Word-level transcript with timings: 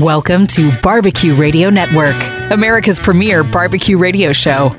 Welcome 0.00 0.46
to 0.46 0.72
Barbecue 0.80 1.34
Radio 1.34 1.68
Network, 1.68 2.16
America's 2.50 2.98
premier 2.98 3.44
barbecue 3.44 3.98
radio 3.98 4.32
show. 4.32 4.74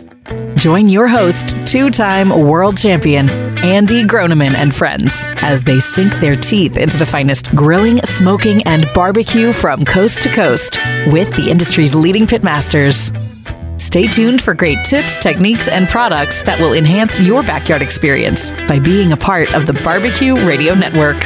Join 0.56 0.90
your 0.90 1.08
host, 1.08 1.56
two 1.64 1.92
time 1.92 2.30
world 2.30 2.76
champion, 2.76 3.30
Andy 3.60 4.04
Groneman 4.04 4.56
and 4.56 4.74
friends, 4.74 5.28
as 5.38 5.62
they 5.62 5.80
sink 5.80 6.12
their 6.16 6.36
teeth 6.36 6.76
into 6.76 6.98
the 6.98 7.06
finest 7.06 7.56
grilling, 7.56 8.04
smoking, 8.04 8.64
and 8.64 8.90
barbecue 8.96 9.54
from 9.54 9.86
coast 9.86 10.24
to 10.24 10.30
coast 10.30 10.80
with 11.12 11.30
the 11.36 11.52
industry's 11.52 11.94
leading 11.94 12.26
pitmasters. 12.26 13.12
Stay 13.80 14.08
tuned 14.08 14.42
for 14.42 14.56
great 14.56 14.84
tips, 14.86 15.20
techniques, 15.20 15.68
and 15.68 15.88
products 15.88 16.42
that 16.44 16.60
will 16.60 16.74
enhance 16.74 17.22
your 17.22 17.44
backyard 17.44 17.84
experience 17.84 18.52
by 18.68 18.80
being 18.80 19.12
a 19.12 19.18
part 19.18 19.54
of 19.54 19.68
the 19.68 19.74
Barbecue 19.74 20.34
Radio 20.48 20.74
Network. 20.74 21.24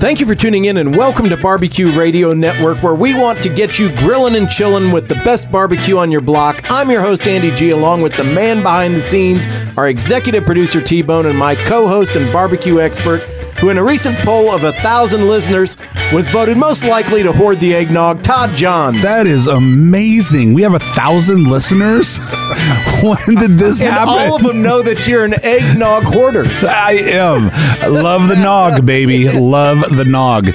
Thank 0.00 0.18
you 0.18 0.24
for 0.24 0.34
tuning 0.34 0.64
in 0.64 0.78
and 0.78 0.96
welcome 0.96 1.28
to 1.28 1.36
Barbecue 1.36 1.94
Radio 1.94 2.32
Network, 2.32 2.82
where 2.82 2.94
we 2.94 3.12
want 3.12 3.42
to 3.42 3.50
get 3.50 3.78
you 3.78 3.94
grilling 3.96 4.34
and 4.34 4.48
chilling 4.48 4.92
with 4.92 5.08
the 5.08 5.14
best 5.16 5.52
barbecue 5.52 5.98
on 5.98 6.10
your 6.10 6.22
block. 6.22 6.62
I'm 6.70 6.90
your 6.90 7.02
host, 7.02 7.28
Andy 7.28 7.50
G, 7.50 7.68
along 7.68 8.00
with 8.00 8.16
the 8.16 8.24
man 8.24 8.62
behind 8.62 8.94
the 8.96 9.00
scenes, 9.00 9.46
our 9.76 9.88
executive 9.88 10.46
producer, 10.46 10.80
T 10.80 11.02
Bone, 11.02 11.26
and 11.26 11.36
my 11.36 11.54
co 11.54 11.86
host 11.86 12.16
and 12.16 12.32
barbecue 12.32 12.80
expert, 12.80 13.20
who, 13.60 13.68
in 13.70 13.78
a 13.78 13.84
recent 13.84 14.18
poll 14.18 14.50
of 14.50 14.64
a 14.64 14.72
thousand 14.72 15.26
listeners, 15.28 15.76
was 16.12 16.28
voted 16.28 16.56
most 16.56 16.84
likely 16.84 17.22
to 17.22 17.32
hoard 17.32 17.60
the 17.60 17.74
eggnog, 17.74 18.22
Todd 18.22 18.54
Johns. 18.54 19.02
That 19.02 19.26
is 19.26 19.46
amazing. 19.46 20.54
We 20.54 20.62
have 20.62 20.74
a 20.74 20.78
thousand 20.78 21.44
listeners. 21.44 22.18
when 23.02 23.36
did 23.36 23.58
this 23.58 23.80
and 23.82 23.90
happen? 23.90 24.08
all 24.08 24.36
of 24.36 24.42
them 24.42 24.62
know 24.62 24.82
that 24.82 25.06
you're 25.06 25.24
an 25.24 25.34
eggnog 25.42 26.04
hoarder. 26.04 26.44
I 26.46 26.98
am. 27.02 27.48
Love 27.92 28.28
the 28.28 28.36
nog, 28.36 28.84
baby. 28.86 29.28
Love 29.28 29.96
the 29.96 30.04
nog. 30.04 30.50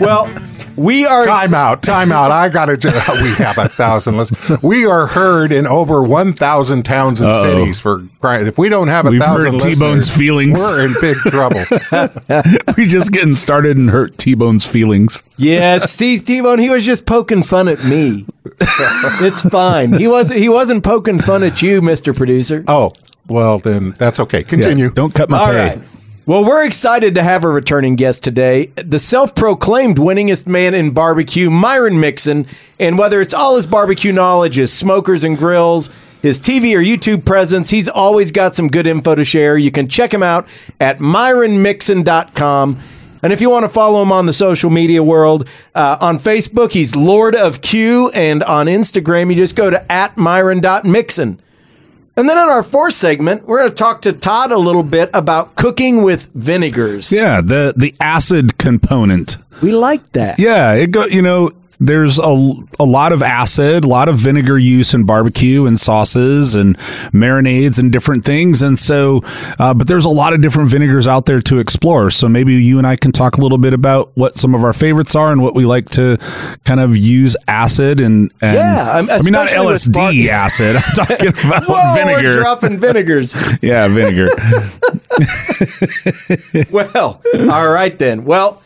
Well, 0.00 0.32
we 0.80 1.06
are 1.06 1.24
Time 1.24 1.54
out, 1.54 1.82
time 1.82 2.10
out. 2.12 2.30
I 2.30 2.48
got 2.48 2.66
to 2.66 2.72
We 3.22 3.44
have 3.44 3.58
a 3.58 3.68
thousand 3.68 4.16
listeners. 4.16 4.62
We 4.62 4.86
are 4.86 5.06
heard 5.06 5.52
in 5.52 5.66
over 5.66 6.02
1,000 6.02 6.82
towns 6.84 7.20
and 7.20 7.30
Uh-oh. 7.30 7.42
cities 7.42 7.80
for 7.80 8.00
crying. 8.20 8.46
If 8.46 8.56
we 8.58 8.68
don't 8.68 8.88
have 8.88 9.06
a 9.06 9.10
We've 9.10 9.20
thousand 9.20 9.44
hurt 9.44 9.52
listeners, 9.54 9.78
T-Bone's 9.78 10.16
feelings. 10.16 10.58
we're 10.60 10.86
in 10.86 10.92
big 11.00 11.16
trouble. 11.18 11.60
we 12.76 12.86
just 12.86 13.12
getting 13.12 13.34
started 13.34 13.76
and 13.76 13.90
hurt 13.90 14.16
T-Bone's 14.18 14.66
feelings. 14.66 15.22
Yes, 15.36 15.90
Steve 15.92 16.24
T-Bone, 16.24 16.58
he 16.58 16.70
was 16.70 16.84
just 16.84 17.06
poking 17.06 17.42
fun 17.42 17.68
at 17.68 17.84
me. 17.84 18.24
it's 18.60 19.42
fine. 19.42 19.92
He 19.92 20.08
wasn't 20.08 20.40
he 20.40 20.48
wasn't 20.48 20.84
poking 20.84 21.18
fun 21.18 21.42
at 21.42 21.60
you, 21.62 21.80
Mr. 21.80 22.16
Producer. 22.16 22.64
oh, 22.68 22.92
well, 23.28 23.58
then 23.58 23.90
that's 23.92 24.18
okay. 24.20 24.42
Continue. 24.42 24.86
Yeah, 24.86 24.90
don't 24.94 25.14
cut 25.14 25.30
my 25.30 25.38
All 25.38 25.46
pay. 25.46 25.68
right. 25.68 25.78
Well, 26.30 26.44
we're 26.44 26.64
excited 26.64 27.16
to 27.16 27.24
have 27.24 27.42
a 27.42 27.48
returning 27.48 27.96
guest 27.96 28.22
today, 28.22 28.66
the 28.76 29.00
self-proclaimed 29.00 29.96
winningest 29.96 30.46
man 30.46 30.74
in 30.74 30.92
barbecue, 30.92 31.50
Myron 31.50 31.98
Mixon. 31.98 32.46
And 32.78 32.96
whether 32.96 33.20
it's 33.20 33.34
all 33.34 33.56
his 33.56 33.66
barbecue 33.66 34.12
knowledge, 34.12 34.54
his 34.54 34.72
smokers 34.72 35.24
and 35.24 35.36
grills, 35.36 35.88
his 36.22 36.40
TV 36.40 36.76
or 36.76 36.84
YouTube 36.84 37.26
presence, 37.26 37.70
he's 37.70 37.88
always 37.88 38.30
got 38.30 38.54
some 38.54 38.68
good 38.68 38.86
info 38.86 39.16
to 39.16 39.24
share. 39.24 39.58
You 39.58 39.72
can 39.72 39.88
check 39.88 40.14
him 40.14 40.22
out 40.22 40.46
at 40.80 40.98
myronmixon.com. 40.98 42.78
And 43.24 43.32
if 43.32 43.40
you 43.40 43.50
want 43.50 43.64
to 43.64 43.68
follow 43.68 44.00
him 44.00 44.12
on 44.12 44.26
the 44.26 44.32
social 44.32 44.70
media 44.70 45.02
world, 45.02 45.48
uh, 45.74 45.98
on 46.00 46.18
Facebook, 46.18 46.70
he's 46.70 46.94
Lord 46.94 47.34
of 47.34 47.60
Q, 47.60 48.08
and 48.10 48.44
on 48.44 48.66
Instagram, 48.66 49.30
you 49.30 49.34
just 49.34 49.56
go 49.56 49.68
to 49.68 49.90
at 49.90 50.16
myron.mixon. 50.16 51.40
And 52.16 52.28
then 52.28 52.36
in 52.36 52.48
our 52.48 52.62
fourth 52.62 52.94
segment, 52.94 53.46
we're 53.46 53.58
going 53.58 53.70
to 53.70 53.74
talk 53.74 54.02
to 54.02 54.12
Todd 54.12 54.52
a 54.52 54.58
little 54.58 54.82
bit 54.82 55.10
about 55.14 55.54
cooking 55.54 56.02
with 56.02 56.28
vinegars. 56.34 57.12
Yeah, 57.12 57.40
the 57.40 57.72
the 57.76 57.94
acid 58.00 58.58
component. 58.58 59.36
We 59.62 59.72
like 59.72 60.12
that. 60.12 60.38
Yeah, 60.38 60.74
it 60.74 60.90
go. 60.90 61.06
You 61.06 61.22
know, 61.22 61.52
there's 61.80 62.18
a, 62.18 62.52
a 62.78 62.84
lot 62.84 63.12
of 63.12 63.22
acid, 63.22 63.84
a 63.84 63.88
lot 63.88 64.08
of 64.10 64.16
vinegar 64.16 64.58
use 64.58 64.92
in 64.92 65.04
barbecue 65.04 65.64
and 65.64 65.80
sauces 65.80 66.54
and 66.54 66.76
marinades 67.12 67.78
and 67.78 67.90
different 67.90 68.22
things. 68.24 68.60
And 68.60 68.78
so, 68.78 69.22
uh, 69.58 69.72
but 69.72 69.88
there's 69.88 70.04
a 70.04 70.10
lot 70.10 70.34
of 70.34 70.42
different 70.42 70.70
vinegars 70.70 71.06
out 71.06 71.24
there 71.24 71.40
to 71.40 71.58
explore. 71.58 72.10
So 72.10 72.28
maybe 72.28 72.52
you 72.54 72.76
and 72.76 72.86
I 72.86 72.96
can 72.96 73.12
talk 73.12 73.38
a 73.38 73.40
little 73.40 73.56
bit 73.58 73.72
about 73.72 74.10
what 74.14 74.36
some 74.36 74.54
of 74.54 74.62
our 74.62 74.74
favorites 74.74 75.16
are 75.16 75.32
and 75.32 75.42
what 75.42 75.54
we 75.54 75.64
like 75.64 75.88
to 75.90 76.18
kind 76.66 76.80
of 76.80 76.94
use 76.96 77.34
acid 77.48 78.00
and, 78.00 78.30
and 78.42 78.54
Yeah, 78.56 78.98
um, 78.98 79.08
I 79.10 79.22
mean 79.22 79.32
not 79.32 79.48
LSD 79.48 79.94
bar- 79.94 80.12
acid. 80.34 80.76
I'm 80.76 80.82
talking 81.06 81.28
about 81.46 81.64
Whoa, 81.66 81.94
vinegar. 81.94 82.28
we're 82.28 82.32
dropping 82.42 82.78
vinegars. 82.78 83.34
yeah, 83.62 83.88
vinegar. 83.88 84.28
well, 86.70 87.22
all 87.50 87.72
right 87.72 87.98
then. 87.98 88.24
Well, 88.26 88.62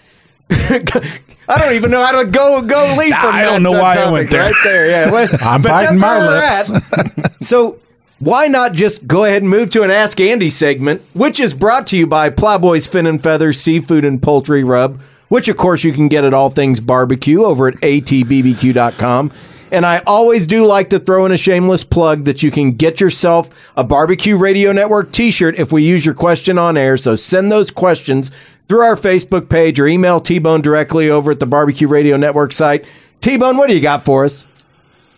I 1.49 1.59
don't 1.59 1.75
even 1.75 1.91
know 1.91 2.05
how 2.05 2.23
to 2.23 2.29
go 2.31 2.63
go 2.67 2.97
leave 2.99 3.15
from 3.15 3.35
I 3.35 3.43
that 3.43 3.51
don't 3.53 3.63
know 3.63 3.73
why 3.73 3.97
I 3.97 4.11
went 4.11 4.31
there. 4.31 4.43
right 4.43 4.55
there. 4.65 4.87
Yeah, 4.87 5.11
well, 5.11 5.29
I'm 5.43 5.63
biting 5.63 6.01
my 6.01 6.19
lips. 6.19 7.37
so 7.47 7.79
why 8.19 8.47
not 8.47 8.73
just 8.73 9.07
go 9.07 9.25
ahead 9.25 9.43
and 9.43 9.51
move 9.51 9.71
to 9.71 9.83
an 9.83 9.91
Ask 9.91 10.21
Andy 10.21 10.49
segment, 10.49 11.03
which 11.13 11.39
is 11.39 11.53
brought 11.53 11.87
to 11.89 11.97
you 11.97 12.07
by 12.07 12.31
Plowboys 12.31 12.87
Fin 12.87 13.07
and 13.07 13.23
Feathers 13.23 13.61
Seafood 13.61 14.05
and 14.05 14.23
Poultry 14.23 14.65
Rub, 14.65 15.01
which 15.29 15.49
of 15.49 15.57
course 15.57 15.85
you 15.85 15.93
can 15.93 16.09
get 16.09 16.25
at 16.25 16.33
All 16.33 16.49
Things 16.49 16.81
Barbecue 16.81 17.43
over 17.43 17.69
at 17.69 17.75
atbbq.com. 17.77 19.33
And 19.73 19.85
I 19.85 20.01
always 20.07 20.47
do 20.47 20.65
like 20.65 20.91
to 20.91 21.01
throw 21.01 21.27
in 21.27 21.33
a 21.33 21.37
shameless 21.37 21.83
plug 21.83 22.25
that 22.25 22.45
you 22.45 22.53
can 22.53 22.73
get 22.73 23.01
yourself 23.01 23.73
a 23.77 23.83
Barbecue 23.83 24.37
Radio 24.37 24.71
Network 24.71 25.11
t 25.11 25.33
shirt 25.33 25.59
if 25.59 25.73
we 25.73 25.83
use 25.83 26.07
your 26.07 26.15
question 26.15 26.59
on 26.59 26.77
air. 26.77 26.97
So 26.97 27.17
send 27.17 27.51
those 27.51 27.73
questions 27.73 28.31
through 28.69 28.81
our 28.83 28.97
Facebook 28.97 29.49
page 29.49 29.79
or 29.81 29.87
email 29.87 30.21
T 30.21 30.39
Bone 30.39 30.61
directly 30.61 31.11
over 31.11 31.31
at 31.31 31.41
the 31.41 31.47
Barbecue 31.47 31.89
Radio 31.89 32.17
Network 32.17 32.53
site. 32.53 32.85
T 33.21 33.37
Bone, 33.37 33.57
what 33.57 33.69
do 33.69 33.75
you 33.77 33.83
got 33.83 34.05
for 34.05 34.25
us? 34.25 34.47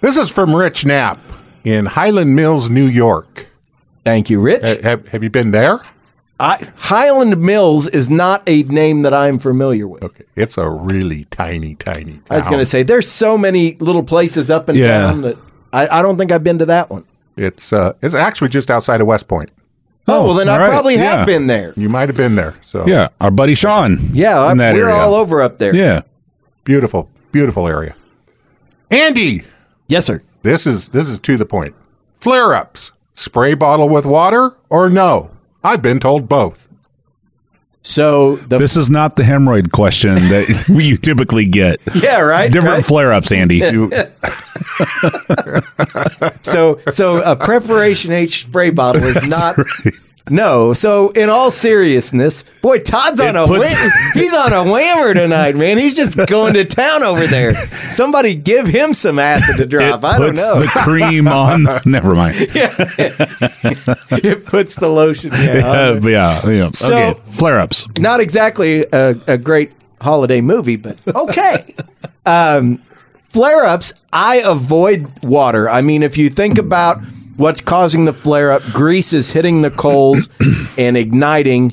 This 0.00 0.16
is 0.16 0.30
from 0.30 0.54
Rich 0.54 0.84
Knapp 0.86 1.18
in 1.64 1.86
Highland 1.86 2.34
Mills, 2.36 2.68
New 2.70 2.86
York. 2.86 3.46
Thank 4.04 4.30
you, 4.30 4.40
Rich. 4.40 4.62
Uh, 4.62 4.82
Have, 4.82 5.08
have 5.08 5.22
you 5.24 5.30
been 5.30 5.50
there? 5.50 5.80
I, 6.38 6.70
Highland 6.76 7.40
Mills 7.40 7.88
is 7.88 8.10
not 8.10 8.42
a 8.46 8.62
name 8.64 9.02
that 9.02 9.14
I'm 9.14 9.38
familiar 9.38 9.88
with. 9.88 10.02
Okay. 10.02 10.24
It's 10.36 10.58
a 10.58 10.68
really 10.68 11.24
tiny, 11.24 11.74
tiny 11.76 12.12
town. 12.12 12.22
I 12.30 12.36
was 12.38 12.46
going 12.46 12.58
to 12.60 12.66
say 12.66 12.82
there's 12.82 13.08
so 13.08 13.38
many 13.38 13.74
little 13.76 14.02
places 14.02 14.50
up 14.50 14.68
and 14.68 14.76
Yeah. 14.78 14.86
down 15.00 15.22
that 15.22 15.38
I, 15.72 15.88
I 15.88 16.02
don't 16.02 16.18
think 16.18 16.30
I've 16.30 16.44
been 16.44 16.58
to 16.58 16.66
that 16.66 16.90
one. 16.90 17.04
It's, 17.38 17.72
uh, 17.72 17.94
it's 18.02 18.14
actually 18.14 18.50
just 18.50 18.70
outside 18.70 19.00
of 19.00 19.06
West 19.06 19.28
Point. 19.28 19.50
Oh, 20.08 20.20
oh, 20.22 20.24
well 20.26 20.34
then 20.34 20.48
I 20.48 20.58
right. 20.58 20.68
probably 20.68 20.94
Yeah. 20.94 21.18
have 21.18 21.26
been 21.26 21.46
there. 21.48 21.72
You 21.76 21.88
might 21.88 22.08
have 22.08 22.16
been 22.16 22.34
there. 22.36 22.54
So 22.60 22.86
Yeah, 22.86 23.08
our 23.20 23.30
buddy 23.30 23.54
Sean. 23.54 23.98
Yeah, 24.12 24.40
I, 24.40 24.54
that 24.54 24.74
we're 24.74 24.84
area. 24.88 24.94
all 24.94 25.14
over 25.14 25.42
up 25.42 25.58
there. 25.58 25.74
Yeah. 25.74 26.02
beautiful, 26.64 27.10
beautiful 27.32 27.66
area. 27.66 27.94
Andy, 28.90 29.42
Yes, 29.88 30.06
sir. 30.06 30.22
this 30.42 30.66
is 30.66 30.88
this 30.90 31.08
is 31.08 31.18
to 31.20 31.36
the 31.36 31.46
point. 31.46 31.74
Flare 32.20 32.54
ups, 32.54 32.92
spray 33.14 33.54
bottle 33.54 33.88
with 33.88 34.06
water 34.06 34.56
or 34.70 34.88
no? 34.88 35.30
I've 35.64 35.82
been 35.82 35.98
told 36.00 36.28
both. 36.28 36.68
So 37.82 38.36
the 38.36 38.58
This 38.58 38.76
is 38.76 38.90
not 38.90 39.14
the 39.16 39.22
hemorrhoid 39.22 39.70
question 39.70 40.14
that 40.14 40.64
you 40.68 40.96
typically 40.96 41.46
get. 41.46 41.80
yeah 41.94 42.20
right 42.20 42.50
Different 42.50 42.76
right? 42.76 42.84
flare 42.84 43.12
ups, 43.12 43.30
Andy. 43.32 43.56
You, 43.58 43.90
so 46.42 46.78
so 46.90 47.22
a 47.22 47.36
preparation 47.36 48.12
H 48.12 48.44
spray 48.44 48.70
bottle 48.70 49.02
is 49.02 49.26
not. 49.28 49.56
No, 50.28 50.72
so 50.72 51.10
in 51.10 51.28
all 51.30 51.52
seriousness, 51.52 52.42
boy, 52.60 52.80
Todd's 52.80 53.20
on 53.20 53.36
It 53.36 53.38
a 53.38 53.46
puts- 53.46 53.72
wham- 53.72 53.90
he's 54.14 54.34
on 54.34 54.52
a 54.52 54.56
whammer 54.68 55.14
tonight, 55.14 55.54
man. 55.54 55.78
He's 55.78 55.94
just 55.94 56.18
going 56.26 56.54
to 56.54 56.64
town 56.64 57.04
over 57.04 57.24
there. 57.28 57.54
Somebody 57.54 58.34
give 58.34 58.66
him 58.66 58.92
some 58.92 59.20
acid 59.20 59.58
to 59.58 59.66
drop. 59.66 60.02
it 60.02 60.04
I 60.04 60.18
don't 60.18 60.34
know. 60.34 60.62
the 60.62 60.66
cream 60.82 61.28
on. 61.28 61.68
Never 61.86 62.16
mind. 62.16 62.34
it 62.40 64.44
puts 64.46 64.74
the 64.74 64.88
lotion. 64.88 65.30
Yeah, 65.32 65.62
Uh, 65.64 66.00
yeah, 66.02 66.48
yeah. 66.50 66.70
So- 66.72 66.92
okay. 67.10 67.20
Flare 67.30 67.60
ups. 67.60 67.86
not 68.00 68.18
exactly 68.18 68.84
a, 68.92 69.14
a 69.28 69.38
great 69.38 69.70
holiday 70.00 70.40
movie, 70.40 70.74
but 70.76 70.98
okay. 71.06 71.72
um, 72.26 72.82
flare 73.28 73.64
ups, 73.64 74.02
I 74.12 74.42
avoid 74.44 75.24
water. 75.24 75.68
I 75.68 75.82
mean, 75.82 76.02
if 76.02 76.16
you 76.18 76.30
think 76.30 76.58
about 76.58 76.98
what's 77.36 77.60
causing 77.60 78.04
the 78.06 78.12
flare 78.12 78.52
up, 78.52 78.62
grease 78.72 79.12
is 79.12 79.32
hitting 79.32 79.62
the 79.62 79.70
coals 79.70 80.28
and 80.78 80.96
igniting. 80.96 81.72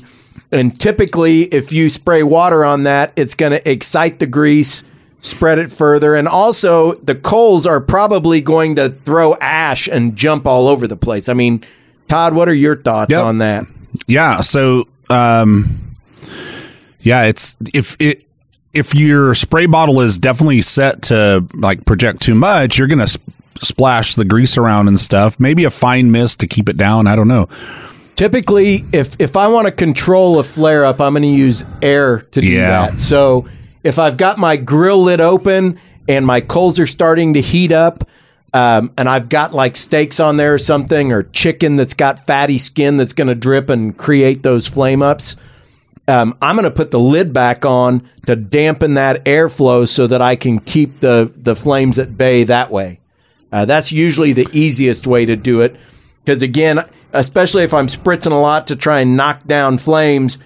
And 0.52 0.78
typically, 0.78 1.42
if 1.42 1.72
you 1.72 1.88
spray 1.88 2.22
water 2.22 2.64
on 2.64 2.84
that, 2.84 3.12
it's 3.16 3.34
going 3.34 3.52
to 3.52 3.70
excite 3.70 4.18
the 4.18 4.26
grease, 4.26 4.84
spread 5.18 5.58
it 5.58 5.72
further. 5.72 6.14
And 6.14 6.28
also, 6.28 6.94
the 6.94 7.14
coals 7.14 7.66
are 7.66 7.80
probably 7.80 8.40
going 8.40 8.76
to 8.76 8.90
throw 8.90 9.34
ash 9.36 9.88
and 9.88 10.14
jump 10.14 10.46
all 10.46 10.68
over 10.68 10.86
the 10.86 10.96
place. 10.96 11.28
I 11.28 11.32
mean, 11.32 11.64
Todd, 12.08 12.34
what 12.34 12.48
are 12.48 12.54
your 12.54 12.76
thoughts 12.76 13.10
Yep. 13.12 13.20
on 13.20 13.38
that? 13.38 13.64
Yeah. 14.06 14.42
So, 14.42 14.86
um, 15.10 15.64
yeah, 17.00 17.24
it's 17.24 17.56
if 17.72 17.96
it 18.00 18.24
if 18.74 18.94
your 18.94 19.34
spray 19.34 19.66
bottle 19.66 20.00
is 20.00 20.18
definitely 20.18 20.60
set 20.60 21.02
to 21.02 21.46
like 21.54 21.84
project 21.84 22.20
too 22.22 22.34
much, 22.34 22.78
you're 22.78 22.88
gonna 22.88 23.06
sp- 23.06 23.22
splash 23.62 24.14
the 24.16 24.24
grease 24.24 24.58
around 24.58 24.88
and 24.88 24.98
stuff. 24.98 25.38
Maybe 25.40 25.64
a 25.64 25.70
fine 25.70 26.10
mist 26.10 26.40
to 26.40 26.46
keep 26.46 26.68
it 26.68 26.76
down. 26.76 27.06
I 27.06 27.16
don't 27.16 27.28
know. 27.28 27.46
Typically, 28.16 28.80
if 28.92 29.20
if 29.20 29.36
I 29.36 29.48
want 29.48 29.66
to 29.66 29.72
control 29.72 30.38
a 30.38 30.44
flare 30.44 30.84
up, 30.84 31.00
I'm 31.00 31.14
going 31.14 31.22
to 31.22 31.28
use 31.28 31.64
air 31.82 32.20
to 32.20 32.40
do 32.40 32.46
Yeah. 32.46 32.90
that. 32.90 33.00
So 33.00 33.48
if 33.82 33.98
I've 33.98 34.16
got 34.16 34.38
my 34.38 34.56
grill 34.56 35.02
lid 35.02 35.20
open 35.20 35.78
and 36.08 36.24
my 36.26 36.40
coals 36.40 36.78
are 36.78 36.86
starting 36.86 37.34
to 37.34 37.40
heat 37.40 37.72
up, 37.72 38.04
um, 38.52 38.92
and 38.96 39.08
I've 39.08 39.28
got 39.28 39.52
like 39.52 39.74
steaks 39.76 40.20
on 40.20 40.36
there 40.36 40.54
or 40.54 40.58
something, 40.58 41.10
or 41.10 41.24
chicken 41.24 41.74
that's 41.74 41.94
got 41.94 42.24
fatty 42.26 42.58
skin 42.58 42.98
that's 42.98 43.14
going 43.14 43.26
to 43.28 43.34
drip 43.34 43.68
and 43.68 43.96
create 43.96 44.42
those 44.44 44.68
flame 44.68 45.02
ups. 45.02 45.34
Um, 46.06 46.36
I'm 46.42 46.56
going 46.56 46.64
to 46.64 46.70
put 46.70 46.90
the 46.90 47.00
lid 47.00 47.32
back 47.32 47.64
on 47.64 48.08
to 48.26 48.36
dampen 48.36 48.94
that 48.94 49.24
airflow 49.24 49.88
so 49.88 50.06
that 50.06 50.20
I 50.20 50.36
can 50.36 50.58
keep 50.58 51.00
the 51.00 51.32
the 51.34 51.56
flames 51.56 51.98
at 51.98 52.16
bay 52.16 52.44
that 52.44 52.70
way. 52.70 53.00
Uh, 53.50 53.64
that's 53.64 53.92
usually 53.92 54.32
the 54.32 54.48
easiest 54.52 55.06
way 55.06 55.24
to 55.24 55.36
do 55.36 55.60
it 55.60 55.76
because 56.24 56.42
again, 56.42 56.80
especially 57.12 57.64
if 57.64 57.72
I'm 57.72 57.86
spritzing 57.86 58.32
a 58.32 58.36
lot 58.36 58.66
to 58.66 58.76
try 58.76 59.00
and 59.00 59.16
knock 59.16 59.46
down 59.46 59.78
flames, 59.78 60.38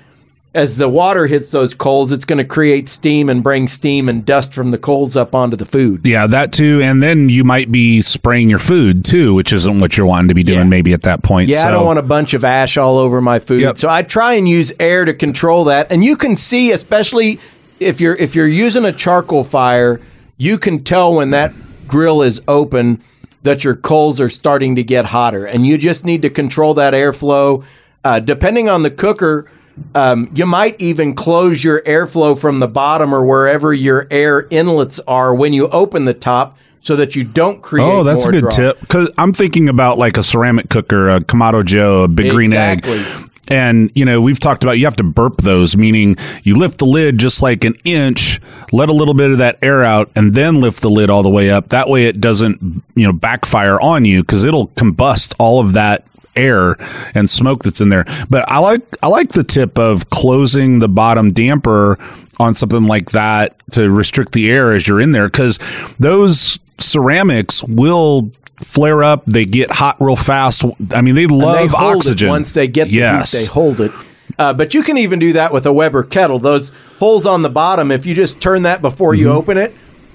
as 0.55 0.77
the 0.79 0.89
water 0.89 1.27
hits 1.27 1.51
those 1.51 1.75
coals, 1.75 2.11
it's 2.11 2.25
going 2.25 2.39
to 2.39 2.45
create 2.45 2.89
steam 2.89 3.29
and 3.29 3.43
bring 3.43 3.67
steam 3.67 4.09
and 4.09 4.25
dust 4.25 4.55
from 4.55 4.71
the 4.71 4.79
coals 4.79 5.17
up 5.17 5.35
onto 5.35 5.57
the 5.57 5.65
food. 5.65 6.07
Yeah, 6.07 6.27
that 6.27 6.53
too. 6.53 6.81
And 6.83 7.03
then 7.03 7.29
you 7.29 7.45
might 7.45 7.71
be 7.71 8.01
spraying 8.01 8.49
your 8.49 8.59
food 8.59 9.05
too, 9.05 9.35
which 9.35 9.53
isn't 9.53 9.79
what 9.79 9.97
you're 9.97 10.07
wanting 10.07 10.29
to 10.29 10.35
be 10.35 10.43
doing 10.43 10.61
Yeah. 10.61 10.65
maybe 10.65 10.93
at 10.93 11.03
that 11.03 11.23
point. 11.23 11.49
Yeah, 11.49 11.69
I 11.69 11.71
don't 11.71 11.85
want 11.85 11.99
a 11.99 12.03
bunch 12.03 12.33
of 12.35 12.45
ash 12.45 12.79
all 12.79 12.97
over 12.97 13.21
my 13.21 13.39
food. 13.39 13.61
Yep. 13.61 13.77
So 13.77 13.89
I 13.89 14.03
try 14.03 14.35
and 14.35 14.49
use 14.49 14.73
air 14.81 15.05
to 15.05 15.13
control 15.13 15.65
that. 15.65 15.93
And 15.93 16.03
you 16.03 16.17
can 16.17 16.37
see, 16.37 16.73
especially 16.73 17.39
if 17.79 18.01
you're 18.01 18.17
if 18.17 18.35
you're 18.35 18.49
using 18.49 18.85
a 18.85 18.93
charcoal 18.93 19.45
fire, 19.45 20.01
you 20.39 20.59
can 20.59 20.83
tell 20.83 21.15
when 21.15 21.31
that 21.31 21.53
grill 21.87 22.23
is 22.23 22.41
open 22.49 23.01
that 23.43 23.65
your 23.65 23.77
coals 23.77 24.21
are 24.21 24.29
starting 24.29 24.75
to 24.77 24.83
get 24.83 25.05
hotter, 25.07 25.47
and 25.47 25.65
you 25.67 25.79
just 25.79 26.05
need 26.05 26.23
to 26.23 26.31
control 26.31 26.75
that 26.75 26.93
airflow. 26.95 27.65
Uh, 28.05 28.19
depending 28.21 28.69
on 28.69 28.83
the 28.83 28.91
cooker, 28.91 29.47
um, 29.95 30.31
you 30.35 30.47
might 30.47 30.81
even 30.81 31.15
close 31.15 31.63
your 31.63 31.83
airflow 31.83 32.39
from 32.39 32.61
the 32.61 32.69
bottom 32.69 33.15
or 33.15 33.25
wherever 33.25 33.73
your 33.73 34.07
air 34.11 34.47
inlets 34.51 35.01
are 35.01 35.35
when 35.35 35.53
you 35.53 35.69
open 35.69 36.05
the 36.05 36.15
top, 36.15 36.57
so 36.81 36.97
that 36.97 37.17
you 37.17 37.25
don't 37.25 37.61
create. 37.61 37.85
Oh, 37.85 38.03
that's 38.05 38.25
a 38.25 38.31
good 38.31 38.51
tip. 38.51 38.81
Because 38.81 39.13
I'm 39.19 39.33
thinking 39.33 39.69
about 39.69 39.99
like 39.99 40.17
a 40.17 40.23
ceramic 40.23 40.71
cooker, 40.71 41.09
a 41.09 41.21
Kamado 41.21 41.65
Joe, 41.65 42.05
a 42.05 42.09
big 42.09 42.31
green 42.31 42.53
egg. 42.53 42.87
And, 43.51 43.91
you 43.95 44.05
know, 44.05 44.21
we've 44.21 44.39
talked 44.39 44.63
about 44.63 44.73
you 44.73 44.85
have 44.85 44.97
to 44.97 45.05
burp 45.05 45.39
those, 45.39 45.77
meaning 45.77 46.17
you 46.43 46.57
lift 46.57 46.79
the 46.79 46.85
lid 46.85 47.19
just 47.19 47.43
like 47.43 47.65
an 47.65 47.75
inch, 47.85 48.41
let 48.73 48.91
a 48.91 48.93
little 48.93 49.15
bit 49.15 49.31
of 49.31 49.39
that 49.39 49.59
air 49.63 49.83
out, 49.83 50.11
and 50.15 50.35
then 50.35 50.61
lift 50.61 50.83
the 50.83 50.91
lid 50.91 51.09
all 51.09 51.23
the 51.23 51.31
way 51.31 51.51
up. 51.51 51.71
That 51.71 51.89
way 51.89 52.05
it 52.05 52.21
doesn't, 52.21 52.61
you 52.95 53.07
know, 53.07 53.13
backfire 53.13 53.81
on 53.81 54.05
you 54.05 54.23
because 54.23 54.45
it'll 54.45 54.69
combust 54.69 55.35
all 55.39 55.61
of 55.61 55.73
that 55.73 56.07
air 56.39 56.77
and 57.15 57.29
smoke 57.29 57.63
that's 57.65 57.81
in 57.81 57.89
there. 57.89 58.05
But 58.31 58.49
I 58.51 58.59
like 58.59 58.83
I 59.03 59.09
like 59.09 59.31
the 59.31 59.45
tip 59.45 59.79
of 59.79 60.09
closing 60.11 60.79
the 60.79 60.89
bottom 60.89 61.33
damper 61.33 61.99
on 62.41 62.55
something 62.55 62.85
like 62.85 63.11
that 63.11 63.57
to 63.73 63.91
restrict 63.91 64.33
the 64.33 64.51
air 64.51 64.73
as 64.73 64.87
you're 64.87 65.01
in 65.01 65.13
there 65.13 65.29
because 65.29 65.59
those 65.99 66.59
ceramics 66.79 67.65
will 67.65 68.31
flare 68.63 69.03
up. 69.03 69.25
They 69.27 69.45
get 69.45 69.71
hot 69.71 69.97
real 70.01 70.17
fast. 70.17 70.65
I 70.95 71.01
mean, 71.01 71.15
they 71.15 71.27
love 71.27 71.71
they 71.71 71.77
oxygen. 71.77 72.29
Once 72.29 72.55
they 72.55 72.67
get 72.67 72.89
the 72.89 72.95
yes. 72.95 73.33
heat, 73.33 73.39
they 73.41 73.47
hold 73.47 73.81
it. 73.81 73.93
Uh, 74.39 74.53
but 74.53 74.75
you 74.75 74.83
can 74.83 74.99
even 74.99 75.19
do 75.19 75.33
that 75.33 75.53
with 75.53 75.67
a 75.67 75.73
Weber 75.73 76.05
kettle. 76.05 76.39
Those 76.39 76.71
holes 76.99 77.27
on 77.27 77.43
the 77.43 77.49
bottom, 77.49 77.91
if 77.91 78.07
you 78.07 78.15
just 78.15 78.41
turn 78.41 78.63
that 78.63 78.81
before 78.81 79.15
you 79.15 79.27
Mm-hmm. 79.27 79.37
open 79.37 79.59
it, 79.59 79.73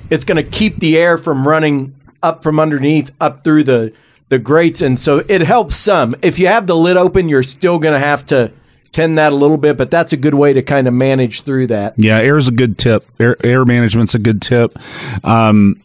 it's 0.09 0.23
going 0.23 0.43
to 0.43 0.49
keep 0.49 0.77
the 0.77 0.97
air 0.97 1.17
from 1.17 1.47
running 1.47 1.95
up 2.21 2.43
from 2.43 2.59
underneath 2.59 3.11
up 3.19 3.43
through 3.43 3.63
the 3.63 3.93
the 4.33 4.39
grates, 4.39 4.81
and 4.81 4.97
so 4.97 5.21
it 5.29 5.41
helps 5.41 5.75
some. 5.75 6.15
If 6.23 6.39
you 6.39 6.47
have 6.47 6.65
the 6.65 6.75
lid 6.75 6.97
open, 6.97 7.29
you're 7.29 7.43
still 7.43 7.77
going 7.77 7.93
to 7.93 8.05
have 8.05 8.25
to 8.27 8.51
tend 8.91 9.19
that 9.19 9.31
a 9.31 9.35
little 9.35 9.57
bit, 9.57 9.77
but 9.77 9.91
that's 9.91 10.11
a 10.11 10.17
good 10.17 10.33
way 10.33 10.53
to 10.53 10.63
kind 10.63 10.87
of 10.87 10.93
manage 10.93 11.41
through 11.43 11.67
that. 11.67 11.93
Yeah, 11.97 12.17
air 12.17 12.37
is 12.37 12.47
a 12.47 12.51
good 12.51 12.79
tip. 12.79 13.05
Air, 13.19 13.37
air 13.43 13.63
management's 13.63 14.15
a 14.15 14.19
good 14.19 14.41
tip. 14.41 14.73
Um, 15.23 15.75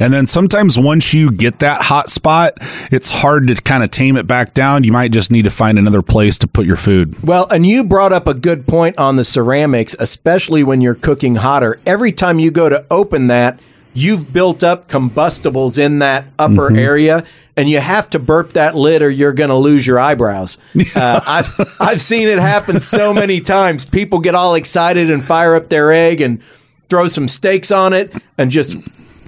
and 0.00 0.12
then 0.12 0.26
sometimes 0.26 0.78
once 0.78 1.12
you 1.12 1.30
get 1.30 1.58
that 1.58 1.82
hot 1.82 2.08
spot, 2.08 2.54
it's 2.90 3.10
hard 3.10 3.46
to 3.48 3.54
kind 3.54 3.84
of 3.84 3.90
tame 3.90 4.16
it 4.16 4.26
back 4.26 4.54
down. 4.54 4.84
You 4.84 4.92
might 4.92 5.12
just 5.12 5.30
need 5.30 5.42
to 5.42 5.50
find 5.50 5.78
another 5.78 6.02
place 6.02 6.38
to 6.38 6.48
put 6.48 6.66
your 6.66 6.76
food. 6.76 7.14
Well, 7.22 7.46
and 7.50 7.66
you 7.66 7.84
brought 7.84 8.12
up 8.12 8.26
a 8.26 8.34
good 8.34 8.66
point 8.66 8.98
on 8.98 9.16
the 9.16 9.24
ceramics, 9.24 9.94
especially 9.98 10.62
when 10.62 10.80
you're 10.80 10.94
cooking 10.94 11.36
hotter. 11.36 11.78
Every 11.86 12.12
time 12.12 12.38
you 12.38 12.50
go 12.50 12.68
to 12.68 12.86
open 12.90 13.26
that, 13.28 13.60
you've 13.94 14.32
built 14.32 14.62
up 14.62 14.88
combustibles 14.88 15.78
in 15.78 15.98
that 16.00 16.26
upper 16.38 16.74
area, 16.76 17.24
and 17.56 17.68
you 17.68 17.80
have 17.80 18.08
to 18.10 18.18
burp 18.18 18.52
that 18.52 18.74
lid 18.74 19.02
or 19.02 19.10
you're 19.10 19.32
going 19.32 19.50
to 19.50 19.56
lose 19.56 19.86
your 19.86 19.98
eyebrows. 19.98 20.58
Uh, 20.94 21.20
I've 21.26 21.76
I've 21.80 22.00
seen 22.00 22.28
it 22.28 22.38
happen 22.38 22.80
so 22.80 23.12
many 23.14 23.40
times. 23.40 23.84
People 23.84 24.18
get 24.20 24.34
all 24.34 24.54
excited 24.54 25.10
and 25.10 25.22
fire 25.22 25.54
up 25.54 25.68
their 25.68 25.92
egg 25.92 26.20
and 26.20 26.42
throw 26.88 27.06
some 27.08 27.28
steaks 27.28 27.70
on 27.70 27.92
it 27.92 28.12
and 28.36 28.50
just 28.50 28.78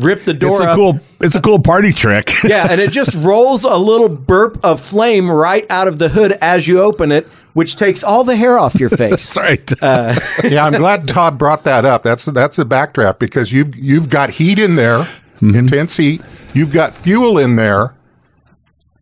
rip 0.03 0.25
the 0.25 0.35
door 0.35 0.51
It's 0.53 0.61
a 0.61 0.65
up. 0.71 0.77
cool. 0.77 0.99
It's 1.21 1.35
a 1.37 1.41
cool 1.41 1.59
party 1.61 1.93
trick. 1.93 2.31
Yeah, 2.45 2.67
and 2.71 2.81
it 2.81 2.91
just 2.91 3.15
rolls 3.25 3.65
a 3.65 3.77
little 3.77 4.09
burp 4.09 4.59
of 4.65 4.81
flame 4.81 5.31
right 5.31 5.65
out 5.71 5.87
of 5.89 5.99
the 5.99 6.09
hood 6.09 6.33
as 6.41 6.67
you 6.67 6.81
open 6.81 7.13
it, 7.13 7.27
which 7.53 7.77
takes 7.77 8.03
all 8.03 8.25
the 8.25 8.35
hair 8.37 8.59
off 8.59 8.79
your 8.81 8.89
face. 9.03 9.35
That's 9.35 9.37
right. 9.37 9.73
Uh, 9.83 10.15
yeah, 10.45 10.65
I'm 10.65 10.73
glad 10.73 11.07
Todd 11.07 11.39
brought 11.39 11.65
that 11.65 11.85
up. 11.85 12.03
That's 12.03 12.25
that's 12.27 12.57
the 12.57 12.65
backdraft 12.67 13.19
because 13.19 13.53
you've 13.53 13.77
you've 13.77 14.09
got 14.09 14.31
heat 14.31 14.59
in 14.59 14.75
there, 14.77 15.01
Mm-hmm. 15.41 15.59
intense 15.59 15.97
heat. 15.97 16.21
You've 16.53 16.73
got 16.73 16.95
fuel 16.95 17.39
in 17.39 17.57
there, 17.57 17.95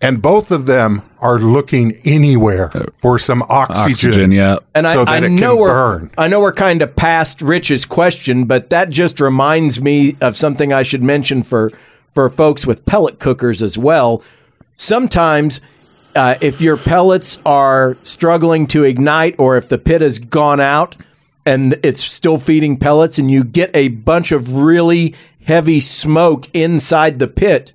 and 0.01 0.21
both 0.23 0.51
of 0.51 0.67
them 0.67 1.03
are 1.21 1.39
looking 1.39 1.97
anywhere 2.05 2.71
for 2.99 3.19
some 3.19 3.43
oxygen. 3.49 4.11
Oxygen. 4.11 4.33
Yeah. 4.33 4.59
And 4.75 4.87
so 4.87 5.03
I, 5.03 5.05
that 5.05 5.23
I 5.23 5.27
it 5.27 5.31
know 5.31 5.55
can 5.55 5.61
we're 5.61 5.69
burn. 5.99 6.11
I 6.19 6.29
know 6.29 6.41
we're 6.41 6.53
kind 6.53 6.83
of 6.83 6.95
past 6.97 7.43
Rich's 7.43 7.85
question, 7.85 8.45
but 8.45 8.71
that 8.71 8.91
just 8.91 9.21
reminds 9.21 9.81
me 9.81 10.17
of 10.21 10.37
something 10.37 10.73
I 10.73 10.83
should 10.83 11.03
mention 11.03 11.43
for 11.43 11.71
for 12.15 12.29
folks 12.29 12.67
with 12.67 12.85
pellet 12.87 13.19
cookers 13.19 13.63
as 13.63 13.79
well. 13.79 14.23
Sometimes, 14.77 15.61
uh, 16.15 16.37
if 16.41 16.61
your 16.61 16.77
pellets 16.77 17.39
are 17.45 17.97
struggling 18.03 18.67
to 18.69 18.85
ignite, 18.85 19.35
or 19.39 19.57
if 19.57 19.69
the 19.69 19.79
pit 19.79 20.01
has 20.01 20.19
gone 20.19 20.61
out 20.61 20.97
and 21.47 21.77
it's 21.83 22.01
still 22.01 22.39
feeding 22.39 22.77
pellets, 22.77 23.19
and 23.19 23.31
you 23.31 23.45
get 23.45 23.71
a 23.75 23.89
bunch 23.89 24.33
of 24.33 24.57
really 24.57 25.15
heavy 25.45 25.81
smoke 25.81 26.49
inside 26.55 27.19
the 27.19 27.29
pit, 27.29 27.73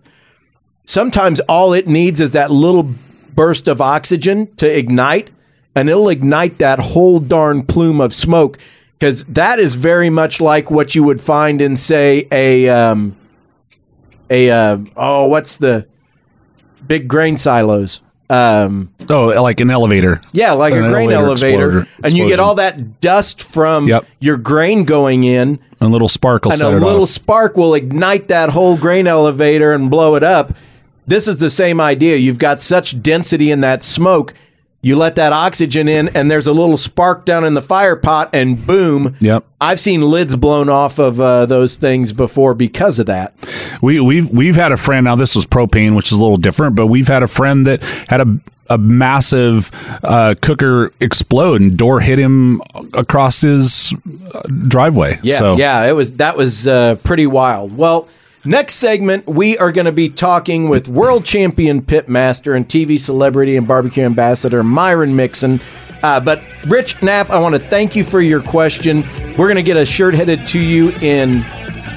sometimes 0.86 1.40
all 1.42 1.74
it 1.74 1.88
needs 1.88 2.22
is 2.22 2.34
that 2.34 2.52
little 2.52 2.90
burst 3.36 3.68
of 3.68 3.82
oxygen 3.82 4.54
to 4.56 4.68
ignite 4.78 5.32
and 5.76 5.90
it'll 5.90 6.10
ignite 6.10 6.60
that 6.60 6.80
whole 6.80 7.20
darn 7.20 7.64
plume 7.66 8.00
of 8.02 8.14
smoke 8.14 8.58
because 9.00 9.26
that 9.26 9.60
is 9.60 9.76
very 9.76 10.10
much 10.10 10.40
like 10.40 10.70
what 10.72 10.94
you 10.96 11.04
would 11.04 11.20
find 11.20 11.62
in 11.62 11.76
say 11.76 12.28
a 12.32 12.70
um, 12.70 13.16
a 14.30 14.50
uh, 14.50 14.78
oh 14.96 15.28
what's 15.28 15.58
the 15.58 15.88
big 16.86 17.08
grain 17.08 17.38
silos 17.38 18.02
um, 18.30 18.92
oh, 19.10 19.28
like 19.44 19.60
an 19.60 19.70
elevator. 19.70 20.20
yeah 20.32 20.54
like 20.54 20.74
An 20.74 20.86
a 20.86 20.90
grain 20.90 21.12
elevator, 21.12 21.62
elevator 21.80 21.88
and 22.04 22.14
you 22.18 22.28
get 22.28 22.40
all 22.40 22.56
that 22.56 23.00
dust 23.00 23.44
from 23.54 23.88
Yep. 23.88 24.06
your 24.20 24.38
grain 24.38 24.86
going 24.86 25.24
in 25.24 25.60
A 25.82 25.88
little 25.88 26.10
sparkle 26.10 26.52
and 26.52 26.62
a 26.62 26.70
it 26.70 26.80
little 26.80 27.04
off. 27.04 27.10
spark 27.10 27.58
will 27.58 27.76
ignite 27.76 28.30
that 28.30 28.50
whole 28.50 28.76
grain 28.78 29.06
elevator 29.08 29.72
and 29.74 29.92
blow 29.92 30.16
it 30.16 30.24
up. 30.24 30.54
This 31.06 31.28
is 31.28 31.40
the 31.40 31.50
same 31.50 31.82
idea. 31.82 32.18
You've 32.18 32.40
got 32.40 32.60
such 32.60 33.02
density 33.02 33.52
in 33.52 33.62
that 33.62 33.84
smoke. 33.84 34.34
You 34.82 34.98
let 34.98 35.16
that 35.16 35.32
oxygen 35.32 35.88
in, 35.88 36.10
and 36.14 36.30
there's 36.30 36.48
a 36.48 36.52
little 36.52 36.76
spark 36.76 37.24
down 37.24 37.46
in 37.46 37.54
the 37.54 37.62
fire 37.62 37.96
pot, 37.96 38.30
and 38.34 38.68
boom. 38.68 39.16
Yep. 39.22 39.46
I've 39.62 39.80
seen 39.80 40.02
lids 40.02 40.36
blown 40.36 40.68
off 40.68 41.00
of 41.00 41.22
uh, 41.22 41.46
those 41.46 41.78
things 41.78 42.12
before 42.12 42.54
because 42.54 43.00
of 43.00 43.06
that. 43.06 43.34
We 43.82 44.02
we've 44.02 44.30
we've 44.30 44.58
had 44.58 44.74
a 44.74 44.78
friend. 44.78 45.06
Now 45.06 45.16
this 45.16 45.36
was 45.36 45.46
propane, 45.46 45.96
which 45.96 46.12
is 46.12 46.20
a 46.20 46.22
little 46.22 46.38
different, 46.38 46.76
but 46.76 46.88
we've 46.88 47.08
had 47.08 47.24
a 47.24 47.28
friend 47.28 47.66
that 47.66 47.82
had 48.10 48.20
a 48.20 48.40
a 48.70 48.78
massive 48.78 49.72
uh, 50.04 50.36
cooker 50.42 50.92
explode 51.00 51.62
and 51.62 51.78
door 51.78 52.00
hit 52.00 52.18
him 52.18 52.62
across 52.94 53.42
his 53.42 53.94
uh, 54.34 54.42
driveway. 54.68 55.18
Yeah, 55.22 55.38
so, 55.38 55.56
yeah, 55.58 55.88
it 55.88 55.94
was 55.94 56.14
that 56.14 56.36
was 56.36 56.68
uh, 56.68 56.96
pretty 57.04 57.28
wild. 57.28 57.78
Well, 57.78 58.08
next 58.46 58.76
segment 58.76 59.26
we 59.28 59.58
are 59.58 59.72
going 59.72 59.86
to 59.86 59.92
be 59.92 60.10
talking 60.10 60.70
with 60.70 60.88
world 60.88 61.26
champion 61.26 61.82
pitmaster 61.82 62.56
and 62.56 62.68
TV 62.68 63.00
celebrity 63.00 63.56
and 63.56 63.68
barbecue 63.68 64.04
ambassador 64.04 64.64
Myron 64.64 65.16
Mixon. 65.16 65.60
Uh, 66.02 66.20
but 66.20 66.44
Rich 66.68 67.02
Knapp, 67.02 67.30
I 67.30 67.40
want 67.40 67.56
to 67.56 67.60
thank 67.60 67.96
you 67.96 68.04
for 68.04 68.20
your 68.20 68.42
question. 68.42 69.04
We're 69.38 69.48
going 69.48 69.56
to 69.56 69.64
get 69.64 69.78
a 69.78 69.86
shirt 69.86 70.14
headed 70.14 70.46
to 70.48 70.60
you 70.60 70.90
in 71.02 71.40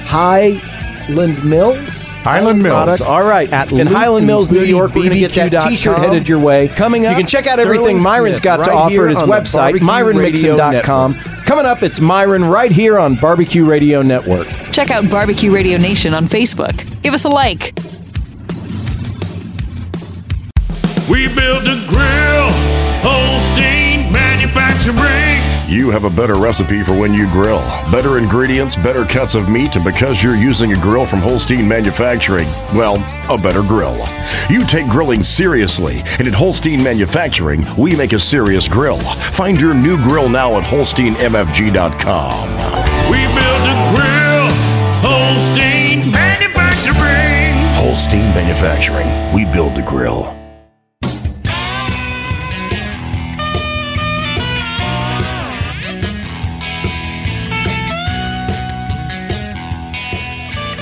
Highland 0.05 1.43
Mills. 1.43 2.05
Highland 2.27 2.61
Mills. 2.61 2.73
Products. 2.73 3.01
All 3.09 3.23
right. 3.23 3.51
At 3.51 3.71
in 3.71 3.87
Highland 3.87 4.27
Mills, 4.27 4.51
New 4.51 4.59
Luton 4.59 4.75
York, 4.75 4.95
we're 4.95 5.09
going 5.09 5.11
to 5.11 5.19
get 5.19 5.51
that 5.51 5.63
T-shirt 5.63 5.97
headed 5.99 6.27
your 6.27 6.39
way. 6.39 6.67
Coming 6.67 7.05
up, 7.05 7.11
you 7.11 7.17
can 7.17 7.27
check 7.27 7.47
out 7.47 7.59
everything 7.59 8.01
Sterling 8.01 8.03
Myron's 8.03 8.37
Smith, 8.37 8.43
got 8.43 8.65
to 8.65 8.71
offer 8.71 9.05
at 9.05 9.09
his 9.11 9.19
website, 9.23 9.79
Barbecue 9.85 9.87
myronmixon.com. 9.87 11.15
Coming 11.45 11.65
up, 11.65 11.83
it's 11.83 12.01
Myron 12.01 12.43
right 12.43 12.71
here 12.71 12.99
on 12.99 13.15
Barbecue 13.15 13.63
Radio 13.65 14.01
Network. 14.01 14.47
Check 14.71 14.91
out 14.91 15.09
Barbecue 15.09 15.51
Radio 15.51 15.77
Nation 15.77 16.13
on 16.13 16.25
Facebook. 16.25 16.85
Give 17.01 17.13
us 17.13 17.23
a 17.23 17.29
like. 17.29 17.73
We 21.09 21.33
build 21.33 21.63
a 21.63 21.87
grill, 21.87 22.49
Holstein 23.01 24.11
manufacturing. 24.11 25.36
You 25.67 25.89
have 25.89 26.05
a 26.05 26.09
better 26.09 26.35
recipe 26.35 26.81
for 26.81 26.97
when 26.97 27.13
you 27.13 27.29
grill. 27.29 27.59
Better 27.91 28.17
ingredients, 28.17 28.75
better 28.75 29.03
cuts 29.05 29.35
of 29.35 29.49
meat, 29.49 29.75
and 29.75 29.83
because 29.83 30.23
you're 30.23 30.35
using 30.35 30.71
a 30.73 30.79
grill 30.81 31.05
from 31.05 31.19
Holstein 31.19 31.67
Manufacturing, 31.67 32.47
well, 32.73 32.95
a 33.29 33.37
better 33.37 33.61
grill. 33.61 33.97
You 34.49 34.65
take 34.65 34.87
grilling 34.87 35.23
seriously, 35.23 36.01
and 36.19 36.27
at 36.27 36.33
Holstein 36.33 36.81
Manufacturing, 36.81 37.65
we 37.77 37.95
make 37.95 38.13
a 38.13 38.19
serious 38.19 38.67
grill. 38.67 38.99
Find 38.99 39.59
your 39.59 39.73
new 39.73 39.97
grill 39.97 40.29
now 40.29 40.57
at 40.57 40.63
holsteinmfg.com. 40.63 42.49
We 43.11 43.17
build 43.27 43.63
a 43.67 43.75
grill, 43.93 44.47
Holstein 45.03 46.11
Manufacturing. 46.11 47.53
Holstein 47.75 48.33
Manufacturing, 48.33 49.33
we 49.33 49.45
build 49.45 49.75
the 49.75 49.83
grill. 49.83 50.46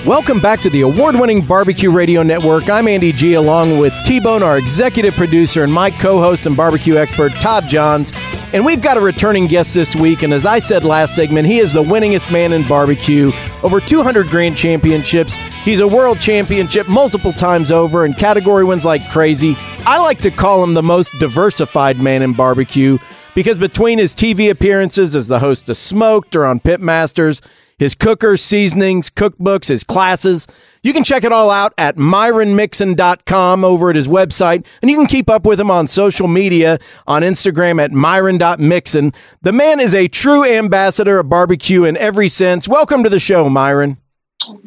Welcome 0.06 0.40
back 0.40 0.62
to 0.62 0.70
the 0.70 0.82
award 0.82 1.20
winning 1.20 1.42
Barbecue 1.42 1.90
Radio 1.90 2.22
Network. 2.22 2.70
I'm 2.70 2.88
Andy 2.88 3.12
G, 3.12 3.34
along 3.34 3.80
with 3.80 3.92
T 4.04 4.20
Bone, 4.20 4.44
our 4.44 4.60
executive 4.60 5.16
producer, 5.16 5.64
and 5.64 5.74
my 5.74 5.90
co 5.90 6.20
host 6.20 6.46
and 6.46 6.56
barbecue 6.56 6.96
expert, 6.96 7.32
Todd 7.42 7.68
Johns. 7.68 8.14
And 8.54 8.64
we've 8.64 8.84
got 8.84 8.98
a 8.98 9.02
returning 9.02 9.48
guest 9.48 9.74
this 9.74 9.96
week. 9.96 10.22
And 10.22 10.32
as 10.32 10.46
I 10.46 10.60
said 10.60 10.84
last 10.84 11.16
segment, 11.16 11.48
he 11.48 11.58
is 11.58 11.74
the 11.74 11.82
winningest 11.82 12.32
man 12.32 12.54
in 12.54 12.68
barbecue. 12.68 13.32
Over 13.64 13.80
200 13.80 14.28
grand 14.28 14.56
championships. 14.56 15.38
He's 15.64 15.80
a 15.80 15.88
world 15.88 16.20
championship 16.20 16.88
multiple 16.88 17.34
times 17.34 17.72
over, 17.72 18.06
and 18.06 18.16
category 18.16 18.64
wins 18.64 18.86
like 18.86 19.10
crazy. 19.10 19.56
I 19.88 20.00
like 20.00 20.20
to 20.20 20.30
call 20.30 20.64
him 20.64 20.76
the 20.76 20.84
most 20.84 21.14
diversified 21.18 22.00
man 22.00 22.22
in 22.22 22.34
barbecue 22.34 23.00
because 23.34 23.58
between 23.58 23.98
his 23.98 24.14
TV 24.14 24.52
appearances 24.52 25.16
as 25.16 25.28
the 25.28 25.40
host 25.40 25.68
of 25.68 25.78
Smoked 25.78 26.36
or 26.36 26.46
on 26.46 26.60
Pitmasters, 26.60 27.42
his 27.78 27.96
cookers, 27.96 28.42
seasonings, 28.42 29.10
cookbooks, 29.10 29.68
his 29.68 29.84
classes. 29.84 30.48
You 30.82 30.94
can 30.94 31.04
check 31.04 31.24
it 31.24 31.32
all 31.32 31.50
out 31.50 31.74
at 31.78 31.98
myronmixon.com 31.98 33.66
over 33.66 33.90
at 33.90 33.96
his 33.96 34.08
website, 34.08 34.66
and 34.82 34.90
you 34.90 34.98
can 34.98 35.08
keep 35.08 35.30
up 35.30 35.46
with 35.46 35.60
him 35.60 35.72
on 35.72 35.88
social 35.88 36.28
media 36.28 36.80
on 37.08 37.22
Instagram 37.22 37.84
at 37.84 37.92
myron.mixon. 37.92 39.14
The 39.42 39.52
man 39.52 39.80
is 39.80 39.94
a 39.94 40.08
true 40.08 40.46
ambassador 40.46 41.20
of 41.20 41.30
barbecue 41.30 41.84
in 41.84 41.98
every 41.98 42.30
sense. 42.30 42.68
Welcome 42.68 43.04
to 43.04 43.10
the 43.10 43.20
show, 43.20 43.50
Myron. 43.50 43.98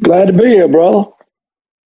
Glad 0.02 0.26
to 0.26 0.32
be 0.32 0.48
here, 0.48 0.68
brother. 0.68 1.04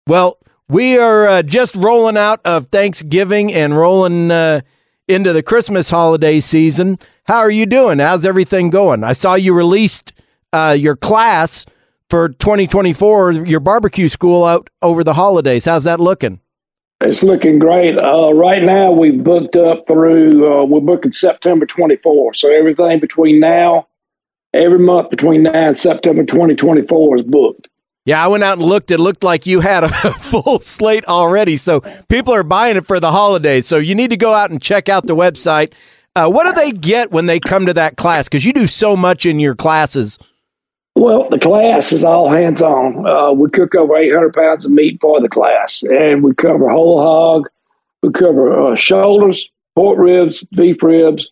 Well, 0.07 0.39
we 0.69 0.99
are 0.99 1.29
uh, 1.29 1.43
just 1.43 1.77
rolling 1.77 2.17
out 2.17 2.41
of 2.45 2.69
Thanksgiving 2.69 3.53
and 3.53 3.77
rolling 3.77 4.31
uh, 4.31 4.63
into 5.07 5.33
the 5.33 5.43
Christmas 5.43 5.91
holiday 5.91 6.41
season. 6.41 6.99
How 7.25 7.39
are 7.39 7.51
you 7.51 7.67
doing? 7.67 7.99
How's 7.99 8.25
everything 8.25 8.71
going? 8.71 9.05
I 9.05 9.13
saw 9.13 9.35
you 9.35 9.55
released 9.55 10.22
uh, 10.53 10.77
your 10.79 10.97
class 10.97 11.67
for 12.09 12.29
2024, 12.29 13.33
your 13.47 13.61
barbecue 13.61 14.09
school 14.09 14.45
out 14.45 14.69
over 14.83 15.03
the 15.03 15.15
holidays. 15.15 15.65
How's 15.65 15.85
that 15.85 16.01
looking? 16.01 16.41
It's 17.01 17.23
looking 17.23 17.59
great. 17.59 17.99
Uh, 17.99 18.33
right 18.33 18.63
now, 18.63 18.93
we've 18.93 19.23
booked 19.23 19.57
up 19.57 19.87
through, 19.89 20.47
uh, 20.47 20.65
we're 20.65 20.81
booking 20.81 21.11
September 21.11 21.67
24. 21.67 22.35
So 22.35 22.51
everything 22.51 23.01
between 23.01 23.41
now, 23.41 23.89
every 24.55 24.79
month 24.79 25.11
between 25.11 25.45
now 25.45 25.69
and 25.69 25.79
September 25.79 26.25
2024 26.25 27.19
is 27.19 27.23
booked. 27.25 27.69
Yeah, 28.05 28.23
I 28.23 28.29
went 28.29 28.43
out 28.43 28.59
and 28.59 28.67
looked. 28.67 28.91
It 28.91 28.99
looked 28.99 29.23
like 29.23 29.47
you 29.47 29.61
had 29.61 29.85
a 29.85 29.89
full 30.21 30.59
slate 30.59 31.05
already. 31.07 31.57
So 31.57 31.81
people 32.09 32.35
are 32.35 32.43
buying 32.43 32.77
it 32.77 32.87
for 32.87 32.99
the 33.01 33.13
holidays. 33.13 33.67
So 33.67 33.79
you 33.79 33.95
need 33.95 34.11
to 34.11 34.17
go 34.17 34.35
out 34.35 34.51
and 34.51 34.61
check 34.61 34.89
out 34.89 35.07
the 35.07 35.17
website. 35.17 35.73
Uh, 36.15 36.29
what 36.29 36.45
do 36.45 36.61
they 36.61 36.73
get 36.73 37.11
when 37.11 37.27
they 37.27 37.41
come 37.41 37.67
to 37.67 37.75
that 37.75 37.97
class? 37.97 38.29
Because 38.29 38.45
you 38.45 38.53
do 38.53 38.67
so 38.67 38.97
much 38.97 39.25
in 39.25 39.39
your 39.39 39.55
classes. 39.55 40.19
Well, 40.95 41.29
the 41.31 41.39
class 41.39 41.93
is 41.93 42.05
all 42.05 42.29
hands 42.29 42.61
on. 42.61 43.07
Uh, 43.07 43.33
we 43.33 43.49
cook 43.51 43.75
over 43.75 43.97
800 43.97 44.35
pounds 44.35 44.65
of 44.65 44.71
meat 44.71 44.99
for 45.01 45.21
the 45.21 45.29
class, 45.29 45.83
and 45.83 46.23
we 46.23 46.35
cover 46.35 46.69
whole 46.69 47.03
hog. 47.03 47.49
We 48.03 48.11
cover 48.11 48.73
uh, 48.73 48.77
shoulders, 48.77 49.49
pork 49.75 49.99
ribs, 49.99 50.45
beef 50.55 50.83
ribs, 50.83 51.29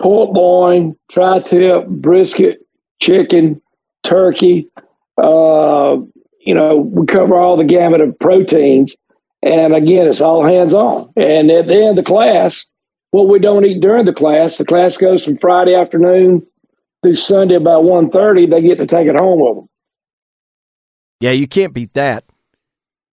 pork 0.00 0.34
loin, 0.34 0.96
tri 1.10 1.40
tip, 1.40 1.86
brisket, 1.86 2.66
chicken, 3.00 3.60
turkey. 4.02 4.68
Uh, 5.16 5.98
you 6.40 6.54
know, 6.54 6.76
we 6.76 7.06
cover 7.06 7.36
all 7.36 7.56
the 7.56 7.64
gamut 7.64 8.00
of 8.00 8.18
proteins. 8.18 8.96
And 9.42 9.74
again, 9.74 10.08
it's 10.08 10.22
all 10.22 10.44
hands 10.44 10.74
on. 10.74 11.12
And 11.16 11.50
at 11.50 11.66
the 11.66 11.74
end 11.74 11.90
of 11.90 11.96
the 11.96 12.02
class, 12.02 12.66
what 13.10 13.28
we 13.28 13.38
don't 13.38 13.64
eat 13.64 13.80
during 13.80 14.06
the 14.06 14.12
class, 14.12 14.56
the 14.56 14.64
class 14.64 14.96
goes 14.96 15.24
from 15.24 15.36
Friday 15.36 15.74
afternoon 15.74 16.44
through 17.04 17.14
Sunday 17.14 17.54
about 17.54 17.84
1.30, 17.84 18.50
they 18.50 18.62
get 18.62 18.78
to 18.78 18.86
take 18.86 19.06
it 19.06 19.18
home 19.20 19.38
with 19.40 19.54
them. 19.56 19.68
Yeah, 21.20 21.30
you 21.30 21.46
can't 21.46 21.72
beat 21.72 21.94
that. 21.94 22.24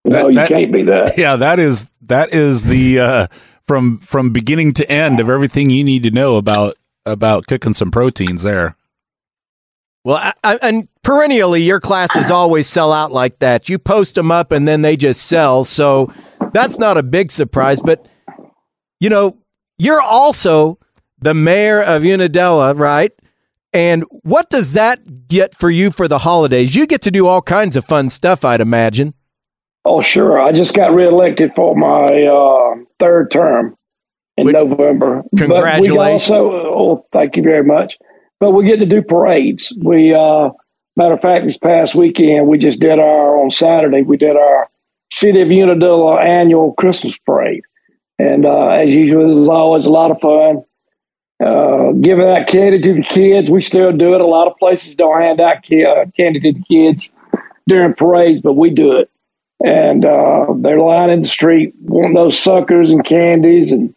No, 0.03 0.23
That- 0.23 0.29
you 0.29 0.35
that- 0.35 0.49
can't 0.49 0.71
be 0.73 0.83
that. 0.83 1.17
Yeah, 1.17 1.35
that 1.35 1.59
is 1.59 1.89
that 2.01 2.33
is 2.33 2.63
the 2.65 2.99
uh, 2.99 3.27
from 3.61 3.99
from 3.99 4.31
beginning 4.33 4.73
to 4.73 4.91
end 4.91 5.19
of 5.19 5.29
everything 5.29 5.69
you 5.69 5.83
need 5.83 6.03
to 6.03 6.11
know 6.11 6.37
about 6.37 6.73
about 7.05 7.45
cooking 7.47 7.73
some 7.75 7.91
proteins 7.91 8.41
there. 8.43 8.75
Well, 10.03 10.17
I, 10.17 10.33
I, 10.43 10.59
and 10.63 10.87
perennially, 11.03 11.61
your 11.61 11.79
classes 11.79 12.31
always 12.31 12.67
sell 12.67 12.91
out 12.91 13.11
like 13.11 13.37
that. 13.39 13.69
You 13.69 13.77
post 13.77 14.15
them 14.15 14.31
up 14.31 14.51
and 14.51 14.67
then 14.67 14.81
they 14.81 14.97
just 14.97 15.27
sell. 15.27 15.63
So 15.63 16.11
that's 16.53 16.79
not 16.79 16.97
a 16.97 17.03
big 17.03 17.31
surprise. 17.31 17.79
But, 17.79 18.07
you 18.99 19.09
know, 19.11 19.37
you're 19.77 20.01
also 20.01 20.79
the 21.19 21.35
mayor 21.35 21.83
of 21.83 22.03
Unadilla, 22.03 22.73
right? 22.73 23.11
And 23.73 24.03
what 24.23 24.49
does 24.49 24.73
that 24.73 25.27
get 25.27 25.55
for 25.55 25.69
you 25.69 25.91
for 25.91 26.07
the 26.07 26.19
holidays? 26.19 26.75
You 26.75 26.85
get 26.85 27.01
to 27.03 27.11
do 27.11 27.27
all 27.27 27.41
kinds 27.41 27.77
of 27.77 27.85
fun 27.85 28.09
stuff, 28.09 28.43
I'd 28.43 28.61
imagine. 28.61 29.13
Oh, 29.85 30.01
sure. 30.01 30.39
I 30.39 30.51
just 30.51 30.75
got 30.75 30.93
reelected 30.93 31.51
for 31.55 31.75
my 31.75 32.05
uh, 32.25 32.83
third 32.99 33.31
term 33.31 33.75
in 34.37 34.45
Which- 34.45 34.55
November. 34.55 35.23
Congratulations. 35.37 36.29
But 36.29 36.41
we 36.41 36.47
also, 36.47 36.67
oh, 36.67 37.05
thank 37.11 37.37
you 37.37 37.43
very 37.43 37.63
much. 37.63 37.97
But 38.39 38.51
we 38.51 38.65
get 38.65 38.77
to 38.77 38.85
do 38.85 39.01
parades. 39.01 39.71
We, 39.83 40.13
uh, 40.13 40.49
matter 40.97 41.13
of 41.13 41.21
fact, 41.21 41.45
this 41.45 41.57
past 41.57 41.95
weekend 41.95 42.47
we 42.47 42.57
just 42.57 42.79
did 42.79 42.99
our 42.99 43.39
on 43.39 43.49
Saturday. 43.51 44.01
We 44.01 44.17
did 44.17 44.35
our 44.35 44.69
City 45.11 45.41
of 45.41 45.49
Unadilla 45.49 46.19
annual 46.21 46.73
Christmas 46.73 47.17
parade, 47.25 47.63
and 48.17 48.45
uh, 48.45 48.69
as 48.69 48.93
usual, 48.93 49.29
it 49.29 49.39
was 49.41 49.49
always 49.49 49.85
a 49.85 49.91
lot 49.91 50.09
of 50.09 50.19
fun. 50.21 50.63
Uh, 51.41 51.91
giving 52.01 52.25
that 52.25 52.47
candy 52.47 52.79
to 52.79 52.93
the 52.93 53.03
kids, 53.03 53.49
we 53.49 53.61
still 53.61 53.91
do 53.91 54.13
it. 54.13 54.21
A 54.21 54.25
lot 54.25 54.47
of 54.47 54.55
places 54.57 54.95
don't 54.95 55.19
hand 55.19 55.41
out 55.41 55.57
uh, 55.57 56.05
candy 56.15 56.39
to 56.39 56.53
the 56.53 56.63
kids 56.69 57.11
during 57.67 57.93
parades, 57.93 58.41
but 58.41 58.53
we 58.53 58.69
do 58.69 58.97
it 58.97 59.09
and 59.63 60.05
uh, 60.05 60.47
they're 60.57 60.79
lining 60.79 61.21
the 61.21 61.27
street 61.27 61.73
wanting 61.81 62.13
those 62.13 62.37
suckers 62.39 62.91
and 62.91 63.05
candies 63.05 63.71
and 63.71 63.93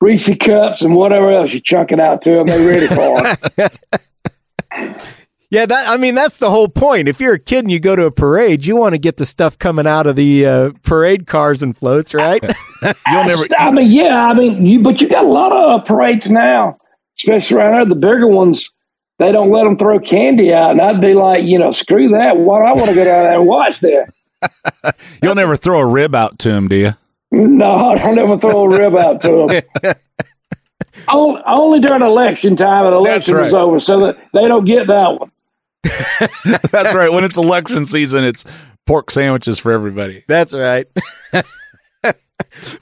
Reese 0.00 0.34
cups 0.36 0.82
and 0.82 0.96
whatever 0.96 1.30
else 1.30 1.52
you 1.52 1.60
chunk 1.60 1.92
it 1.92 2.00
out 2.00 2.22
to 2.22 2.30
them. 2.30 2.46
They're 2.46 2.68
ready 2.68 2.86
for 2.88 3.22
it. 3.58 5.08
Yeah, 5.52 5.66
that 5.66 5.86
I 5.86 5.98
mean 5.98 6.14
that's 6.14 6.38
the 6.38 6.48
whole 6.48 6.70
point. 6.70 7.08
If 7.08 7.20
you're 7.20 7.34
a 7.34 7.38
kid 7.38 7.58
and 7.58 7.70
you 7.70 7.78
go 7.78 7.94
to 7.94 8.06
a 8.06 8.10
parade, 8.10 8.64
you 8.64 8.74
want 8.74 8.94
to 8.94 8.98
get 8.98 9.18
the 9.18 9.26
stuff 9.26 9.58
coming 9.58 9.86
out 9.86 10.06
of 10.06 10.16
the 10.16 10.46
uh, 10.46 10.72
parade 10.82 11.26
cars 11.26 11.62
and 11.62 11.76
floats, 11.76 12.14
right? 12.14 12.42
You'll 12.82 13.24
never. 13.24 13.44
I 13.58 13.70
mean, 13.70 13.92
yeah, 13.92 14.28
I 14.28 14.32
mean, 14.32 14.64
you 14.64 14.80
but 14.80 15.02
you 15.02 15.10
got 15.10 15.26
a 15.26 15.28
lot 15.28 15.52
of 15.52 15.84
parades 15.84 16.30
now, 16.30 16.78
especially 17.18 17.58
around. 17.58 17.90
The 17.90 17.94
bigger 17.94 18.26
ones, 18.26 18.70
they 19.18 19.32
don't 19.32 19.50
let 19.50 19.64
them 19.64 19.76
throw 19.76 19.98
candy 19.98 20.52
out, 20.52 20.72
and 20.72 20.80
I'd 20.80 21.00
be 21.00 21.14
like, 21.14 21.44
you 21.44 21.58
know, 21.58 21.70
screw 21.70 22.08
that. 22.10 22.36
Why 22.36 22.58
do 22.58 22.64
I 22.64 22.72
want 22.72 22.88
to 22.88 22.94
go 22.94 23.04
down 23.04 23.24
there 23.24 23.38
and 23.38 23.46
watch 23.46 23.80
that? 23.80 24.12
You'll 25.22 25.34
never 25.34 25.56
throw 25.56 25.80
a 25.80 25.86
rib 25.86 26.14
out 26.14 26.38
to 26.40 26.50
him, 26.50 26.68
do 26.68 26.76
you? 26.76 26.90
No, 27.30 27.70
I 27.70 27.98
don't 27.98 28.18
ever 28.18 28.38
throw 28.38 28.64
a 28.64 28.68
rib 28.68 28.94
out 28.96 29.22
to 29.22 29.46
them. 29.82 29.94
only, 31.08 31.42
only 31.46 31.80
during 31.80 32.02
election 32.02 32.56
time, 32.56 32.86
and 32.86 32.94
election 32.94 33.38
is 33.40 33.54
over, 33.54 33.80
so 33.80 34.00
that 34.00 34.32
they 34.32 34.48
don't 34.48 34.64
get 34.64 34.88
that 34.88 35.18
one. 35.18 35.30
That's 36.70 36.94
right. 36.94 37.12
When 37.12 37.24
it's 37.24 37.36
election 37.36 37.86
season, 37.86 38.24
it's 38.24 38.44
pork 38.86 39.10
sandwiches 39.10 39.58
for 39.58 39.72
everybody. 39.72 40.24
That's 40.28 40.52
right. 40.52 40.86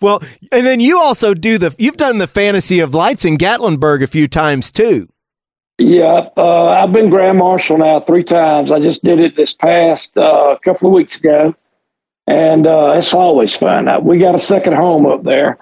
Well, 0.00 0.23
and 0.53 0.67
then 0.67 0.81
you 0.81 0.99
also 0.99 1.35
do 1.35 1.59
the 1.59 1.75
you've 1.79 1.97
done 1.97 2.19
the 2.19 2.27
fantasy 2.27 2.81
of 2.81 2.95
lights 2.95 3.25
in 3.25 3.37
Gatlinburg 3.37 4.03
a 4.03 4.07
few 4.07 4.29
times 4.29 4.71
too. 4.71 5.09
Yeah, 5.81 6.29
uh, 6.37 6.67
I've 6.69 6.93
been 6.93 7.09
Grand 7.09 7.39
Marshal 7.39 7.79
now 7.79 8.00
three 8.00 8.23
times. 8.23 8.71
I 8.71 8.81
just 8.81 9.03
did 9.03 9.19
it 9.19 9.35
this 9.35 9.55
past 9.55 10.15
uh, 10.19 10.59
couple 10.62 10.89
of 10.89 10.93
weeks 10.93 11.17
ago, 11.17 11.55
and 12.27 12.67
uh, 12.67 12.93
it's 12.97 13.15
always 13.15 13.57
fun. 13.57 13.89
Uh, 13.89 13.99
we 13.99 14.19
got 14.19 14.35
a 14.35 14.39
second 14.39 14.75
home 14.75 15.07
up 15.07 15.23
there, 15.23 15.57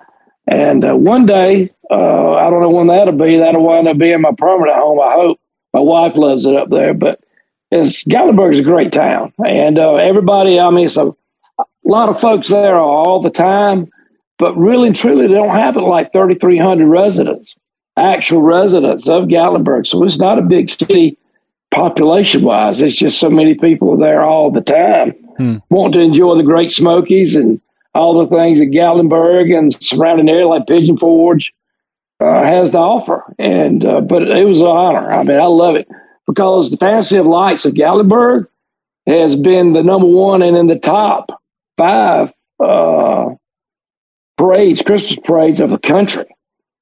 and 0.49 0.85
uh, 0.85 0.97
one 0.97 1.25
day 1.25 1.71
uh, 1.88 2.33
I 2.33 2.50
don't 2.50 2.61
know 2.61 2.69
when 2.69 2.88
that'll 2.88 3.17
be. 3.17 3.37
That'll 3.38 3.62
wind 3.62 3.87
up 3.87 3.97
being 3.97 4.21
my 4.21 4.33
permanent 4.37 4.77
home. 4.77 4.99
I 5.00 5.12
hope. 5.12 5.38
My 5.73 5.81
wife 5.81 6.17
loves 6.17 6.47
it 6.47 6.57
up 6.57 6.71
there, 6.71 6.95
but 6.95 7.21
it's 7.71 8.03
Gatlinburg's 8.03 8.59
a 8.59 8.65
great 8.65 8.91
town, 8.91 9.33
and 9.47 9.79
everybody. 9.79 10.59
I 10.59 10.69
mean, 10.71 10.87
it's 10.87 10.97
a, 10.97 11.07
a 11.61 11.65
lot 11.85 12.09
of 12.09 12.21
folks 12.21 12.49
there 12.49 12.77
all 12.77 13.23
the 13.23 13.31
time, 13.31 13.88
but 14.38 14.57
really 14.57 14.88
and 14.88 14.97
truly, 14.97 15.26
they 15.26 15.35
don't 15.35 15.54
have 15.54 15.76
it 15.76 15.80
like 15.80 16.12
thirty 16.12 16.35
three 16.35 16.59
hundred 16.59 16.88
residents. 16.88 17.57
actual 17.97 18.42
residents 18.42 19.09
of 19.09 19.25
Gatlinburg. 19.25 19.87
So 19.87 20.04
it's 20.04 20.18
not 20.18 20.38
a 20.38 20.42
big 20.42 20.71
city 20.71 21.18
population 21.71 22.42
wise. 22.42 22.80
It's 22.80 22.95
just 22.95 23.18
so 23.18 23.28
many 23.28 23.54
people 23.54 23.97
there 23.97 24.23
all 24.23 24.50
the 24.50 24.61
time 24.61 25.12
hmm. 25.37 25.57
want 25.71 25.95
to 25.95 26.00
enjoy 26.00 26.37
the 26.37 26.42
Great 26.42 26.71
Smokies 26.71 27.35
and 27.35 27.61
all 27.95 28.23
the 28.23 28.35
things 28.35 28.61
that 28.61 28.66
Gatlinburg 28.66 29.57
and 29.57 29.76
surrounding 29.83 30.28
area 30.28 30.47
like 30.47 30.66
Pigeon 30.66 30.97
Forge 30.97 31.52
uh, 32.21 32.45
has 32.45 32.71
to 32.71 32.78
offer. 32.78 33.25
And 33.38 33.85
uh, 33.85 34.00
but 34.00 34.23
it 34.23 34.45
was 34.45 34.61
an 34.61 34.66
honor. 34.66 35.11
I 35.11 35.23
mean, 35.25 35.40
I 35.40 35.47
love 35.47 35.76
it 35.76 35.88
because 36.26 36.71
the 36.71 36.76
Fantasy 36.76 37.16
of 37.16 37.26
Lights 37.26 37.64
of 37.64 37.75
Gatlinburg 37.75 38.47
has 39.07 39.35
been 39.35 39.73
the 39.73 39.83
number 39.83 40.07
one 40.07 40.42
and 40.42 40.57
in 40.57 40.66
the 40.66 40.78
top 40.78 41.30
five 41.76 42.33
uh, 42.61 43.30
parades, 44.38 44.80
Christmas 44.83 45.18
parades 45.25 45.61
of 45.61 45.71
the 45.71 45.78
country. 45.78 46.25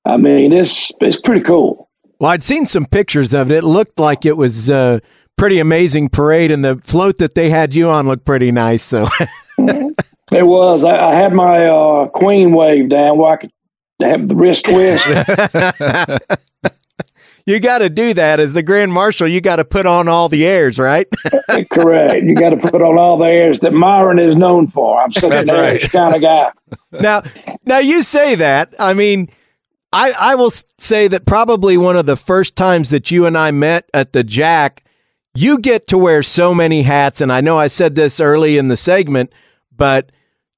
I 0.05 0.17
mean, 0.17 0.53
it's 0.53 0.93
it's 1.01 1.19
pretty 1.19 1.43
cool. 1.43 1.89
Well, 2.21 2.31
I'd 2.31 2.43
seen 2.43 2.65
some 2.67 2.87
pictures 2.87 3.35
of 3.35 3.51
it. 3.51 3.59
It 3.59 3.65
looked 3.65 3.99
like 3.99 4.25
it 4.25 4.37
was 4.37 4.71
a 4.71 4.77
uh, 4.77 4.99
pretty 5.37 5.59
amazing 5.59 6.11
parade, 6.11 6.51
and 6.51 6.65
the 6.65 6.81
float 6.85 7.19
that 7.19 7.35
they 7.35 7.51
had 7.51 7.75
you 7.75 7.89
on 7.89 8.07
looked 8.07 8.25
pretty 8.25 8.53
nice. 8.53 8.83
So 8.83 9.09
it 9.59 10.47
was. 10.47 10.85
I, 10.85 10.97
I 10.97 11.15
had 11.15 11.33
my 11.33 11.67
uh, 11.67 12.09
queen 12.09 12.53
wave 12.53 12.89
down 12.89 13.19
where 13.19 13.33
I 13.33 13.37
could 13.37 13.51
have 14.01 14.29
the 14.29 14.37
wrist 14.37 14.67
twist. 14.67 15.07
you 17.47 17.61
got 17.61 17.79
to 17.79 17.89
do 17.89 18.15
that 18.15 18.41
as 18.41 18.55
the 18.55 18.63
grand 18.63 18.93
marshal. 18.93 19.27
You 19.27 19.41
got 19.41 19.57
to 19.57 19.65
put 19.65 19.87
on 19.87 20.09
all 20.09 20.29
the 20.29 20.47
airs, 20.47 20.79
right? 20.79 21.07
Correct. 21.71 22.23
You 22.23 22.35
got 22.35 22.51
to 22.51 22.57
put 22.57 22.83
on 22.83 22.99
all 22.99 23.17
the 23.17 23.27
airs 23.27 23.61
that 23.61 23.73
Myron 23.73 24.19
is 24.19 24.37
known 24.37 24.69
for. 24.69 25.01
I'm 25.01 25.13
such 25.13 25.31
That's 25.31 25.51
right. 25.51 25.81
kind 25.91 26.15
of 26.15 26.21
guy. 26.21 26.51
Now, 26.99 27.23
now 27.67 27.79
you 27.79 28.03
say 28.03 28.37
that. 28.37 28.75
I 28.79 28.95
mean, 28.95 29.29
I 29.93 30.13
I 30.19 30.35
will 30.35 30.51
say 30.51 31.09
that 31.09 31.27
probably 31.27 31.77
one 31.77 31.97
of 31.97 32.07
the 32.07 32.17
first 32.17 32.57
times 32.57 32.91
that 32.91 33.11
you 33.11 33.27
and 33.27 33.37
I 33.37 33.51
met 33.51 33.89
at 33.93 34.13
the 34.15 34.25
Jack, 34.25 34.83
you 35.35 35.59
get 35.59 35.87
to 35.89 35.99
wear 35.99 36.23
so 36.23 36.55
many 36.55 36.83
hats, 36.83 37.21
and 37.21 37.31
I 37.31 37.43
know 37.43 37.59
I 37.59 37.67
said 37.67 37.95
this 37.95 38.19
early 38.19 38.57
in 38.57 38.69
the 38.69 38.77
segment, 38.77 39.31
but 39.77 40.11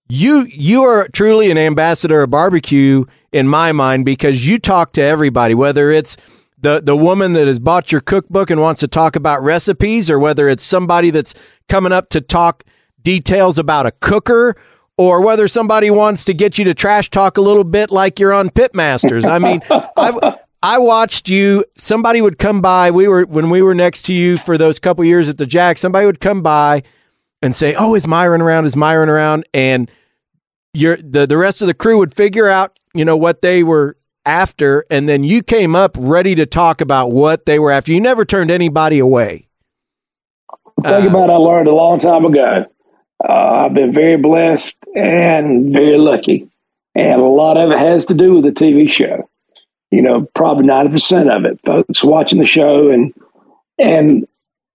you 0.08 0.46
you 0.48 0.82
are 0.82 1.08
truly 1.08 1.50
an 1.50 1.58
ambassador 1.58 2.22
of 2.22 2.30
barbecue 2.30 3.04
in 3.32 3.48
my 3.48 3.72
mind 3.72 4.04
because 4.04 4.46
you 4.46 4.58
talk 4.58 4.92
to 4.92 5.02
everybody, 5.02 5.54
whether 5.54 5.90
it's 5.90 6.16
the 6.60 6.80
the 6.80 6.96
woman 6.96 7.34
that 7.34 7.46
has 7.46 7.58
bought 7.58 7.92
your 7.92 8.00
cookbook 8.00 8.50
and 8.50 8.60
wants 8.60 8.80
to 8.80 8.88
talk 8.88 9.16
about 9.16 9.42
recipes, 9.42 10.10
or 10.10 10.18
whether 10.18 10.48
it's 10.48 10.62
somebody 10.62 11.10
that's 11.10 11.34
coming 11.68 11.92
up 11.92 12.08
to 12.10 12.20
talk 12.20 12.64
details 13.02 13.58
about 13.58 13.86
a 13.86 13.92
cooker, 13.92 14.54
or 14.96 15.20
whether 15.20 15.46
somebody 15.46 15.90
wants 15.90 16.24
to 16.24 16.34
get 16.34 16.58
you 16.58 16.64
to 16.64 16.74
trash 16.74 17.10
talk 17.10 17.36
a 17.36 17.40
little 17.40 17.64
bit 17.64 17.90
like 17.90 18.18
you're 18.18 18.32
on 18.32 18.50
Pitmasters. 18.50 19.24
I 19.24 19.38
mean, 19.38 19.60
I 19.96 20.38
I 20.62 20.78
watched 20.78 21.28
you. 21.28 21.64
Somebody 21.76 22.20
would 22.20 22.38
come 22.38 22.60
by. 22.60 22.90
We 22.90 23.06
were 23.06 23.24
when 23.24 23.50
we 23.50 23.62
were 23.62 23.74
next 23.74 24.02
to 24.06 24.12
you 24.12 24.38
for 24.38 24.58
those 24.58 24.78
couple 24.78 25.04
years 25.04 25.28
at 25.28 25.38
the 25.38 25.46
Jack. 25.46 25.78
Somebody 25.78 26.06
would 26.06 26.20
come 26.20 26.42
by 26.42 26.82
and 27.40 27.54
say, 27.54 27.74
"Oh, 27.78 27.94
is 27.94 28.06
Myron 28.08 28.40
around? 28.40 28.64
Is 28.64 28.76
Myron 28.76 29.08
around?" 29.08 29.44
And 29.54 29.88
your 30.74 30.96
the 30.96 31.26
the 31.26 31.36
rest 31.36 31.62
of 31.62 31.68
the 31.68 31.74
crew 31.74 31.98
would 31.98 32.12
figure 32.12 32.48
out, 32.48 32.78
you 32.98 33.04
know, 33.04 33.16
what 33.16 33.42
they 33.42 33.62
were 33.62 33.96
after, 34.26 34.84
and 34.90 35.08
then 35.08 35.22
you 35.22 35.40
came 35.42 35.76
up 35.76 35.96
ready 35.96 36.34
to 36.34 36.46
talk 36.46 36.80
about 36.80 37.12
what 37.12 37.46
they 37.46 37.60
were 37.60 37.70
after. 37.70 37.92
You 37.92 38.00
never 38.00 38.24
turned 38.24 38.50
anybody 38.50 38.98
away. 38.98 39.48
Think 40.82 41.04
uh, 41.04 41.08
about 41.08 41.30
I 41.30 41.36
learned 41.36 41.68
a 41.68 41.74
long 41.74 42.00
time 42.00 42.24
ago. 42.24 42.66
Uh, 43.26 43.32
I've 43.32 43.74
been 43.74 43.94
very 43.94 44.16
blessed 44.16 44.78
and 44.96 45.72
very 45.72 45.96
lucky, 45.96 46.48
and 46.96 47.20
a 47.20 47.24
lot 47.24 47.56
of 47.56 47.70
it 47.70 47.78
has 47.78 48.04
to 48.06 48.14
do 48.14 48.34
with 48.34 48.44
the 48.44 48.50
TV 48.50 48.90
show. 48.90 49.28
You 49.92 50.02
know, 50.02 50.28
probably 50.34 50.66
ninety 50.66 50.90
percent 50.90 51.30
of 51.30 51.44
it, 51.44 51.60
folks 51.64 52.02
watching 52.02 52.40
the 52.40 52.46
show, 52.46 52.90
and 52.90 53.14
and 53.78 54.26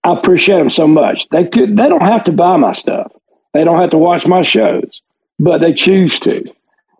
I 0.05 0.13
appreciate 0.13 0.59
them 0.59 0.69
so 0.69 0.87
much. 0.87 1.27
They 1.29 1.45
could, 1.45 1.77
they 1.77 1.89
don't 1.89 2.03
have 2.03 2.23
to 2.25 2.31
buy 2.31 2.55
my 2.55 2.71
stuff. 2.71 3.11
They 3.53 3.65
don't 3.65 3.79
have 3.81 3.91
to 3.91 3.97
watch 3.97 4.25
my 4.25 4.41
shows, 4.43 5.01
but 5.39 5.59
they 5.59 5.73
choose 5.73 6.19
to. 6.21 6.43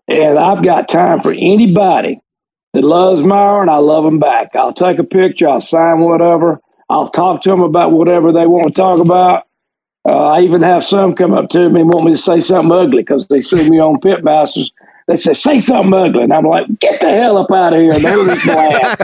And 0.08 0.38
I've 0.38 0.64
got 0.64 0.90
time 0.90 1.22
for 1.22 1.32
anybody 1.32 2.22
that 2.74 2.84
loves 2.84 3.24
Myron, 3.24 3.70
I 3.70 3.78
love 3.78 4.04
them 4.04 4.20
back. 4.20 4.56
I'll 4.56 4.74
take 4.74 5.00
a 5.00 5.04
picture, 5.04 5.48
I'll 5.48 5.62
sign 5.62 6.02
whatever, 6.02 6.60
I'll 6.90 7.10
talk 7.10 7.42
to 7.44 7.50
them 7.50 7.62
about 7.62 7.92
whatever 7.92 8.32
they 8.32 8.46
want 8.46 8.68
to 8.68 8.74
talk 8.74 9.00
about. 9.00 9.48
Uh, 10.06 10.28
I 10.28 10.42
even 10.42 10.62
have 10.64 10.84
some 10.84 11.16
come 11.16 11.34
up 11.34 11.50
to 11.50 11.70
me 11.70 11.82
and 11.82 11.94
want 11.94 12.06
me 12.06 12.12
to 12.12 12.18
say 12.18 12.42
something 12.42 12.78
ugly 12.78 13.04
because 13.04 13.28
they 13.28 13.40
see 13.40 13.70
me 13.70 13.80
on 13.80 14.02
Pitmasters. 14.02 14.70
They 15.08 15.16
say, 15.16 15.34
say 15.34 15.60
something 15.60 15.94
ugly. 15.94 16.24
And 16.24 16.34
I'm 16.34 16.46
like, 16.46 16.68
get 16.80 17.00
the 17.00 17.10
hell 17.10 17.38
up 17.38 17.52
out 17.52 17.74
of 17.74 17.80
here. 17.80 17.94
They 17.94 18.02
just 18.02 18.46
laugh. 18.48 19.02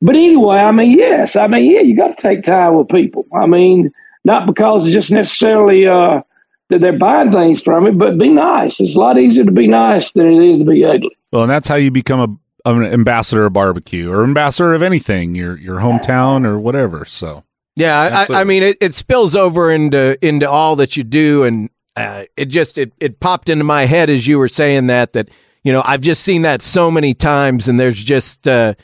but 0.00 0.16
anyway, 0.16 0.58
I 0.58 0.72
mean, 0.72 0.92
yes. 0.92 1.36
I 1.36 1.46
mean, 1.46 1.70
yeah, 1.70 1.80
you 1.80 1.94
got 1.94 2.16
to 2.16 2.22
take 2.22 2.42
time 2.42 2.74
with 2.74 2.88
people. 2.88 3.26
I 3.34 3.46
mean, 3.46 3.92
not 4.24 4.46
because 4.46 4.86
it's 4.86 4.94
just 4.94 5.12
necessarily 5.12 5.86
uh, 5.86 6.22
that 6.68 6.80
they're 6.80 6.98
buying 6.98 7.32
things 7.32 7.62
from 7.62 7.86
it, 7.86 7.96
but 7.96 8.18
be 8.18 8.28
nice. 8.28 8.80
It's 8.80 8.96
a 8.96 9.00
lot 9.00 9.18
easier 9.18 9.44
to 9.44 9.52
be 9.52 9.68
nice 9.68 10.12
than 10.12 10.26
it 10.26 10.42
is 10.42 10.58
to 10.58 10.64
be 10.64 10.84
ugly. 10.84 11.16
Well, 11.32 11.42
and 11.42 11.50
that's 11.50 11.68
how 11.68 11.76
you 11.76 11.90
become 11.90 12.20
a 12.20 12.36
an 12.66 12.84
ambassador 12.84 13.46
of 13.46 13.52
barbecue 13.52 14.10
or 14.10 14.24
ambassador 14.24 14.74
of 14.74 14.82
anything, 14.82 15.34
your 15.34 15.56
your 15.56 15.78
hometown 15.78 16.44
or 16.44 16.58
whatever. 16.58 17.04
So 17.04 17.44
yeah, 17.76 18.26
I, 18.28 18.40
I, 18.40 18.44
mean 18.44 18.62
it, 18.62 18.76
it 18.80 18.94
spills 18.94 19.36
over 19.36 19.70
into 19.70 20.18
into 20.26 20.50
all 20.50 20.76
that 20.76 20.96
you 20.96 21.04
do, 21.04 21.44
and 21.44 21.70
uh, 21.94 22.24
it 22.36 22.46
just 22.46 22.78
it 22.78 22.92
it 22.98 23.20
popped 23.20 23.48
into 23.48 23.64
my 23.64 23.82
head 23.82 24.10
as 24.10 24.26
you 24.26 24.38
were 24.38 24.48
saying 24.48 24.88
that 24.88 25.12
that 25.12 25.28
you 25.62 25.72
know 25.72 25.82
I've 25.84 26.00
just 26.00 26.24
seen 26.24 26.42
that 26.42 26.62
so 26.62 26.90
many 26.90 27.14
times, 27.14 27.68
and 27.68 27.78
there's 27.78 28.02
just 28.02 28.48
uh, 28.48 28.74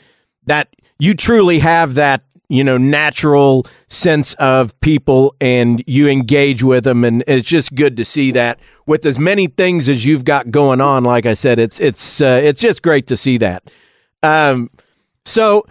that 0.45 0.69
you 0.99 1.13
truly 1.13 1.59
have 1.59 1.95
that 1.95 2.23
you 2.49 2.63
know, 2.63 2.77
natural 2.77 3.65
sense 3.87 4.33
of 4.35 4.79
people 4.81 5.35
and 5.39 5.83
you 5.87 6.07
engage 6.07 6.63
with 6.63 6.83
them. 6.83 7.03
And 7.03 7.23
it's 7.27 7.47
just 7.47 7.73
good 7.73 7.97
to 7.97 8.05
see 8.05 8.31
that 8.31 8.59
with 8.85 9.05
as 9.05 9.17
many 9.17 9.47
things 9.47 9.89
as 9.89 10.05
you've 10.05 10.25
got 10.25 10.51
going 10.51 10.81
on. 10.81 11.03
Like 11.03 11.25
I 11.25 11.33
said, 11.33 11.57
it's, 11.59 11.79
it's, 11.79 12.21
uh, 12.21 12.41
it's 12.43 12.61
just 12.61 12.83
great 12.83 13.07
to 13.07 13.17
see 13.17 13.37
that. 13.37 13.69
Um, 14.21 14.69
so 15.25 15.65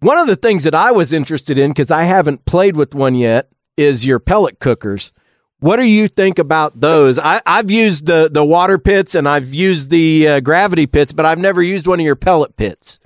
one 0.00 0.18
of 0.18 0.26
the 0.26 0.36
things 0.36 0.64
that 0.64 0.74
I 0.74 0.92
was 0.92 1.12
interested 1.12 1.58
in, 1.58 1.72
cause 1.74 1.90
I 1.90 2.04
haven't 2.04 2.44
played 2.44 2.76
with 2.76 2.94
one 2.94 3.14
yet 3.14 3.48
is 3.76 4.06
your 4.06 4.18
pellet 4.18 4.60
cookers. 4.60 5.12
What 5.60 5.76
do 5.76 5.84
you 5.84 6.08
think 6.08 6.38
about 6.38 6.80
those? 6.80 7.18
I, 7.18 7.40
have 7.46 7.70
used 7.70 8.06
the 8.06 8.28
the 8.30 8.44
water 8.44 8.78
pits 8.78 9.14
and 9.14 9.28
I've 9.28 9.54
used 9.54 9.90
the 9.90 10.28
uh, 10.28 10.40
gravity 10.40 10.86
pits, 10.86 11.12
but 11.12 11.24
I've 11.24 11.38
never 11.38 11.62
used 11.62 11.86
one 11.86 12.00
of 12.00 12.04
your 12.04 12.16
pellet 12.16 12.56
pits 12.56 12.98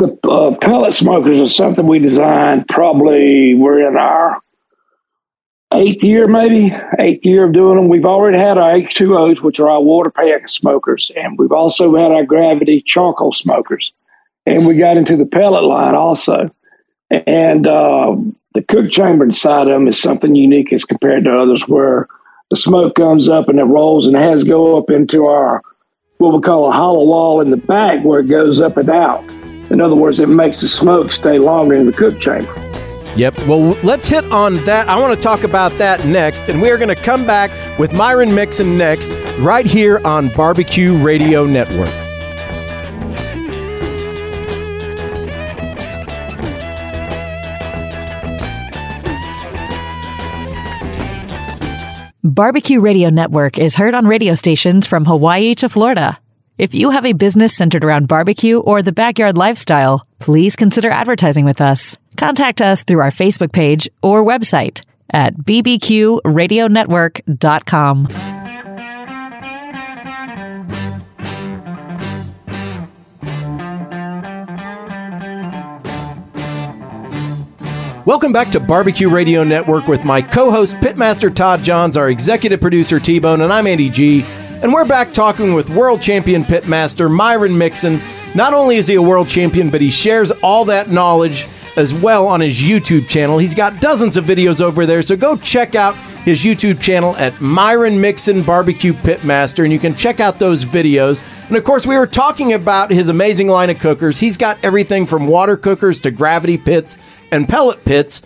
the 0.00 0.18
uh, 0.28 0.56
pellet 0.56 0.92
smokers 0.92 1.38
is 1.38 1.54
something 1.54 1.86
we 1.86 1.98
designed 1.98 2.66
probably 2.68 3.54
we're 3.54 3.86
in 3.86 3.96
our 3.96 4.40
eighth 5.74 6.02
year 6.02 6.26
maybe 6.26 6.74
eighth 6.98 7.24
year 7.24 7.44
of 7.44 7.52
doing 7.52 7.76
them. 7.76 7.88
We've 7.88 8.06
already 8.06 8.38
had 8.38 8.58
our 8.58 8.72
h2os 8.72 9.42
which 9.42 9.60
are 9.60 9.68
our 9.68 9.82
water 9.82 10.10
pack 10.10 10.48
smokers 10.48 11.10
and 11.14 11.38
we've 11.38 11.52
also 11.52 11.94
had 11.94 12.10
our 12.12 12.24
gravity 12.24 12.82
charcoal 12.84 13.32
smokers. 13.32 13.92
And 14.46 14.66
we 14.66 14.78
got 14.78 14.96
into 14.96 15.16
the 15.16 15.26
pellet 15.26 15.64
line 15.64 15.94
also. 15.94 16.50
And 17.10 17.66
uh, 17.66 18.16
the 18.54 18.62
cook 18.62 18.90
chamber 18.90 19.24
inside 19.24 19.68
of 19.68 19.74
them 19.74 19.86
is 19.86 20.00
something 20.00 20.34
unique 20.34 20.72
as 20.72 20.84
compared 20.84 21.24
to 21.24 21.38
others 21.38 21.62
where 21.68 22.08
the 22.48 22.56
smoke 22.56 22.94
comes 22.94 23.28
up 23.28 23.48
and 23.48 23.60
it 23.60 23.64
rolls 23.64 24.06
and 24.06 24.16
it 24.16 24.22
has 24.22 24.42
to 24.42 24.48
go 24.48 24.78
up 24.78 24.88
into 24.90 25.26
our 25.26 25.62
what 26.16 26.32
we 26.32 26.40
call 26.40 26.68
a 26.68 26.72
hollow 26.72 27.04
wall 27.04 27.40
in 27.40 27.50
the 27.50 27.56
back 27.56 28.02
where 28.02 28.20
it 28.20 28.28
goes 28.28 28.60
up 28.60 28.76
and 28.76 28.90
out 28.90 29.22
in 29.70 29.80
other 29.80 29.94
words, 29.94 30.20
it 30.20 30.28
makes 30.28 30.60
the 30.60 30.68
smoke 30.68 31.12
stay 31.12 31.38
longer 31.38 31.74
in 31.74 31.86
the 31.86 31.92
cook 31.92 32.18
chamber. 32.20 32.52
Yep. 33.16 33.46
Well, 33.46 33.76
let's 33.82 34.06
hit 34.06 34.24
on 34.30 34.62
that. 34.64 34.88
I 34.88 35.00
want 35.00 35.14
to 35.14 35.20
talk 35.20 35.42
about 35.42 35.72
that 35.78 36.06
next. 36.06 36.48
And 36.48 36.62
we 36.62 36.70
are 36.70 36.76
going 36.76 36.94
to 36.94 37.02
come 37.02 37.26
back 37.26 37.50
with 37.78 37.92
Myron 37.92 38.34
Mixon 38.34 38.78
next, 38.78 39.10
right 39.38 39.66
here 39.66 40.00
on 40.04 40.28
Barbecue 40.28 40.96
Radio 40.96 41.44
Network. 41.44 41.92
Barbecue 52.22 52.80
Radio 52.80 53.10
Network 53.10 53.58
is 53.58 53.74
heard 53.74 53.94
on 53.94 54.06
radio 54.06 54.34
stations 54.34 54.86
from 54.86 55.04
Hawaii 55.04 55.54
to 55.56 55.68
Florida. 55.68 56.18
If 56.60 56.74
you 56.74 56.90
have 56.90 57.06
a 57.06 57.14
business 57.14 57.56
centered 57.56 57.86
around 57.86 58.06
barbecue 58.06 58.58
or 58.58 58.82
the 58.82 58.92
backyard 58.92 59.34
lifestyle, 59.34 60.06
please 60.18 60.56
consider 60.56 60.90
advertising 60.90 61.46
with 61.46 61.62
us. 61.62 61.96
Contact 62.18 62.60
us 62.60 62.82
through 62.82 63.00
our 63.00 63.10
Facebook 63.10 63.50
page 63.50 63.88
or 64.02 64.22
website 64.22 64.84
at 65.08 65.34
bbqradionetwork.com. 65.38 68.08
Welcome 78.04 78.32
back 78.32 78.50
to 78.50 78.60
Barbecue 78.60 79.08
Radio 79.08 79.44
Network 79.44 79.88
with 79.88 80.04
my 80.04 80.20
co 80.20 80.50
host, 80.50 80.74
Pitmaster 80.76 81.34
Todd 81.34 81.62
Johns, 81.62 81.96
our 81.96 82.10
executive 82.10 82.60
producer, 82.60 83.00
T 83.00 83.18
Bone, 83.18 83.40
and 83.40 83.50
I'm 83.50 83.66
Andy 83.66 83.88
G. 83.88 84.26
And 84.62 84.74
we're 84.74 84.84
back 84.84 85.14
talking 85.14 85.54
with 85.54 85.70
world 85.70 86.02
champion 86.02 86.44
pitmaster 86.44 87.10
Myron 87.10 87.56
Mixon 87.56 87.98
not 88.34 88.52
only 88.52 88.76
is 88.76 88.86
he 88.86 88.94
a 88.96 89.02
world 89.02 89.26
champion, 89.26 89.70
but 89.70 89.80
he 89.80 89.90
shares 89.90 90.30
all 90.42 90.66
that 90.66 90.90
knowledge 90.90 91.46
as 91.76 91.94
well 91.94 92.28
on 92.28 92.42
his 92.42 92.60
YouTube 92.60 93.08
channel. 93.08 93.38
He's 93.38 93.54
got 93.54 93.80
dozens 93.80 94.18
of 94.18 94.26
videos 94.26 94.60
over 94.60 94.84
there, 94.84 95.00
so 95.00 95.16
go 95.16 95.34
check 95.36 95.74
out 95.74 95.96
his 96.24 96.44
YouTube 96.44 96.78
channel 96.78 97.16
at 97.16 97.40
Myron 97.40 98.02
Mixon 98.02 98.42
Barbecue 98.42 98.92
Pitmaster, 98.92 99.64
and 99.64 99.72
you 99.72 99.78
can 99.78 99.94
check 99.94 100.20
out 100.20 100.38
those 100.38 100.66
videos. 100.66 101.24
And 101.48 101.56
of 101.56 101.64
course, 101.64 101.86
we 101.86 101.96
were 101.96 102.06
talking 102.06 102.52
about 102.52 102.90
his 102.90 103.08
amazing 103.08 103.48
line 103.48 103.70
of 103.70 103.78
cookers. 103.78 104.20
He's 104.20 104.36
got 104.36 104.62
everything 104.62 105.06
from 105.06 105.26
water 105.26 105.56
cookers 105.56 106.02
to 106.02 106.10
gravity 106.10 106.58
pits 106.58 106.98
and 107.32 107.48
pellet 107.48 107.82
pits. 107.86 108.20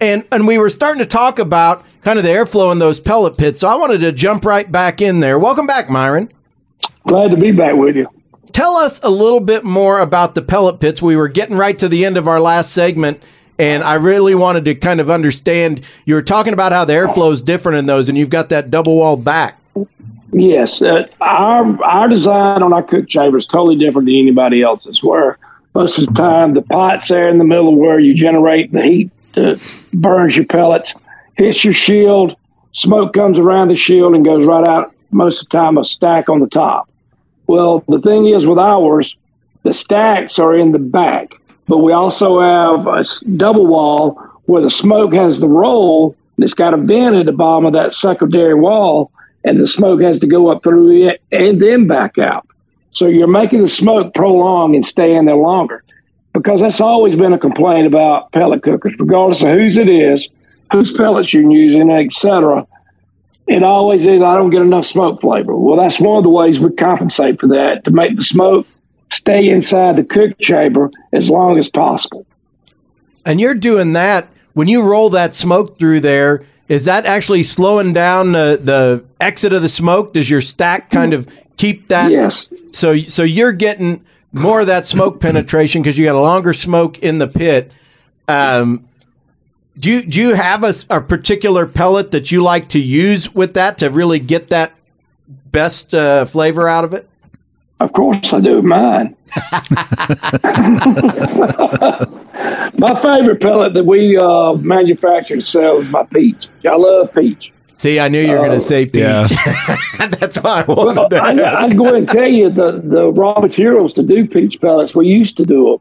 And, 0.00 0.24
and 0.30 0.46
we 0.46 0.58
were 0.58 0.70
starting 0.70 1.02
to 1.02 1.08
talk 1.08 1.40
about 1.40 1.84
kind 2.02 2.18
of 2.18 2.24
the 2.24 2.30
airflow 2.30 2.72
in 2.72 2.78
those 2.78 3.00
pellet 3.00 3.36
pits. 3.36 3.60
So 3.60 3.68
I 3.68 3.74
wanted 3.74 4.00
to 4.00 4.12
jump 4.12 4.44
right 4.44 4.70
back 4.70 5.00
in 5.00 5.20
there. 5.20 5.38
Welcome 5.38 5.66
back, 5.66 5.88
Myron. 5.88 6.28
Glad 7.06 7.30
to 7.30 7.36
be 7.36 7.52
back 7.52 7.74
with 7.74 7.96
you. 7.96 8.06
Tell 8.52 8.76
us 8.76 9.02
a 9.02 9.10
little 9.10 9.40
bit 9.40 9.64
more 9.64 10.00
about 10.00 10.34
the 10.34 10.42
pellet 10.42 10.78
pits. 10.78 11.00
We 11.00 11.16
were 11.16 11.28
getting 11.28 11.56
right 11.56 11.78
to 11.78 11.88
the 11.88 12.04
end 12.04 12.16
of 12.16 12.28
our 12.28 12.40
last 12.40 12.72
segment, 12.72 13.22
and 13.58 13.82
I 13.82 13.94
really 13.94 14.34
wanted 14.34 14.64
to 14.66 14.74
kind 14.74 15.00
of 15.00 15.08
understand. 15.08 15.80
You 16.04 16.14
were 16.14 16.22
talking 16.22 16.52
about 16.52 16.72
how 16.72 16.84
the 16.84 16.92
airflow 16.92 17.32
is 17.32 17.42
different 17.42 17.78
in 17.78 17.86
those, 17.86 18.08
and 18.08 18.18
you've 18.18 18.30
got 18.30 18.50
that 18.50 18.70
double 18.70 18.96
wall 18.96 19.16
back. 19.16 19.58
Yes, 20.32 20.82
uh, 20.82 21.06
our 21.20 21.82
our 21.84 22.08
design 22.08 22.62
on 22.62 22.72
our 22.72 22.82
cook 22.82 23.08
chamber 23.08 23.38
is 23.38 23.46
totally 23.46 23.76
different 23.76 24.06
than 24.06 24.16
anybody 24.16 24.62
else's. 24.62 25.02
Where 25.02 25.38
most 25.74 25.98
of 25.98 26.06
the 26.06 26.12
time 26.12 26.52
the 26.54 26.62
pot's 26.62 27.08
there 27.08 27.28
in 27.28 27.38
the 27.38 27.44
middle 27.44 27.76
where 27.76 27.98
you 27.98 28.14
generate 28.14 28.72
the 28.72 28.82
heat 28.82 29.10
that 29.34 29.84
burns 29.94 30.36
your 30.36 30.46
pellets, 30.46 30.94
hits 31.36 31.64
your 31.64 31.74
shield, 31.74 32.36
smoke 32.72 33.12
comes 33.14 33.38
around 33.38 33.68
the 33.68 33.76
shield 33.76 34.14
and 34.14 34.24
goes 34.24 34.46
right 34.46 34.66
out. 34.66 34.92
Most 35.10 35.42
of 35.42 35.48
the 35.48 35.58
time, 35.58 35.78
a 35.78 35.84
stack 35.84 36.28
on 36.28 36.40
the 36.40 36.48
top. 36.48 36.88
Well, 37.46 37.84
the 37.88 38.00
thing 38.00 38.26
is 38.28 38.46
with 38.46 38.58
ours, 38.58 39.14
the 39.62 39.74
stacks 39.74 40.38
are 40.38 40.56
in 40.56 40.72
the 40.72 40.78
back, 40.78 41.34
but 41.68 41.78
we 41.78 41.92
also 41.92 42.40
have 42.40 42.86
a 42.86 43.04
double 43.36 43.66
wall 43.66 44.14
where 44.46 44.62
the 44.62 44.70
smoke 44.70 45.12
has 45.12 45.40
the 45.40 45.48
roll 45.48 46.16
and 46.36 46.44
it's 46.44 46.54
got 46.54 46.74
a 46.74 46.78
vent 46.78 47.16
at 47.16 47.26
the 47.26 47.32
bottom 47.32 47.66
of 47.66 47.72
that 47.74 47.92
secondary 47.92 48.54
wall, 48.54 49.10
and 49.44 49.60
the 49.60 49.68
smoke 49.68 50.00
has 50.00 50.18
to 50.20 50.26
go 50.26 50.48
up 50.48 50.62
through 50.62 51.08
it 51.08 51.22
and 51.30 51.60
then 51.60 51.86
back 51.86 52.18
out. 52.18 52.46
So 52.92 53.06
you're 53.06 53.26
making 53.26 53.62
the 53.62 53.68
smoke 53.68 54.14
prolong 54.14 54.74
and 54.74 54.84
stay 54.84 55.14
in 55.14 55.24
there 55.24 55.36
longer 55.36 55.82
because 56.32 56.60
that's 56.60 56.80
always 56.80 57.16
been 57.16 57.32
a 57.32 57.38
complaint 57.38 57.86
about 57.86 58.32
pellet 58.32 58.62
cookers, 58.62 58.94
regardless 58.98 59.42
of 59.42 59.50
whose 59.50 59.78
it 59.78 59.88
is, 59.88 60.28
whose 60.72 60.92
pellets 60.92 61.32
you're 61.32 61.50
using, 61.50 61.90
etc. 61.90 62.66
It 63.46 63.62
always 63.62 64.06
is, 64.06 64.22
I 64.22 64.36
don't 64.36 64.50
get 64.50 64.62
enough 64.62 64.86
smoke 64.86 65.20
flavor. 65.20 65.56
Well, 65.56 65.76
that's 65.76 66.00
one 66.00 66.16
of 66.16 66.22
the 66.24 66.30
ways 66.30 66.60
we 66.60 66.72
compensate 66.72 67.38
for 67.38 67.48
that 67.48 67.84
to 67.84 67.90
make 67.90 68.16
the 68.16 68.24
smoke 68.24 68.66
stay 69.10 69.50
inside 69.50 69.96
the 69.96 70.04
cook 70.04 70.38
chamber 70.40 70.90
as 71.12 71.28
long 71.28 71.58
as 71.58 71.68
possible. 71.68 72.26
And 73.26 73.40
you're 73.40 73.54
doing 73.54 73.92
that 73.92 74.28
when 74.54 74.68
you 74.68 74.82
roll 74.82 75.10
that 75.10 75.34
smoke 75.34 75.78
through 75.78 76.00
there. 76.00 76.44
Is 76.68 76.86
that 76.86 77.04
actually 77.04 77.42
slowing 77.42 77.92
down 77.92 78.32
the, 78.32 78.58
the 78.62 79.04
exit 79.20 79.52
of 79.52 79.60
the 79.60 79.68
smoke? 79.68 80.14
Does 80.14 80.30
your 80.30 80.40
stack 80.40 80.90
kind 80.90 81.12
of 81.12 81.28
keep 81.56 81.88
that? 81.88 82.10
Yes. 82.10 82.50
So 82.72 82.96
so 82.96 83.22
you're 83.22 83.52
getting 83.52 84.02
more 84.32 84.60
of 84.60 84.68
that 84.68 84.86
smoke 84.86 85.20
penetration 85.20 85.82
because 85.82 85.98
you 85.98 86.06
got 86.06 86.14
a 86.14 86.20
longer 86.20 86.52
smoke 86.52 86.98
in 87.00 87.18
the 87.18 87.28
pit. 87.28 87.76
Um, 88.26 88.84
do 89.78 89.90
you 89.90 90.02
do 90.02 90.20
you 90.20 90.34
have 90.34 90.64
a, 90.64 90.72
a, 90.90 91.00
particular 91.00 91.66
pellet 91.66 92.10
that 92.10 92.30
you 92.30 92.42
like 92.42 92.68
to 92.68 92.78
use 92.78 93.34
with 93.34 93.54
that 93.54 93.78
to 93.78 93.90
really 93.90 94.18
get 94.18 94.48
that 94.48 94.72
best 95.50 95.94
uh, 95.94 96.24
flavor 96.24 96.68
out 96.68 96.84
of 96.84 96.92
it? 96.92 97.08
Of 97.80 97.92
course, 97.94 98.32
I 98.32 98.40
do 98.40 98.62
mine. 98.62 99.16
my 102.78 103.00
favorite 103.02 103.40
pellet 103.40 103.74
that 103.74 103.84
we 103.86 104.16
uh, 104.16 104.52
manufacture 104.54 105.34
and 105.34 105.42
sell 105.42 105.78
is 105.78 105.90
my 105.90 106.04
peach. 106.04 106.48
I 106.64 106.76
love 106.76 107.12
peach. 107.12 107.52
See, 107.74 107.98
I 107.98 108.08
knew 108.08 108.20
you 108.20 108.32
were 108.32 108.38
going 108.38 108.52
to 108.52 108.60
say 108.60 108.84
peach. 108.84 108.96
Yeah. 108.96 109.26
That's 110.20 110.38
why 110.38 110.60
I 110.60 110.64
wanted 110.64 110.96
well, 110.96 111.08
to 111.08 111.16
I, 111.16 111.64
I'd 111.64 111.76
go 111.76 111.84
ahead 111.84 111.96
and 111.96 112.08
tell 112.08 112.28
you 112.28 112.50
the, 112.50 112.72
the 112.72 113.10
raw 113.10 113.40
materials 113.40 113.94
to 113.94 114.04
do 114.04 114.28
peach 114.28 114.60
pellets. 114.60 114.94
We 114.94 115.08
used 115.08 115.36
to 115.38 115.44
do 115.44 115.64
them, 115.64 115.80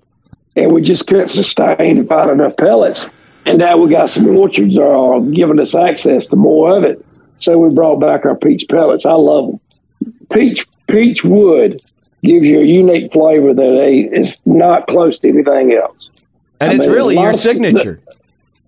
and 0.55 0.71
we 0.71 0.81
just 0.81 1.05
couldn't 1.05 1.27
sustain 1.27 1.99
and 1.99 2.07
find 2.07 2.31
enough 2.31 2.57
pellets. 2.57 3.07
And 3.45 3.57
now 3.57 3.77
we 3.77 3.89
got 3.89 4.09
some 4.09 4.27
orchards 4.27 4.77
are 4.77 5.19
giving 5.21 5.59
us 5.59 5.73
access 5.75 6.27
to 6.27 6.35
more 6.35 6.77
of 6.77 6.83
it. 6.83 7.03
So 7.37 7.57
we 7.57 7.73
brought 7.73 7.99
back 7.99 8.25
our 8.25 8.37
peach 8.37 8.67
pellets. 8.69 9.05
I 9.05 9.13
love 9.13 9.51
them. 9.51 9.59
Peach 10.31 10.67
peach 10.87 11.23
wood 11.23 11.81
gives 12.23 12.45
you 12.45 12.59
a 12.59 12.65
unique 12.65 13.11
flavor 13.11 13.53
that 13.53 14.09
is 14.13 14.37
not 14.45 14.87
close 14.87 15.17
to 15.19 15.29
anything 15.29 15.73
else. 15.73 16.09
And 16.59 16.71
I 16.71 16.75
it's 16.75 16.85
mean, 16.85 16.95
really 16.95 17.15
your 17.15 17.33
signature. 17.33 17.99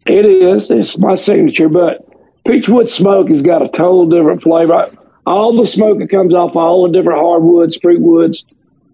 It 0.08 0.26
is. 0.26 0.72
It's 0.72 0.98
my 0.98 1.16
signature, 1.16 1.70
but 1.70 2.06
peach 2.46 2.68
wood 2.68 2.90
smoke 2.90 3.30
has 3.30 3.42
got 3.42 3.62
a 3.62 3.70
total 3.70 4.08
different 4.08 4.42
flavor. 4.42 4.90
All 5.26 5.56
the 5.56 5.68
smoke 5.68 6.00
that 6.00 6.10
comes 6.10 6.34
off 6.34 6.56
all 6.56 6.86
the 6.86 6.92
different 6.92 7.22
hardwoods, 7.22 7.78
fruit 7.78 8.02
woods, 8.02 8.44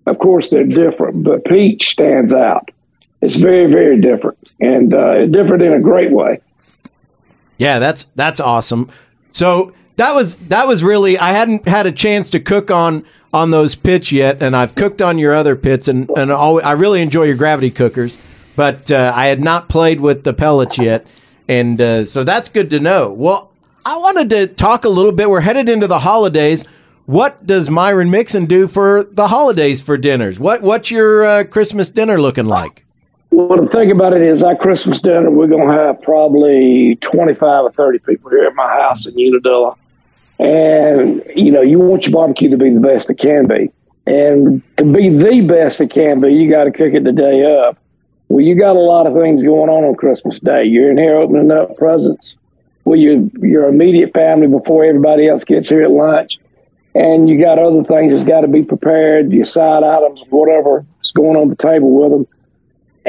of 0.06 0.20
course, 0.20 0.50
they're 0.50 0.66
different, 0.66 1.24
but 1.24 1.46
peach 1.46 1.90
stands 1.90 2.34
out. 2.34 2.70
It's 3.22 3.36
very, 3.36 3.72
very 3.72 4.00
different 4.00 4.52
and 4.60 4.94
uh, 4.94 5.26
different 5.26 5.62
in 5.62 5.74
a 5.74 5.80
great 5.80 6.12
way. 6.12 6.40
Yeah, 7.58 7.80
that's 7.80 8.06
that's 8.16 8.40
awesome. 8.40 8.90
So 9.32 9.74
that 9.98 10.16
was 10.16 10.38
that 10.48 10.68
was 10.68 10.84
really 10.84 11.18
I 11.18 11.34
hadn't 11.34 11.68
had 11.68 11.86
a 11.86 11.92
chance 11.92 12.30
to 12.32 12.40
cook 12.40 12.72
on 12.72 13.06
on 13.34 13.52
those 13.52 13.76
pits 13.76 14.12
yet, 14.12 14.42
and 14.42 14.56
I've 14.56 14.74
cooked 14.76 15.02
on 15.02 15.18
your 15.18 15.34
other 15.34 15.56
pits, 15.56 15.88
and 15.88 16.10
and 16.12 16.32
always, 16.32 16.66
I 16.66 16.72
really 16.72 17.02
enjoy 17.02 17.26
your 17.26 17.36
gravity 17.36 17.70
cookers, 17.70 18.54
but 18.56 18.92
uh, 18.92 19.12
I 19.14 19.28
had 19.28 19.44
not 19.44 19.68
played 19.68 20.00
with 20.00 20.24
the 20.24 20.34
pellets 20.34 20.78
yet. 20.78 21.06
And 21.50 21.82
uh, 21.82 22.06
so 22.06 22.24
that's 22.24 22.48
good 22.48 22.70
to 22.70 22.80
know. 22.80 23.12
Well, 23.12 23.52
I 23.84 23.98
wanted 23.98 24.30
to 24.30 24.48
talk 24.48 24.86
a 24.86 24.90
little 24.90 25.12
bit. 25.12 25.30
We're 25.30 25.42
headed 25.42 25.68
into 25.68 25.88
the 25.88 26.00
holidays. 26.00 26.64
What 27.08 27.48
does 27.48 27.72
Myron 27.72 28.12
Mixon 28.12 28.46
do 28.46 28.68
for 28.68 29.04
the 29.04 29.30
holidays 29.30 29.82
for 29.82 29.98
dinners? 29.98 30.40
What 30.40 30.62
What's 30.62 30.92
your 30.92 31.26
uh, 31.26 31.44
Christmas 31.44 31.90
dinner 31.90 32.22
looking 32.22 32.46
like? 32.46 32.86
Well, 33.32 33.64
the 33.64 33.70
thing 33.70 33.92
about 33.92 34.14
it 34.14 34.22
is, 34.22 34.44
our 34.44 34.56
Christmas 34.56 35.02
dinner, 35.02 35.30
we're 35.30 35.48
going 35.48 35.68
to 35.68 35.74
have 35.74 36.02
probably 36.02 36.96
25 36.98 37.66
or 37.66 37.72
30 37.72 38.00
people 38.00 38.32
here 38.32 38.44
at 38.44 38.56
my 38.56 38.68
house 38.68 39.06
in 39.06 39.14
Unadilla. 39.18 39.76
And, 40.40 41.24
you 41.36 41.52
know, 41.52 41.62
you 41.62 41.80
want 41.80 42.06
your 42.06 42.14
barbecue 42.14 42.50
to 42.50 42.58
be 42.58 42.70
the 42.72 42.80
best 42.80 43.10
it 43.10 43.20
can 43.20 43.48
be. 43.48 43.72
And 44.08 44.64
to 44.78 44.84
be 44.84 45.10
the 45.10 45.42
best 45.42 45.80
it 45.80 45.92
can 45.92 46.22
be, 46.22 46.34
you 46.34 46.50
got 46.50 46.64
to 46.64 46.72
cook 46.72 46.94
it 46.94 47.04
the 47.04 47.12
day 47.12 47.44
up. 47.46 47.78
Well, 48.30 48.44
you 48.44 48.56
got 48.56 48.76
a 48.76 48.80
lot 48.80 49.06
of 49.06 49.14
things 49.14 49.44
going 49.44 49.70
on 49.70 49.84
on 49.84 49.96
Christmas 49.96 50.40
Day. 50.40 50.64
You're 50.64 50.92
in 50.92 50.98
here 50.98 51.16
opening 51.16 51.52
up 51.52 51.76
presents 51.78 52.36
with 52.86 53.00
your 53.00 53.28
your 53.42 53.68
immediate 53.68 54.14
family 54.14 54.48
before 54.48 54.84
everybody 54.84 55.28
else 55.28 55.44
gets 55.44 55.70
here 55.70 55.84
at 55.84 55.92
lunch, 55.92 56.40
and 56.96 57.28
you 57.28 57.40
got 57.40 57.60
other 57.60 57.84
things 57.84 58.12
that's 58.12 58.24
got 58.24 58.42
to 58.42 58.48
be 58.48 58.64
prepared. 58.64 59.32
Your 59.32 59.46
side 59.46 59.84
items, 59.84 60.22
whatever 60.30 60.86
is 61.04 61.12
going 61.12 61.36
on 61.36 61.50
the 61.50 61.56
table 61.56 61.92
with 61.92 62.12
them, 62.12 62.28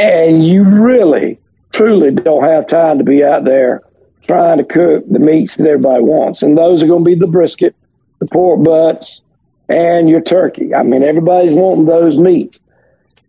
and 0.01 0.47
you 0.47 0.65
really, 0.65 1.39
truly 1.73 2.11
don't 2.11 2.45
have 2.45 2.67
time 2.67 2.97
to 2.99 3.05
be 3.05 3.23
out 3.23 3.45
there 3.45 3.83
trying 4.27 4.57
to 4.57 4.65
cook 4.65 5.05
the 5.11 5.19
meats 5.19 5.57
that 5.57 5.67
everybody 5.67 6.03
wants, 6.03 6.43
and 6.43 6.57
those 6.57 6.83
are 6.83 6.87
going 6.87 7.05
to 7.05 7.11
be 7.11 7.15
the 7.15 7.27
brisket, 7.27 7.77
the 8.19 8.27
pork 8.27 8.63
butts, 8.65 9.21
and 9.69 10.09
your 10.09 10.23
turkey. 10.23 10.75
I 10.75 10.85
mean, 10.85 11.03
everybody's 11.03 11.53
wanting 11.53 11.85
those 11.85 12.17
meats. 12.17 12.61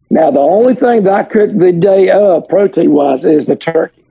Now, 0.10 0.32
the 0.32 0.40
only 0.40 0.76
thing 0.76 1.04
that 1.04 1.14
I 1.14 1.24
cook 1.24 1.50
the 1.50 1.74
day 1.74 2.10
of, 2.10 2.48
protein 2.48 2.92
wise, 2.92 3.26
is 3.26 3.46
the 3.46 3.56
turkey. 3.58 4.04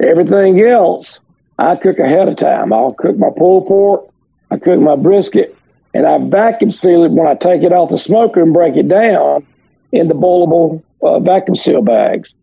Everything 0.00 0.60
else, 0.62 1.20
I 1.58 1.76
cook 1.76 1.98
ahead 1.98 2.28
of 2.28 2.36
time. 2.36 2.72
I'll 2.72 2.92
cook 2.92 3.18
my 3.18 3.30
pulled 3.36 3.68
pork, 3.68 4.08
I 4.50 4.58
cook 4.58 4.80
my 4.80 4.96
brisket, 4.96 5.56
and 5.94 6.06
I 6.06 6.18
vacuum 6.18 6.72
seal 6.72 7.04
it 7.04 7.12
when 7.12 7.28
I 7.28 7.34
take 7.34 7.62
it 7.62 7.72
off 7.72 7.90
the 7.90 7.98
smoker 7.98 8.42
and 8.42 8.52
break 8.52 8.76
it 8.76 8.88
down 8.88 9.46
in 9.92 10.08
the 10.08 10.14
boilable 10.14 10.82
uh, 11.02 11.18
vacuum 11.20 11.56
seal 11.56 11.82
bags. 11.82 12.34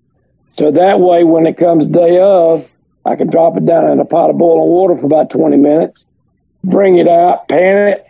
So 0.54 0.72
that 0.72 1.00
way, 1.00 1.24
when 1.24 1.46
it 1.46 1.58
comes 1.58 1.88
day 1.88 2.20
of, 2.20 2.70
I 3.06 3.16
can 3.16 3.30
drop 3.30 3.58
it 3.58 3.66
down 3.66 3.90
in 3.90 4.00
a 4.00 4.06
pot 4.06 4.30
of 4.30 4.38
boiling 4.38 4.70
water 4.70 4.98
for 4.98 5.06
about 5.06 5.30
20 5.30 5.56
minutes, 5.58 6.04
bring 6.64 6.98
it 6.98 7.08
out, 7.08 7.48
pan 7.48 7.90
it. 7.90 8.08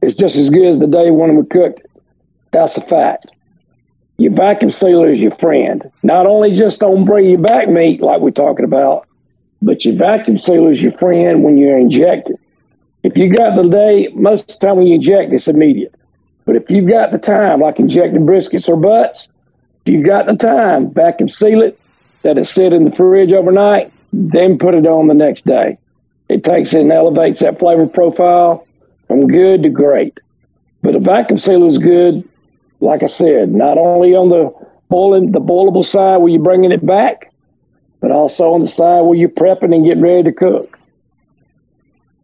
It's 0.00 0.18
just 0.18 0.36
as 0.36 0.50
good 0.50 0.66
as 0.66 0.78
the 0.78 0.86
day 0.86 1.10
when 1.10 1.36
we 1.36 1.44
cooked 1.46 1.80
it. 1.80 1.90
That's 2.52 2.76
a 2.76 2.82
fact 2.82 3.26
your 4.18 4.32
vacuum 4.32 4.72
sealer 4.72 5.12
is 5.12 5.20
your 5.20 5.34
friend. 5.36 5.90
Not 6.02 6.26
only 6.26 6.52
just 6.54 6.82
on 6.82 7.04
bring 7.04 7.30
you 7.30 7.38
back 7.38 7.68
meat 7.68 8.02
like 8.02 8.20
we're 8.20 8.30
talking 8.30 8.64
about, 8.64 9.06
but 9.62 9.84
your 9.84 9.94
vacuum 9.94 10.36
sealer 10.36 10.72
is 10.72 10.82
your 10.82 10.92
friend 10.92 11.44
when 11.44 11.56
you're 11.56 11.78
injecting. 11.78 12.36
If 13.04 13.16
you 13.16 13.32
got 13.32 13.54
the 13.54 13.68
day, 13.68 14.08
most 14.14 14.50
of 14.50 14.58
the 14.58 14.66
time 14.66 14.76
when 14.76 14.88
you 14.88 14.96
inject, 14.96 15.32
it's 15.32 15.46
immediate. 15.46 15.94
But 16.46 16.56
if 16.56 16.68
you've 16.68 16.88
got 16.88 17.12
the 17.12 17.18
time, 17.18 17.60
like 17.60 17.78
injecting 17.78 18.26
briskets 18.26 18.68
or 18.68 18.76
butts, 18.76 19.28
if 19.86 19.92
you've 19.92 20.06
got 20.06 20.26
the 20.26 20.36
time, 20.36 20.92
vacuum 20.92 21.28
seal 21.28 21.62
it, 21.62 21.80
let 22.24 22.38
it 22.38 22.44
sit 22.44 22.72
in 22.72 22.84
the 22.84 22.94
fridge 22.94 23.32
overnight, 23.32 23.92
then 24.12 24.58
put 24.58 24.74
it 24.74 24.86
on 24.86 25.08
the 25.08 25.14
next 25.14 25.44
day. 25.44 25.78
It 26.28 26.44
takes 26.44 26.74
it 26.74 26.82
and 26.82 26.92
elevates 26.92 27.40
that 27.40 27.58
flavor 27.58 27.86
profile 27.86 28.66
from 29.06 29.28
good 29.28 29.62
to 29.62 29.70
great. 29.70 30.18
But 30.82 30.94
a 30.94 31.00
vacuum 31.00 31.38
sealer 31.38 31.66
is 31.66 31.78
good 31.78 32.28
like 32.80 33.02
I 33.02 33.06
said, 33.06 33.50
not 33.50 33.78
only 33.78 34.14
on 34.14 34.28
the 34.28 34.52
boiling 34.88 35.32
the 35.32 35.40
boilable 35.40 35.84
side 35.84 36.18
where 36.18 36.28
you're 36.28 36.42
bringing 36.42 36.72
it 36.72 36.84
back, 36.84 37.32
but 38.00 38.10
also 38.10 38.52
on 38.54 38.60
the 38.60 38.68
side 38.68 39.02
where 39.02 39.14
you're 39.14 39.28
prepping 39.28 39.74
and 39.74 39.84
getting 39.84 40.02
ready 40.02 40.22
to 40.24 40.32
cook. 40.32 40.78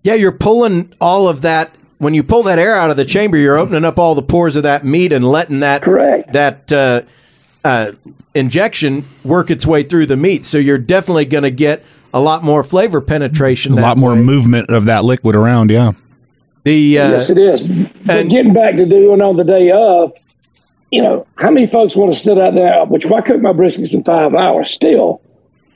Yeah, 0.03 0.15
you're 0.15 0.33
pulling 0.33 0.93
all 1.01 1.29
of 1.29 1.43
that. 1.43 1.75
When 1.99 2.13
you 2.13 2.23
pull 2.23 2.43
that 2.45 2.59
air 2.59 2.75
out 2.75 2.91
of 2.91 2.97
the 2.97 3.05
chamber, 3.05 3.37
you're 3.37 3.57
opening 3.57 3.85
up 3.85 3.99
all 3.99 4.15
the 4.15 4.23
pores 4.23 4.57
of 4.57 4.65
that 4.65 4.85
meat 4.85 5.13
and 5.13 5.25
letting 5.25 5.61
that 5.61 5.83
Correct. 5.83 6.33
that 6.33 6.73
uh, 6.73 7.03
uh, 7.65 7.93
injection 8.35 9.05
work 9.25 9.51
its 9.51 9.67
way 9.67 9.83
through 9.83 10.07
the 10.07 10.17
meat. 10.17 10.45
So 10.45 10.59
you're 10.59 10.79
definitely 10.79 11.25
going 11.25 11.45
to 11.45 11.51
get 11.51 11.85
a 12.13 12.21
lot 12.21 12.45
more 12.45 12.63
flavor 12.63 13.01
penetration. 13.01 13.73
A 13.73 13.77
that 13.77 13.83
lot 13.83 13.99
more 13.99 14.15
way. 14.15 14.23
movement 14.23 14.71
of 14.71 14.85
that 14.85 15.05
liquid 15.05 15.35
around. 15.35 15.71
Yeah. 15.71 15.93
The 16.65 16.99
uh, 16.99 17.11
yes, 17.11 17.31
it 17.31 17.39
is. 17.39 17.63
But 17.63 18.19
and- 18.19 18.31
getting 18.31 18.55
back 18.55 18.77
to 18.77 18.87
doing 18.87 19.21
on 19.21 19.37
the 19.37 19.45
day 19.45 19.71
of, 19.71 20.13
you 20.91 21.03
know, 21.03 21.27
how 21.37 21.51
many 21.51 21.67
folks 21.67 21.97
want 21.97 22.13
to 22.13 22.19
sit 22.19 22.39
out 22.39 22.55
there? 22.55 22.85
Which 22.87 23.05
I 23.07 23.21
cook 23.21 23.41
my 23.41 23.53
briskets 23.53 23.95
in 23.95 24.05
five 24.05 24.35
hours. 24.35 24.71
Still, 24.71 25.21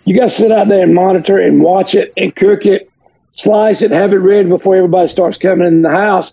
you 0.04 0.16
got 0.16 0.24
to 0.24 0.34
sit 0.34 0.52
out 0.52 0.68
there 0.68 0.84
and 0.84 0.94
monitor 0.94 1.38
and 1.38 1.60
watch 1.62 1.94
it 1.94 2.12
and 2.16 2.34
cook 2.34 2.64
it, 2.64 2.90
slice 3.32 3.82
it, 3.82 3.90
have 3.90 4.12
it 4.12 4.18
ready 4.18 4.48
before 4.48 4.76
everybody 4.76 5.08
starts 5.08 5.36
coming 5.36 5.66
in 5.66 5.82
the 5.82 5.90
house. 5.90 6.32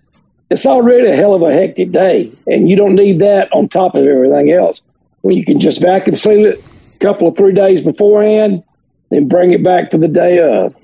It's 0.52 0.66
already 0.66 1.08
a 1.08 1.16
hell 1.16 1.34
of 1.34 1.42
a 1.42 1.52
hectic 1.52 1.92
day, 1.92 2.32
and 2.46 2.70
you 2.70 2.76
don't 2.76 2.94
need 2.94 3.20
that 3.20 3.52
on 3.52 3.68
top 3.68 3.96
of 3.96 4.06
everything 4.06 4.52
else. 4.52 4.82
When 5.26 5.36
you 5.36 5.44
can 5.44 5.60
just 5.60 5.82
vacuum 5.82 6.16
seal 6.16 6.46
it 6.46 6.64
a 6.94 7.00
couple 7.00 7.28
of 7.28 7.36
three 7.36 7.52
days 7.52 7.82
beforehand, 7.82 8.64
then 9.10 9.28
bring 9.28 9.54
it 9.54 9.64
back 9.64 9.90
for 9.90 9.98
the 9.98 10.08
day 10.08 10.38
of. 10.38 10.76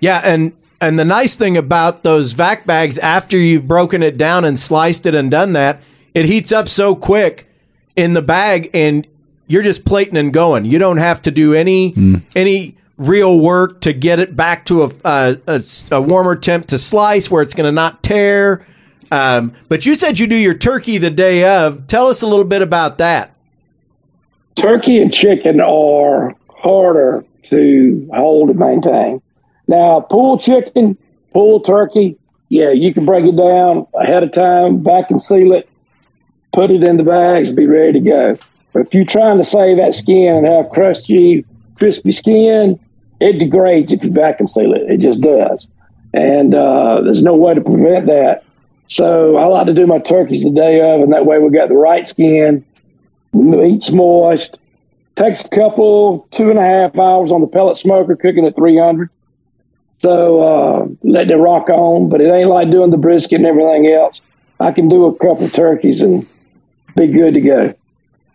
Yeah, 0.00 0.22
and 0.24 0.52
and 0.80 0.98
the 0.98 1.04
nice 1.04 1.36
thing 1.36 1.56
about 1.56 2.02
those 2.02 2.32
vac 2.32 2.66
bags 2.66 2.98
after 2.98 3.36
you've 3.36 3.68
broken 3.68 4.02
it 4.02 4.18
down 4.18 4.44
and 4.44 4.58
sliced 4.58 5.06
it 5.06 5.14
and 5.14 5.30
done 5.30 5.52
that, 5.52 5.80
it 6.14 6.24
heats 6.24 6.50
up 6.50 6.66
so 6.66 6.96
quick 6.96 7.48
in 7.94 8.14
the 8.14 8.22
bag 8.22 8.70
and 8.74 9.06
you're 9.46 9.62
just 9.62 9.84
plating 9.84 10.16
and 10.16 10.32
going. 10.32 10.64
You 10.64 10.80
don't 10.80 10.96
have 10.96 11.22
to 11.22 11.30
do 11.30 11.54
any 11.54 11.92
mm. 11.92 12.24
any 12.34 12.76
real 12.96 13.38
work 13.38 13.82
to 13.82 13.92
get 13.92 14.18
it 14.18 14.34
back 14.34 14.64
to 14.64 14.82
a 14.82 14.90
a, 15.04 15.36
a, 15.46 15.62
a 15.92 16.02
warmer 16.02 16.34
temp 16.34 16.66
to 16.66 16.76
slice 16.76 17.30
where 17.30 17.40
it's 17.40 17.54
going 17.54 17.68
to 17.68 17.72
not 17.72 18.02
tear. 18.02 18.66
Um, 19.12 19.52
but 19.68 19.84
you 19.84 19.94
said 19.94 20.18
you 20.18 20.26
do 20.26 20.34
your 20.36 20.54
turkey 20.54 20.96
the 20.96 21.10
day 21.10 21.44
of. 21.44 21.86
Tell 21.86 22.06
us 22.06 22.22
a 22.22 22.26
little 22.26 22.46
bit 22.46 22.62
about 22.62 22.96
that. 22.96 23.36
turkey 24.56 25.00
and 25.02 25.12
chicken 25.12 25.60
are 25.60 26.34
harder 26.48 27.22
to 27.44 28.08
hold 28.14 28.48
and 28.48 28.58
maintain. 28.58 29.20
Now, 29.68 30.00
pulled 30.00 30.40
chicken, 30.40 30.96
pulled 31.34 31.66
turkey, 31.66 32.16
yeah, 32.48 32.70
you 32.70 32.94
can 32.94 33.04
break 33.04 33.26
it 33.26 33.36
down 33.36 33.86
ahead 33.94 34.22
of 34.22 34.32
time, 34.32 34.82
vacuum 34.82 35.20
seal 35.20 35.52
it, 35.52 35.68
put 36.54 36.70
it 36.70 36.82
in 36.82 36.96
the 36.96 37.02
bags, 37.02 37.52
be 37.52 37.66
ready 37.66 37.92
to 37.92 38.00
go. 38.00 38.36
But 38.72 38.86
if 38.86 38.94
you're 38.94 39.04
trying 39.04 39.36
to 39.38 39.44
save 39.44 39.76
that 39.76 39.94
skin 39.94 40.36
and 40.36 40.46
have 40.46 40.70
crusty, 40.70 41.44
crispy 41.76 42.12
skin, 42.12 42.80
it 43.20 43.38
degrades 43.38 43.92
if 43.92 44.02
you 44.02 44.10
vacuum 44.10 44.48
seal 44.48 44.72
it. 44.72 44.90
It 44.90 45.00
just 45.00 45.20
does. 45.20 45.68
And 46.14 46.54
uh, 46.54 47.02
there's 47.02 47.22
no 47.22 47.34
way 47.34 47.54
to 47.54 47.60
prevent 47.60 48.06
that. 48.06 48.44
So 48.92 49.38
I 49.38 49.46
like 49.46 49.64
to 49.68 49.72
do 49.72 49.86
my 49.86 50.00
turkeys 50.00 50.42
the 50.42 50.50
day 50.50 50.80
of, 50.80 51.00
and 51.00 51.14
that 51.14 51.24
way 51.24 51.38
we 51.38 51.48
got 51.48 51.70
the 51.70 51.74
right 51.74 52.06
skin, 52.06 52.62
meat's 53.32 53.90
moist. 53.90 54.58
Takes 55.16 55.46
a 55.46 55.48
couple, 55.48 56.28
two 56.30 56.50
and 56.50 56.58
a 56.58 56.62
half 56.62 56.98
hours 56.98 57.32
on 57.32 57.40
the 57.40 57.46
pellet 57.46 57.78
smoker, 57.78 58.14
cooking 58.16 58.44
at 58.44 58.54
300. 58.54 59.08
So 59.96 60.42
uh, 60.42 60.86
letting 61.04 61.30
it 61.30 61.40
rock 61.40 61.70
on, 61.70 62.10
but 62.10 62.20
it 62.20 62.30
ain't 62.30 62.50
like 62.50 62.68
doing 62.68 62.90
the 62.90 62.98
brisket 62.98 63.36
and 63.36 63.46
everything 63.46 63.86
else. 63.86 64.20
I 64.60 64.72
can 64.72 64.90
do 64.90 65.06
a 65.06 65.14
couple 65.14 65.48
turkeys 65.48 66.02
and 66.02 66.28
be 66.94 67.06
good 67.06 67.32
to 67.32 67.40
go. 67.40 67.74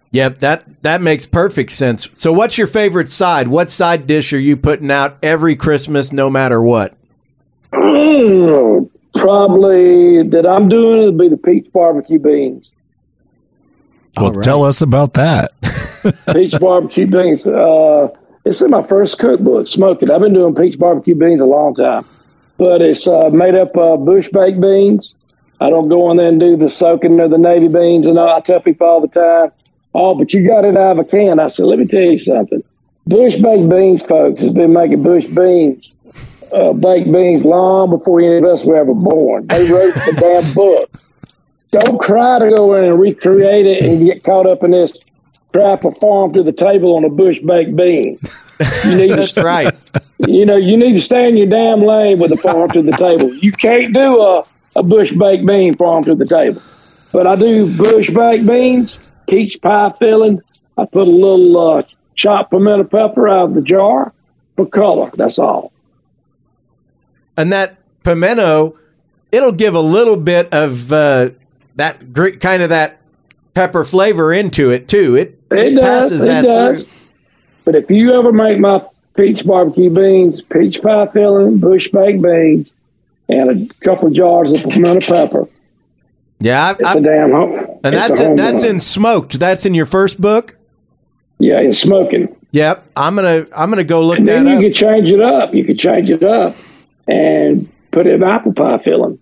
Yep, 0.10 0.39
that 0.39 0.82
that 0.82 1.02
makes 1.02 1.28
perfect 1.28 1.70
sense. 1.72 2.10
So, 2.13 2.34
what's 2.34 2.58
your 2.58 2.65
favorite 2.65 3.12
side? 3.12 3.50
What 3.50 3.70
side 3.70 4.08
dish 4.08 4.34
are 4.34 4.39
you 4.39 4.58
putting 4.58 4.89
out 4.89 5.20
every 5.22 5.56
Christmas, 5.56 6.12
no 6.12 6.32
matter 6.32 6.62
what? 6.62 6.96
Mm, 7.74 8.89
probably 9.15 10.24
that 10.24 10.46
I'm 10.46 10.70
doing 10.70 11.04
it 11.04 11.06
would 11.06 11.17
be 11.17 11.30
the 11.30 11.38
peach 11.38 11.72
barbecue 11.72 12.20
beans. 12.20 12.72
Well, 14.17 14.32
right. 14.32 14.43
tell 14.43 14.63
us 14.63 14.82
about 14.82 15.13
that. 15.13 15.52
Peach 16.34 16.54
barbecue 16.60 17.06
beans. 17.06 17.46
Uh, 17.46 18.08
it's 18.46 18.62
in 18.62 18.72
my 18.72 18.82
first 18.84 19.20
cookbook, 19.20 19.67
smoking. 19.67 20.10
I've 20.10 20.22
been 20.22 20.34
doing 20.34 20.56
peach 20.56 20.80
barbecue 20.80 21.15
beans 21.15 21.41
a 21.41 21.46
long 21.46 21.76
time, 21.76 22.06
but 22.58 22.82
it's 22.82 23.08
uh, 23.08 23.30
made 23.30 23.56
up 23.56 23.76
of 23.78 24.06
bush 24.06 24.30
baked 24.30 24.60
beans. 24.60 25.13
I 25.60 25.70
don't 25.70 25.89
go 25.89 26.10
in 26.12 26.17
there 26.17 26.30
and 26.30 26.39
do 26.39 26.56
the 26.56 26.70
soaking 26.70 27.20
of 27.20 27.30
the 27.30 27.38
navy 27.38 27.67
beans, 27.67 28.06
and 28.06 28.20
I 28.20 28.39
tell 28.39 28.60
people 28.60 28.88
all 28.88 29.02
the 29.02 29.08
time, 29.08 29.52
"Oh, 29.93 30.15
but 30.15 30.34
you 30.34 30.48
got 30.48 30.65
it 30.65 30.78
out 30.78 30.98
of 30.98 31.00
a 31.00 31.04
can." 31.04 31.39
I 31.39 31.48
said, 31.48 31.65
"Let 31.65 31.80
me 31.80 31.86
tell 31.86 32.02
you 32.02 32.17
something. 32.17 32.63
Bush 33.06 33.36
baked 33.36 33.70
beans, 33.70 34.04
folks, 34.04 34.41
has 34.41 34.52
been 34.52 34.74
making 34.74 35.04
bush 35.04 35.26
beans, 35.26 35.96
uh, 36.53 36.73
baked 36.73 37.12
beans 37.12 37.45
long 37.45 37.89
before 37.89 38.19
any 38.19 38.38
of 38.38 38.45
us 38.45 38.65
were 38.65 38.77
ever 38.77 38.93
born. 38.93 39.47
They 39.47 39.69
wrote 39.71 39.93
the 39.93 40.17
damn 40.19 40.53
book. 40.55 40.89
Don't 41.71 41.99
cry 41.99 42.39
to 42.39 42.49
go 42.49 42.75
in 42.75 42.86
and 42.86 42.99
recreate 42.99 43.65
it 43.65 43.83
and 43.83 44.05
get 44.05 44.23
caught 44.23 44.45
up 44.45 44.63
in 44.63 44.71
this 44.71 44.93
crap 45.53 45.83
of 45.83 45.97
farm 45.97 46.33
to 46.33 46.43
the 46.43 46.51
table 46.51 46.95
on 46.95 47.03
a 47.03 47.10
bush 47.10 47.39
baked 47.39 47.75
bean. 47.75 48.17
You 48.86 48.95
need 48.95 49.12
That's 49.12 49.33
to, 49.33 49.43
right. 49.43 49.73
you 50.27 50.45
know, 50.45 50.55
you 50.55 50.77
need 50.77 50.93
to 50.93 51.01
stay 51.01 51.27
in 51.27 51.38
your 51.38 51.47
damn 51.47 51.81
lane 51.81 52.19
with 52.19 52.31
the 52.31 52.38
farm 52.38 52.71
to 52.71 52.81
the 52.81 52.93
table. 52.93 53.33
You 53.36 53.51
can't 53.51 53.93
do 53.93 54.21
a, 54.21 54.43
a 54.75 54.83
bush 54.83 55.12
baked 55.12 55.45
bean 55.45 55.75
farm 55.75 56.03
to 56.05 56.15
the 56.15 56.25
table. 56.25 56.62
But 57.12 57.27
I 57.27 57.36
do 57.36 57.75
bush 57.75 58.10
baked 58.10 58.45
beans, 58.45 58.99
peach 59.27 59.62
pie 59.62 59.93
filling. 59.99 60.41
I 60.77 60.86
put 60.86 61.07
a 61.07 61.12
little 61.12 61.57
uh, 61.57 61.83
chopped 62.15 62.51
pimento 62.51 62.83
pepper 62.86 63.27
out 63.27 63.49
of 63.49 63.53
the 63.55 63.62
jar 63.62 64.13
for 64.55 64.65
color. 64.67 65.12
That's 65.15 65.39
all. 65.39 65.71
And 67.38 67.52
that 67.54 67.78
pimento, 68.04 68.78
it'll 69.32 69.52
give 69.52 69.76
a 69.76 69.80
little 69.80 70.17
bit 70.17 70.52
of 70.54 70.91
uh, 70.91 71.30
that 71.76 72.12
gr- 72.13 72.30
kind 72.32 72.63
of 72.63 72.69
that 72.69 73.00
pepper 73.54 73.84
flavor 73.84 74.34
into 74.34 74.71
it 74.71 74.88
too. 74.88 75.15
It, 75.15 75.39
It 75.52 75.76
does. 75.76 75.80
passes 75.84 76.23
it 76.23 76.28
that 76.28 76.41
does. 76.43 76.84
through. 76.84 76.91
But 77.65 77.76
if 77.76 77.91
you 77.91 78.13
ever 78.13 78.32
make 78.32 78.60
my 78.60 78.82
peach 79.15 79.45
barbecue 79.45 79.89
beans, 79.89 80.41
peach 80.41 80.82
pie 80.82 81.08
filling, 81.08 81.60
bush 81.60 81.89
baked 81.89 82.21
beans, 82.23 82.71
and 83.30 83.50
a 83.71 83.73
couple 83.84 84.10
jars 84.10 84.54
of 84.54 84.62
pimento 84.63 85.06
pepper, 85.13 85.47
Yeah, 86.39 86.73
it's 86.80 86.88
I, 86.88 86.93
a 86.93 86.97
I, 86.97 87.02
damn 87.02 87.32
home. 87.32 87.54
and 87.84 87.93
it's 87.93 88.08
that's 88.08 88.19
in, 88.21 88.36
that's 88.36 88.63
in 88.63 88.80
smoked. 88.80 89.39
That's 89.39 89.65
in 89.65 89.73
your 89.73 89.86
first 89.86 90.21
book. 90.21 90.58
yeah, 91.39 91.60
it's 91.60 91.80
smoking. 91.80 92.34
Yep, 92.52 92.88
I'm 92.95 93.15
gonna 93.15 93.45
I'm 93.56 93.69
gonna 93.69 93.84
go 93.84 94.02
look 94.02 94.17
And 94.19 94.28
that 94.28 94.43
then 94.43 94.47
you 94.47 94.54
up. 94.56 94.62
could 94.62 94.76
change 94.76 95.12
it 95.12 95.19
up. 95.21 95.54
You 95.54 95.65
can 95.65 95.78
change 95.78 96.10
it 96.10 96.23
up 96.23 96.56
and 97.08 97.67
put 97.91 98.08
in 98.08 98.24
apple 98.24 98.54
pie 98.54 98.78
filling. 98.80 99.20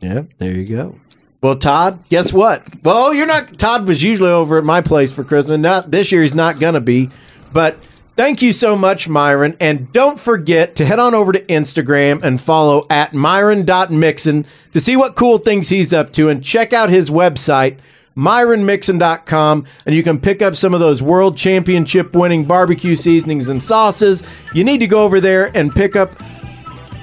Yeah, 0.00 0.22
there 0.38 0.52
you 0.52 0.64
go. 0.64 0.98
Well, 1.40 1.56
Todd, 1.56 2.00
guess 2.08 2.32
what? 2.32 2.64
Well, 2.82 2.96
oh, 2.96 3.12
you're 3.12 3.26
not. 3.26 3.58
Todd 3.58 3.86
was 3.86 4.02
usually 4.02 4.30
over 4.30 4.58
at 4.58 4.64
my 4.64 4.80
place 4.80 5.14
for 5.14 5.22
Christmas. 5.22 5.58
Not 5.58 5.90
this 5.90 6.10
year. 6.10 6.22
He's 6.22 6.34
not 6.34 6.58
gonna 6.58 6.80
be. 6.80 7.10
But 7.52 7.76
thank 8.16 8.42
you 8.42 8.52
so 8.52 8.74
much, 8.74 9.08
Myron. 9.08 9.56
And 9.60 9.92
don't 9.92 10.18
forget 10.18 10.74
to 10.76 10.84
head 10.84 10.98
on 10.98 11.14
over 11.14 11.32
to 11.32 11.40
Instagram 11.46 12.24
and 12.24 12.40
follow 12.40 12.86
at 12.90 13.14
myron.mixon 13.14 14.46
to 14.72 14.80
see 14.80 14.96
what 14.96 15.14
cool 15.14 15.38
things 15.38 15.68
he's 15.68 15.94
up 15.94 16.12
to 16.14 16.28
and 16.28 16.42
check 16.42 16.72
out 16.72 16.90
his 16.90 17.08
website, 17.08 17.78
myronmixon.com. 18.16 19.64
And 19.86 19.94
you 19.94 20.02
can 20.02 20.20
pick 20.20 20.42
up 20.42 20.56
some 20.56 20.74
of 20.74 20.80
those 20.80 21.04
world 21.04 21.36
championship 21.36 22.16
winning 22.16 22.46
barbecue 22.46 22.96
seasonings 22.96 23.48
and 23.48 23.62
sauces. 23.62 24.24
You 24.52 24.64
need 24.64 24.78
to 24.78 24.88
go 24.88 25.04
over 25.04 25.20
there 25.20 25.56
and 25.56 25.72
pick 25.72 25.94
up 25.94 26.10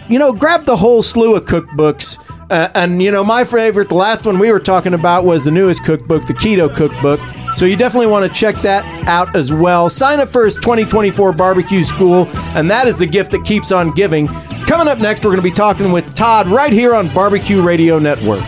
you 0.09 0.19
know, 0.19 0.33
grab 0.33 0.65
the 0.65 0.75
whole 0.75 1.01
slew 1.01 1.35
of 1.35 1.45
cookbooks. 1.45 2.19
Uh, 2.51 2.69
and, 2.75 3.01
you 3.01 3.11
know, 3.11 3.23
my 3.23 3.43
favorite, 3.43 3.89
the 3.89 3.95
last 3.95 4.25
one 4.25 4.37
we 4.37 4.51
were 4.51 4.59
talking 4.59 4.93
about 4.93 5.25
was 5.25 5.45
the 5.45 5.51
newest 5.51 5.83
cookbook, 5.83 6.27
the 6.27 6.33
Keto 6.33 6.73
Cookbook. 6.73 7.19
So 7.55 7.65
you 7.65 7.75
definitely 7.75 8.07
want 8.07 8.31
to 8.31 8.39
check 8.39 8.55
that 8.57 8.83
out 9.07 9.35
as 9.35 9.51
well. 9.51 9.89
Sign 9.89 10.19
up 10.19 10.29
for 10.29 10.45
his 10.45 10.55
2024 10.55 11.31
barbecue 11.31 11.83
school, 11.83 12.27
and 12.55 12.69
that 12.69 12.85
is 12.87 12.99
the 12.99 13.07
gift 13.07 13.31
that 13.31 13.45
keeps 13.45 13.71
on 13.71 13.91
giving. 13.91 14.27
Coming 14.67 14.87
up 14.87 14.99
next, 14.99 15.23
we're 15.23 15.31
going 15.31 15.41
to 15.41 15.49
be 15.49 15.51
talking 15.51 15.91
with 15.91 16.13
Todd 16.15 16.47
right 16.47 16.73
here 16.73 16.93
on 16.93 17.11
Barbecue 17.13 17.61
Radio 17.61 17.97
Network. 17.97 18.43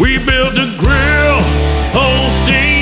We 0.00 0.18
built 0.24 0.54
a 0.54 0.74
grill, 0.78 1.40
Holstein 1.92 2.81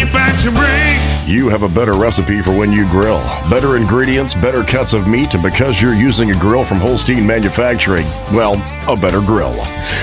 Manufacturing. 0.00 0.98
You 1.28 1.50
have 1.50 1.62
a 1.62 1.68
better 1.68 1.92
recipe 1.92 2.40
for 2.40 2.56
when 2.56 2.72
you 2.72 2.88
grill. 2.88 3.18
Better 3.50 3.76
ingredients, 3.76 4.32
better 4.32 4.64
cuts 4.64 4.94
of 4.94 5.06
meat, 5.06 5.34
and 5.34 5.42
because 5.42 5.82
you're 5.82 5.94
using 5.94 6.30
a 6.30 6.38
grill 6.38 6.64
from 6.64 6.78
Holstein 6.78 7.26
Manufacturing, 7.26 8.06
well, 8.32 8.54
a 8.90 8.96
better 8.96 9.20
grill. 9.20 9.54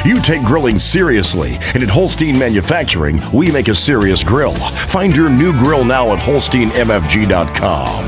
You 0.05 0.21
take 0.21 0.43
grilling 0.43 0.77
seriously, 0.77 1.57
and 1.73 1.81
at 1.81 1.89
Holstein 1.89 2.37
Manufacturing, 2.37 3.19
we 3.33 3.49
make 3.51 3.69
a 3.69 3.75
serious 3.75 4.23
grill. 4.23 4.53
Find 4.53 5.17
your 5.17 5.29
new 5.29 5.51
grill 5.53 5.83
now 5.83 6.13
at 6.13 6.19
holsteinmfg.com. 6.19 8.05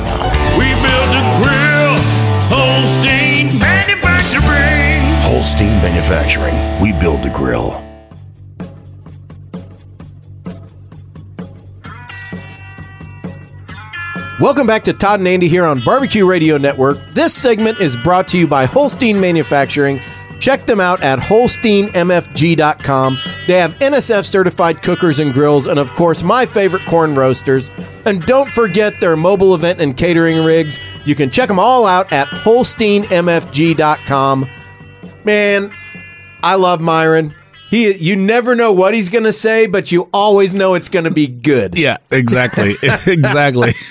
We 0.59 0.65
build 0.75 1.15
a 1.15 1.23
grill, 1.41 1.97
Holstein 2.53 3.57
Manufacturing. 3.59 5.01
Holstein 5.23 5.81
Manufacturing. 5.81 6.79
We 6.79 6.93
build 6.93 7.23
the 7.23 7.31
grill. 7.31 7.88
Welcome 14.39 14.67
back 14.67 14.83
to 14.85 14.93
Todd 14.93 15.19
and 15.19 15.27
Andy 15.27 15.49
here 15.49 15.65
on 15.65 15.83
Barbecue 15.83 16.25
Radio 16.25 16.57
Network. 16.57 16.97
This 17.11 17.33
segment 17.33 17.81
is 17.81 17.97
brought 17.97 18.29
to 18.29 18.37
you 18.37 18.47
by 18.47 18.63
Holstein 18.63 19.19
Manufacturing. 19.19 19.99
Check 20.39 20.65
them 20.65 20.79
out 20.79 21.03
at 21.03 21.19
holsteinmfg.com. 21.19 23.17
They 23.47 23.55
have 23.55 23.77
NSF 23.79 24.23
certified 24.23 24.81
cookers 24.81 25.19
and 25.19 25.33
grills, 25.33 25.67
and 25.67 25.77
of 25.77 25.91
course, 25.91 26.23
my 26.23 26.45
favorite 26.45 26.85
corn 26.85 27.15
roasters. 27.15 27.69
And 28.05 28.25
don't 28.25 28.49
forget 28.49 29.01
their 29.01 29.17
mobile 29.17 29.55
event 29.55 29.81
and 29.81 29.97
catering 29.97 30.41
rigs. 30.41 30.79
You 31.03 31.15
can 31.15 31.29
check 31.29 31.49
them 31.49 31.59
all 31.59 31.85
out 31.85 32.13
at 32.13 32.29
holsteinmfg.com. 32.29 34.49
Man, 35.25 35.73
I 36.41 36.55
love 36.55 36.79
Myron. 36.79 37.35
He, 37.69 37.95
you 37.97 38.15
never 38.15 38.55
know 38.55 38.73
what 38.73 38.93
he's 38.93 39.09
going 39.09 39.25
to 39.25 39.33
say, 39.33 39.67
but 39.67 39.91
you 39.91 40.09
always 40.11 40.53
know 40.55 40.73
it's 40.73 40.89
going 40.89 41.05
to 41.05 41.11
be 41.11 41.27
good. 41.27 41.77
Yeah, 41.77 41.97
exactly. 42.11 42.75
exactly. 43.07 43.71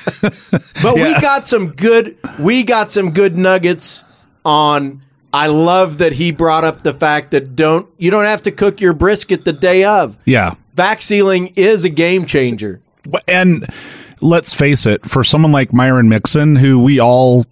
But 0.81 0.95
we 0.95 1.13
got 1.21 1.45
some 1.45 1.71
good 1.71 2.17
we 2.39 2.63
got 2.63 2.89
some 2.89 3.11
good 3.11 3.37
nuggets 3.37 4.05
on 4.45 5.03
I 5.35 5.49
love 5.49 5.99
that 5.99 6.13
he 6.13 6.31
brought 6.31 6.63
up 6.63 6.85
the 6.85 6.95
fact 6.95 7.33
that 7.33 7.57
don't 7.57 7.89
you 7.99 8.13
don't 8.13 8.27
have 8.27 8.43
to 8.43 8.53
cook 8.53 8.81
your 8.81 8.93
brisket 8.93 9.45
the 9.45 9.53
day 9.53 9.83
of. 9.83 10.17
Yeah. 10.25 10.55
Vac 10.75 11.03
sealing 11.03 11.53
is 11.57 11.85
a 11.85 11.89
game 11.89 12.27
changer. 12.27 12.81
And 13.27 13.67
let's 14.21 14.55
face 14.55 14.87
it, 14.87 15.05
for 15.05 15.25
someone 15.25 15.51
like 15.51 15.73
Myron 15.73 16.09
Mixon, 16.09 16.55
who 16.55 16.79
we 16.79 17.01
all 17.01 17.45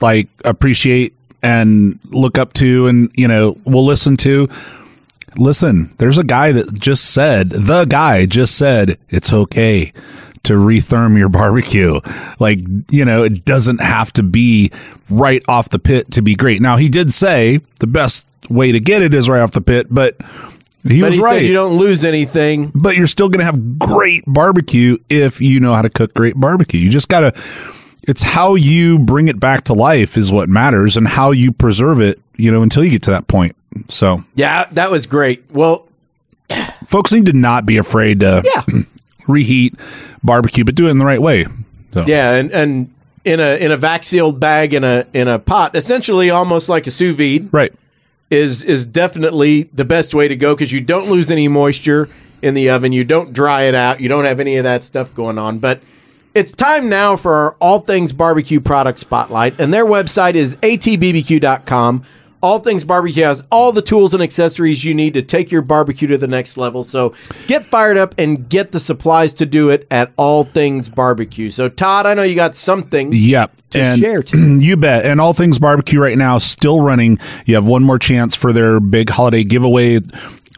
like 0.00 0.28
appreciate 0.44 1.14
and 1.42 1.98
look 2.06 2.38
up 2.38 2.52
to 2.54 2.86
and, 2.86 3.10
you 3.14 3.28
know, 3.28 3.56
will 3.64 3.84
listen 3.84 4.16
to, 4.18 4.48
listen, 5.36 5.94
there's 5.98 6.18
a 6.18 6.24
guy 6.24 6.52
that 6.52 6.72
just 6.74 7.12
said, 7.12 7.50
the 7.50 7.84
guy 7.84 8.26
just 8.26 8.56
said, 8.56 8.98
it's 9.08 9.32
okay 9.32 9.92
to 10.44 10.54
retherm 10.54 11.16
your 11.18 11.28
barbecue. 11.40 12.00
Like, 12.38 12.58
you 12.90 13.04
know, 13.04 13.24
it 13.24 13.44
doesn't 13.44 13.80
have 13.80 14.12
to 14.14 14.22
be 14.22 14.70
right 15.10 15.42
off 15.48 15.70
the 15.70 15.78
pit 15.78 16.10
to 16.12 16.22
be 16.22 16.34
great. 16.34 16.60
Now, 16.60 16.76
he 16.76 16.88
did 16.88 17.12
say 17.12 17.60
the 17.80 17.86
best 17.86 18.28
way 18.48 18.72
to 18.72 18.80
get 18.80 19.02
it 19.02 19.14
is 19.14 19.28
right 19.28 19.40
off 19.40 19.52
the 19.52 19.60
pit, 19.60 19.86
but 19.90 20.16
he 20.86 21.00
But 21.00 21.08
was 21.08 21.16
he 21.16 21.22
right 21.22 21.42
you 21.42 21.54
don't 21.54 21.78
lose 21.78 22.04
anything. 22.04 22.70
but 22.74 22.94
you're 22.96 23.06
still 23.06 23.28
going 23.30 23.38
to 23.38 23.46
have 23.46 23.78
great 23.78 24.22
barbecue 24.26 24.98
if 25.08 25.40
you 25.40 25.60
know 25.60 25.72
how 25.74 25.82
to 25.82 25.88
cook 25.90 26.12
great 26.12 26.38
barbecue. 26.38 26.78
You 26.80 26.90
just 26.90 27.08
got 27.08 27.20
to 27.20 27.42
it's 28.06 28.22
how 28.22 28.54
you 28.54 28.98
bring 28.98 29.28
it 29.28 29.40
back 29.40 29.64
to 29.64 29.72
life 29.72 30.18
is 30.18 30.30
what 30.30 30.50
matters 30.50 30.98
and 30.98 31.08
how 31.08 31.30
you 31.30 31.52
preserve 31.52 32.02
it, 32.02 32.20
you 32.36 32.50
know, 32.50 32.62
until 32.62 32.84
you 32.84 32.90
get 32.90 33.02
to 33.04 33.10
that 33.10 33.28
point. 33.28 33.56
So, 33.88 34.20
Yeah, 34.34 34.66
that 34.72 34.90
was 34.90 35.06
great. 35.06 35.44
Well, 35.52 35.88
folks 36.86 37.12
need 37.12 37.26
to 37.26 37.32
not 37.32 37.66
be 37.66 37.76
afraid 37.76 38.20
to 38.20 38.42
yeah. 38.44 38.80
reheat 39.28 39.74
barbecue, 40.22 40.64
but 40.64 40.74
do 40.74 40.86
it 40.86 40.90
in 40.90 40.98
the 40.98 41.04
right 41.04 41.20
way. 41.20 41.46
So, 41.92 42.04
Yeah, 42.06 42.34
and 42.34 42.50
and 42.52 42.94
in 43.24 43.40
a 43.40 43.56
in 43.56 43.72
a 43.72 43.76
vac 43.76 44.04
sealed 44.04 44.38
bag 44.38 44.74
in 44.74 44.84
a 44.84 45.06
in 45.12 45.28
a 45.28 45.38
pot, 45.38 45.74
essentially 45.74 46.30
almost 46.30 46.68
like 46.68 46.86
a 46.86 46.90
sous 46.90 47.16
vide. 47.16 47.52
right. 47.52 47.72
is 48.30 48.62
is 48.64 48.86
definitely 48.86 49.64
the 49.64 49.84
best 49.84 50.14
way 50.14 50.28
to 50.28 50.36
go 50.36 50.54
because 50.54 50.72
you 50.72 50.80
don't 50.80 51.08
lose 51.08 51.30
any 51.30 51.48
moisture 51.48 52.08
in 52.42 52.54
the 52.54 52.70
oven. 52.70 52.92
You 52.92 53.04
don't 53.04 53.32
dry 53.32 53.62
it 53.62 53.74
out. 53.74 54.00
You 54.00 54.08
don't 54.08 54.24
have 54.24 54.40
any 54.40 54.56
of 54.56 54.64
that 54.64 54.82
stuff 54.82 55.14
going 55.14 55.38
on. 55.38 55.58
But 55.58 55.80
it's 56.34 56.52
time 56.52 56.88
now 56.88 57.16
for 57.16 57.34
our 57.34 57.56
All 57.60 57.80
Things 57.80 58.12
Barbecue 58.12 58.60
product 58.60 58.98
spotlight, 58.98 59.58
and 59.60 59.72
their 59.72 59.86
website 59.86 60.34
is 60.34 60.56
atbbq.com. 60.56 62.04
All 62.44 62.58
Things 62.58 62.84
Barbecue 62.84 63.24
has 63.24 63.42
all 63.50 63.72
the 63.72 63.80
tools 63.80 64.12
and 64.12 64.22
accessories 64.22 64.84
you 64.84 64.92
need 64.92 65.14
to 65.14 65.22
take 65.22 65.50
your 65.50 65.62
barbecue 65.62 66.06
to 66.08 66.18
the 66.18 66.26
next 66.26 66.58
level. 66.58 66.84
So 66.84 67.14
get 67.46 67.64
fired 67.64 67.96
up 67.96 68.14
and 68.18 68.46
get 68.50 68.70
the 68.70 68.80
supplies 68.80 69.32
to 69.34 69.46
do 69.46 69.70
it 69.70 69.86
at 69.90 70.12
All 70.18 70.44
Things 70.44 70.90
Barbecue. 70.90 71.50
So 71.50 71.70
Todd, 71.70 72.04
I 72.04 72.12
know 72.12 72.22
you 72.22 72.34
got 72.34 72.54
something. 72.54 73.12
Yep. 73.14 73.50
To 73.70 73.96
share 73.96 74.22
to- 74.22 74.60
you 74.60 74.76
bet. 74.76 75.06
And 75.06 75.22
All 75.22 75.32
Things 75.32 75.58
Barbecue 75.58 75.98
right 75.98 76.18
now 76.18 76.36
still 76.36 76.82
running. 76.82 77.18
You 77.46 77.54
have 77.54 77.66
one 77.66 77.82
more 77.82 77.98
chance 77.98 78.36
for 78.36 78.52
their 78.52 78.78
big 78.78 79.08
holiday 79.08 79.42
giveaway. 79.42 80.00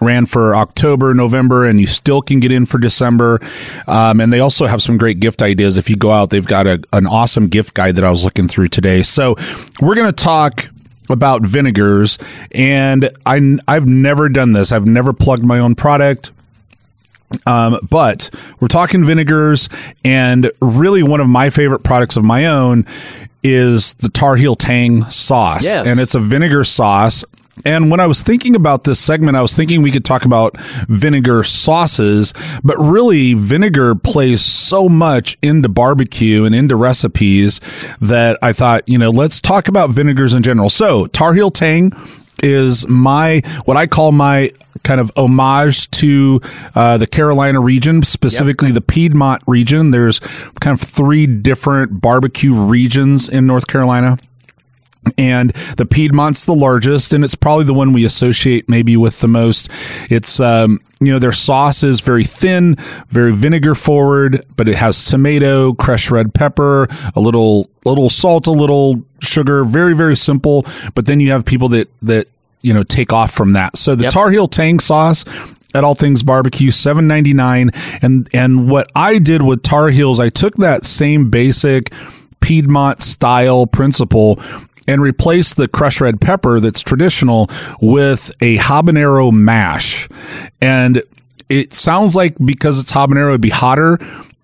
Ran 0.01 0.27
for 0.27 0.57
October, 0.57 1.14
November, 1.14 1.64
and 1.64 1.81
you 1.81 1.87
still 1.87 2.20
can 2.20 2.40
get 2.40 2.51
in 2.51 2.66
for 2.66 2.79
December. 2.79 3.38
Um, 3.87 4.20
and 4.20 4.33
they 4.33 4.40
also 4.40 4.66
have 4.66 4.83
some 4.83 4.99
great 4.99 5.20
gift 5.20 5.40
ideas. 5.40 5.79
If 5.79 5.88
you 5.88 5.94
go 5.94 6.11
out, 6.11 6.31
they've 6.31 6.44
got 6.44 6.66
a, 6.66 6.83
an 6.92 7.07
awesome 7.07 7.46
gift 7.46 7.75
guide 7.75 7.94
that 7.94 8.05
I 8.05 8.11
was 8.11 8.25
looking 8.25 8.49
through 8.49 8.68
today. 8.68 9.03
So 9.03 9.37
we're 9.81 9.94
going 9.94 10.12
to 10.12 10.25
talk 10.25 10.66
about 11.08 11.42
vinegars. 11.42 12.18
And 12.52 13.10
I, 13.24 13.58
I've 13.68 13.86
never 13.86 14.28
done 14.28 14.52
this. 14.52 14.72
I've 14.72 14.86
never 14.86 15.12
plugged 15.12 15.46
my 15.46 15.58
own 15.58 15.74
product. 15.74 16.30
Um, 17.44 17.78
but 17.90 18.30
we're 18.60 18.68
talking 18.68 19.04
vinegars, 19.04 19.68
and 20.04 20.50
really 20.60 21.02
one 21.02 21.20
of 21.20 21.28
my 21.28 21.50
favorite 21.50 21.82
products 21.82 22.16
of 22.16 22.24
my 22.24 22.46
own 22.46 22.86
is 23.42 23.94
the 23.94 24.08
Tar 24.08 24.36
Heel 24.36 24.54
Tang 24.54 25.02
sauce. 25.04 25.64
Yes. 25.64 25.88
And 25.88 25.98
it's 25.98 26.14
a 26.14 26.20
vinegar 26.20 26.62
sauce. 26.62 27.24
And 27.64 27.90
when 27.90 28.00
I 28.00 28.06
was 28.06 28.22
thinking 28.22 28.54
about 28.54 28.84
this 28.84 28.98
segment, 28.98 29.36
I 29.36 29.42
was 29.42 29.56
thinking 29.56 29.82
we 29.82 29.90
could 29.90 30.04
talk 30.04 30.24
about 30.24 30.56
vinegar 30.88 31.42
sauces, 31.42 32.34
but 32.62 32.76
really 32.78 33.34
vinegar 33.34 33.94
plays 33.94 34.40
so 34.42 34.88
much 34.88 35.38
into 35.42 35.68
barbecue 35.68 36.44
and 36.44 36.54
into 36.54 36.76
recipes 36.76 37.60
that 38.00 38.38
I 38.42 38.52
thought, 38.52 38.88
you 38.88 38.98
know, 38.98 39.10
let's 39.10 39.40
talk 39.40 39.68
about 39.68 39.90
vinegars 39.90 40.34
in 40.34 40.42
general. 40.42 40.68
So 40.68 41.06
Tar 41.06 41.32
Heel 41.34 41.50
Tang 41.50 41.92
is 42.42 42.86
my 42.86 43.40
what 43.64 43.76
I 43.76 43.86
call 43.86 44.12
my 44.12 44.50
kind 44.84 45.00
of 45.00 45.10
homage 45.16 45.90
to 45.90 46.40
uh, 46.74 46.98
the 46.98 47.06
Carolina 47.06 47.60
region, 47.60 48.02
specifically 48.02 48.70
the 48.70 48.82
Piedmont 48.82 49.42
region. 49.46 49.90
There's 49.90 50.20
kind 50.60 50.78
of 50.78 50.80
three 50.80 51.26
different 51.26 52.00
barbecue 52.00 52.54
regions 52.54 53.28
in 53.28 53.46
North 53.46 53.66
Carolina. 53.66 54.18
And 55.18 55.50
the 55.76 55.86
Piedmont's 55.86 56.44
the 56.44 56.54
largest, 56.54 57.12
and 57.12 57.24
it's 57.24 57.34
probably 57.34 57.64
the 57.64 57.74
one 57.74 57.92
we 57.92 58.04
associate 58.04 58.68
maybe 58.68 58.96
with 58.96 59.20
the 59.20 59.28
most. 59.28 59.68
It's, 60.10 60.40
um, 60.40 60.78
you 61.00 61.12
know, 61.12 61.18
their 61.18 61.32
sauce 61.32 61.82
is 61.82 62.00
very 62.00 62.24
thin, 62.24 62.74
very 63.08 63.32
vinegar 63.32 63.74
forward, 63.74 64.44
but 64.56 64.68
it 64.68 64.76
has 64.76 65.04
tomato, 65.04 65.74
crushed 65.74 66.10
red 66.10 66.34
pepper, 66.34 66.88
a 67.14 67.20
little, 67.20 67.70
little 67.84 68.08
salt, 68.08 68.46
a 68.46 68.52
little 68.52 69.02
sugar, 69.20 69.64
very, 69.64 69.94
very 69.94 70.16
simple. 70.16 70.64
But 70.94 71.06
then 71.06 71.20
you 71.20 71.30
have 71.30 71.44
people 71.44 71.68
that, 71.70 71.88
that, 72.02 72.26
you 72.62 72.74
know, 72.74 72.82
take 72.82 73.12
off 73.12 73.30
from 73.30 73.52
that. 73.52 73.76
So 73.76 73.94
the 73.94 74.04
Yep. 74.04 74.12
Tar 74.12 74.30
Heel 74.30 74.48
Tang 74.48 74.80
sauce 74.80 75.24
at 75.74 75.84
All 75.84 75.94
Things 75.94 76.22
Barbecue, 76.22 76.70
seven 76.70 77.06
ninety 77.06 77.32
nine. 77.34 77.70
And 78.02 78.28
and 78.32 78.68
what 78.68 78.90
I 78.96 79.18
did 79.18 79.42
with 79.42 79.62
Tar 79.62 79.88
Heels, 79.90 80.18
I 80.18 80.30
took 80.30 80.56
that 80.56 80.84
same 80.84 81.30
basic 81.30 81.92
Piedmont 82.40 83.02
style 83.02 83.66
principle 83.66 84.40
and 84.88 85.01
replace 85.01 85.55
the 85.55 85.68
crushed 85.68 86.01
red 86.01 86.20
pepper 86.20 86.61
that's 86.61 86.83
traditional 86.83 87.49
with 87.81 88.31
a 88.40 88.57
habanero 88.59 89.33
mash. 89.33 90.09
And 90.61 91.03
it 91.49 91.72
sounds 91.75 92.16
like 92.16 92.35
because 92.44 92.81
it's 92.81 92.92
habanero, 92.92 93.29
it'd 93.31 93.40
be 93.40 93.51
hotter. 93.51 93.99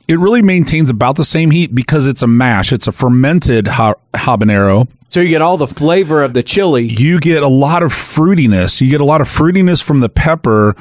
It 0.08 0.18
really 0.18 0.42
maintains 0.42 0.90
about 0.90 1.16
the 1.16 1.24
same 1.24 1.50
heat 1.50 1.74
because 1.74 2.06
it's 2.06 2.22
a 2.22 2.26
mash. 2.26 2.72
It's 2.72 2.86
a 2.86 2.92
fermented 2.92 3.68
ha- 3.68 3.94
habanero 4.14 4.88
So 5.08 5.20
you 5.20 5.28
get 5.28 5.42
all 5.42 5.56
the 5.56 5.66
flavor 5.68 6.22
of 6.22 6.34
the 6.34 6.42
chili. 6.42 6.82
you 6.84 7.18
get 7.20 7.42
a 7.42 7.48
lot 7.48 7.82
of 7.82 7.92
fruitiness. 7.92 8.80
You 8.80 8.90
get 8.90 9.00
a 9.00 9.04
lot 9.04 9.20
of 9.20 9.28
fruitiness 9.28 9.82
from 9.82 10.00
the 10.00 10.08
pepper, 10.08 10.74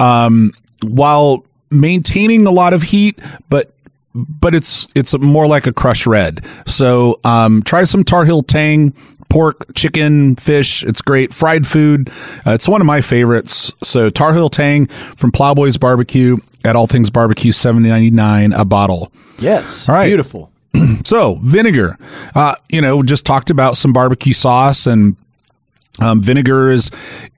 um, 0.00 0.50
while 0.84 1.46
maintaining 1.70 2.46
a 2.46 2.50
lot 2.50 2.72
of 2.72 2.82
heat, 2.82 3.20
but 3.48 3.71
but 4.14 4.54
it's 4.54 4.88
it's 4.94 5.16
more 5.18 5.46
like 5.46 5.66
a 5.66 5.72
crushed 5.72 6.06
red. 6.06 6.44
So 6.66 7.20
um, 7.24 7.62
try 7.62 7.84
some 7.84 8.04
Tar 8.04 8.24
Heel 8.24 8.42
Tang 8.42 8.94
pork, 9.28 9.74
chicken, 9.74 10.36
fish. 10.36 10.84
It's 10.84 11.00
great 11.00 11.32
fried 11.32 11.66
food. 11.66 12.10
Uh, 12.46 12.52
it's 12.52 12.68
one 12.68 12.80
of 12.80 12.86
my 12.86 13.00
favorites. 13.00 13.72
So 13.82 14.10
Tar 14.10 14.34
Heel 14.34 14.50
Tang 14.50 14.86
from 14.86 15.32
Plowboys 15.32 15.78
Barbecue 15.78 16.36
at 16.64 16.76
All 16.76 16.86
Things 16.86 17.10
Barbecue, 17.10 17.52
seven 17.52 17.82
ninety 17.82 18.10
nine 18.10 18.52
a 18.52 18.64
bottle. 18.64 19.10
Yes. 19.38 19.88
All 19.88 19.94
right. 19.94 20.06
Beautiful. 20.06 20.50
So 21.04 21.34
vinegar, 21.42 21.98
uh, 22.34 22.54
you 22.68 22.80
know, 22.80 23.02
just 23.02 23.26
talked 23.26 23.50
about 23.50 23.76
some 23.76 23.92
barbecue 23.92 24.32
sauce 24.32 24.86
and 24.86 25.16
um, 26.00 26.22
vinegar 26.22 26.70
is, 26.70 26.90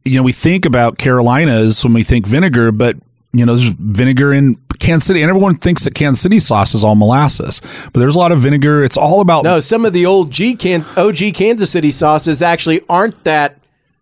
you 0.04 0.18
know, 0.18 0.22
we 0.22 0.32
think 0.32 0.64
about 0.66 0.98
Carolinas 0.98 1.82
when 1.84 1.94
we 1.94 2.02
think 2.02 2.26
vinegar, 2.26 2.70
but 2.70 2.96
you 3.32 3.44
know, 3.44 3.56
there's 3.56 3.70
vinegar 3.70 4.32
in 4.32 4.56
Kansas 4.84 5.06
City, 5.06 5.22
and 5.22 5.28
everyone 5.30 5.56
thinks 5.56 5.84
that 5.84 5.94
Kansas 5.94 6.20
City 6.20 6.38
sauce 6.38 6.74
is 6.74 6.84
all 6.84 6.94
molasses, 6.94 7.60
but 7.92 8.00
there's 8.00 8.16
a 8.16 8.18
lot 8.18 8.32
of 8.32 8.38
vinegar. 8.40 8.82
It's 8.82 8.96
all 8.96 9.20
about 9.20 9.44
No, 9.44 9.60
some 9.60 9.84
of 9.84 9.92
the 9.92 10.06
old 10.06 10.30
G 10.30 10.54
can 10.54 10.84
OG 10.96 11.34
Kansas 11.34 11.70
City 11.70 11.90
sauces 11.92 12.42
actually 12.42 12.82
aren't 12.88 13.24
that 13.24 13.58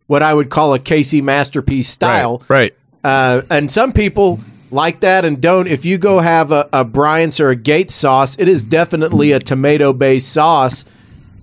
what 0.07 0.23
I 0.23 0.35
would 0.35 0.51
call 0.51 0.75
a 0.75 0.79
KC 0.79 1.23
masterpiece 1.23 1.89
style. 1.89 2.43
right? 2.49 2.75
Uh, 3.05 3.43
and 3.51 3.71
some 3.71 3.93
people 3.93 4.41
like 4.71 5.01
that 5.01 5.25
and 5.25 5.41
don't. 5.41 5.69
If 5.69 5.85
you 5.85 5.99
go 5.99 6.19
have 6.19 6.51
a, 6.53 6.69
a 6.73 6.85
Bryant's 6.85 7.41
or 7.41 7.51
a 7.51 7.57
Gates 7.57 7.95
sauce, 7.95 8.39
it 8.39 8.49
is 8.49 8.65
definitely 8.65 9.33
a 9.33 9.39
tomato 9.39 9.93
based 9.93 10.33
sauce. 10.33 10.85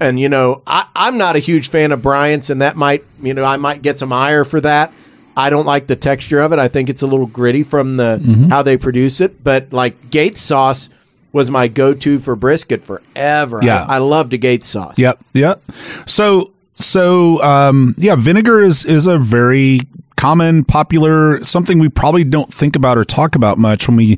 And 0.01 0.19
you 0.19 0.29
know, 0.29 0.61
I, 0.67 0.85
I'm 0.95 1.17
not 1.17 1.35
a 1.35 1.39
huge 1.39 1.69
fan 1.69 1.91
of 1.91 2.01
Bryant's, 2.01 2.49
and 2.49 2.61
that 2.61 2.75
might, 2.75 3.03
you 3.21 3.33
know, 3.33 3.43
I 3.43 3.57
might 3.57 3.81
get 3.81 3.97
some 3.97 4.13
ire 4.13 4.45
for 4.45 4.61
that. 4.61 4.91
I 5.39 5.49
don't 5.49 5.65
like 5.65 5.87
the 5.87 5.95
texture 5.95 6.39
of 6.41 6.51
it. 6.53 6.59
I 6.59 6.67
think 6.67 6.89
it's 6.89 7.01
a 7.01 7.07
little 7.07 7.25
gritty 7.25 7.63
from 7.63 7.97
the 7.97 8.19
Mm-hmm. 8.21 8.49
how 8.49 8.61
they 8.63 8.77
produce 8.77 9.21
it. 9.21 9.43
But 9.43 9.71
like 9.71 10.09
Gates 10.11 10.41
sauce 10.41 10.89
was 11.31 11.49
my 11.49 11.67
go-to 11.67 12.19
for 12.19 12.35
brisket 12.35 12.83
forever. 12.83 13.59
Yeah. 13.63 13.85
I, 13.87 13.95
I 13.95 13.97
loved 13.99 14.33
a 14.33 14.37
Gates 14.37 14.67
sauce. 14.67 14.97
Yep. 14.99 15.23
Yep. 15.33 15.61
So 16.05 16.53
so 16.73 17.41
um 17.43 17.95
yeah, 17.97 18.15
vinegar 18.15 18.59
is 18.59 18.85
is 18.85 19.07
a 19.07 19.17
very 19.17 19.81
common, 20.17 20.65
popular 20.65 21.41
something 21.43 21.79
we 21.79 21.87
probably 21.89 22.25
don't 22.25 22.53
think 22.53 22.75
about 22.75 22.97
or 22.97 23.05
talk 23.05 23.35
about 23.35 23.57
much 23.57 23.87
when 23.87 23.95
we 23.95 24.17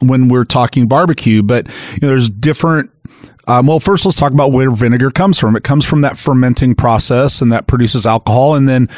when 0.00 0.28
we're 0.28 0.44
talking 0.44 0.86
barbecue, 0.86 1.42
but 1.42 1.66
you 1.92 1.98
know, 2.02 2.08
there's 2.08 2.30
different 2.30 2.90
um, 3.46 3.66
well, 3.66 3.78
first 3.78 4.06
let's 4.06 4.16
talk 4.16 4.32
about 4.32 4.52
where 4.52 4.70
vinegar 4.70 5.10
comes 5.10 5.38
from. 5.38 5.54
It 5.54 5.64
comes 5.64 5.84
from 5.84 6.00
that 6.00 6.16
fermenting 6.16 6.74
process, 6.74 7.42
and 7.42 7.52
that 7.52 7.66
produces 7.66 8.06
alcohol. 8.06 8.54
And 8.54 8.66
then 8.66 8.88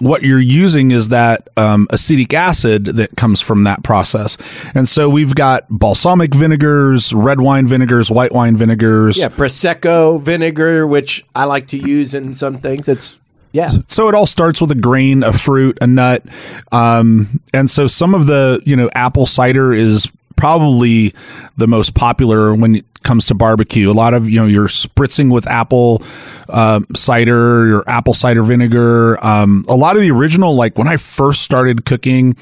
what 0.00 0.22
you're 0.22 0.38
using 0.38 0.90
is 0.90 1.08
that 1.08 1.48
um, 1.56 1.86
acetic 1.90 2.32
acid 2.34 2.86
that 2.86 3.16
comes 3.16 3.40
from 3.40 3.64
that 3.64 3.82
process. 3.82 4.36
And 4.74 4.88
so 4.88 5.08
we've 5.08 5.34
got 5.34 5.66
balsamic 5.68 6.34
vinegars, 6.34 7.12
red 7.12 7.40
wine 7.40 7.66
vinegars, 7.66 8.10
white 8.10 8.32
wine 8.32 8.56
vinegars. 8.56 9.18
Yeah, 9.18 9.28
prosecco 9.28 10.20
vinegar, 10.20 10.86
which 10.86 11.24
I 11.34 11.44
like 11.44 11.68
to 11.68 11.78
use 11.78 12.14
in 12.14 12.34
some 12.34 12.58
things. 12.58 12.88
It's 12.88 13.20
yeah. 13.52 13.70
So 13.86 14.08
it 14.08 14.14
all 14.14 14.26
starts 14.26 14.60
with 14.60 14.70
a 14.70 14.74
grain, 14.74 15.22
a 15.22 15.32
fruit, 15.32 15.78
a 15.80 15.86
nut, 15.86 16.22
um, 16.70 17.26
and 17.54 17.70
so 17.70 17.86
some 17.86 18.14
of 18.14 18.26
the 18.26 18.62
you 18.64 18.76
know 18.76 18.90
apple 18.94 19.26
cider 19.26 19.72
is 19.72 20.12
probably 20.38 21.12
the 21.56 21.66
most 21.66 21.94
popular 21.94 22.54
when 22.54 22.76
it 22.76 23.02
comes 23.02 23.26
to 23.26 23.34
barbecue. 23.34 23.90
A 23.90 23.92
lot 23.92 24.14
of 24.14 24.30
you 24.30 24.40
know 24.40 24.46
you're 24.46 24.68
spritzing 24.68 25.30
with 25.32 25.46
apple 25.46 26.02
uh, 26.48 26.80
cider, 26.94 27.66
your 27.66 27.84
apple 27.86 28.14
cider 28.14 28.42
vinegar. 28.42 29.22
Um, 29.24 29.64
a 29.68 29.74
lot 29.74 29.96
of 29.96 30.02
the 30.02 30.10
original, 30.10 30.54
like 30.54 30.78
when 30.78 30.88
I 30.88 30.96
first 30.96 31.42
started 31.42 31.84
cooking 31.84 32.36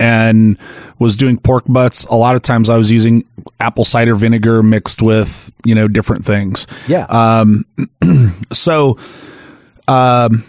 and 0.00 0.58
was 0.98 1.16
doing 1.16 1.38
pork 1.38 1.64
butts, 1.66 2.04
a 2.06 2.14
lot 2.14 2.36
of 2.36 2.42
times 2.42 2.68
I 2.68 2.76
was 2.76 2.90
using 2.90 3.24
apple 3.60 3.84
cider 3.84 4.14
vinegar 4.14 4.62
mixed 4.62 5.00
with 5.00 5.50
you 5.64 5.74
know 5.74 5.88
different 5.88 6.26
things. 6.26 6.66
Yeah. 6.86 7.06
So, 8.50 8.96
um, 9.88 10.42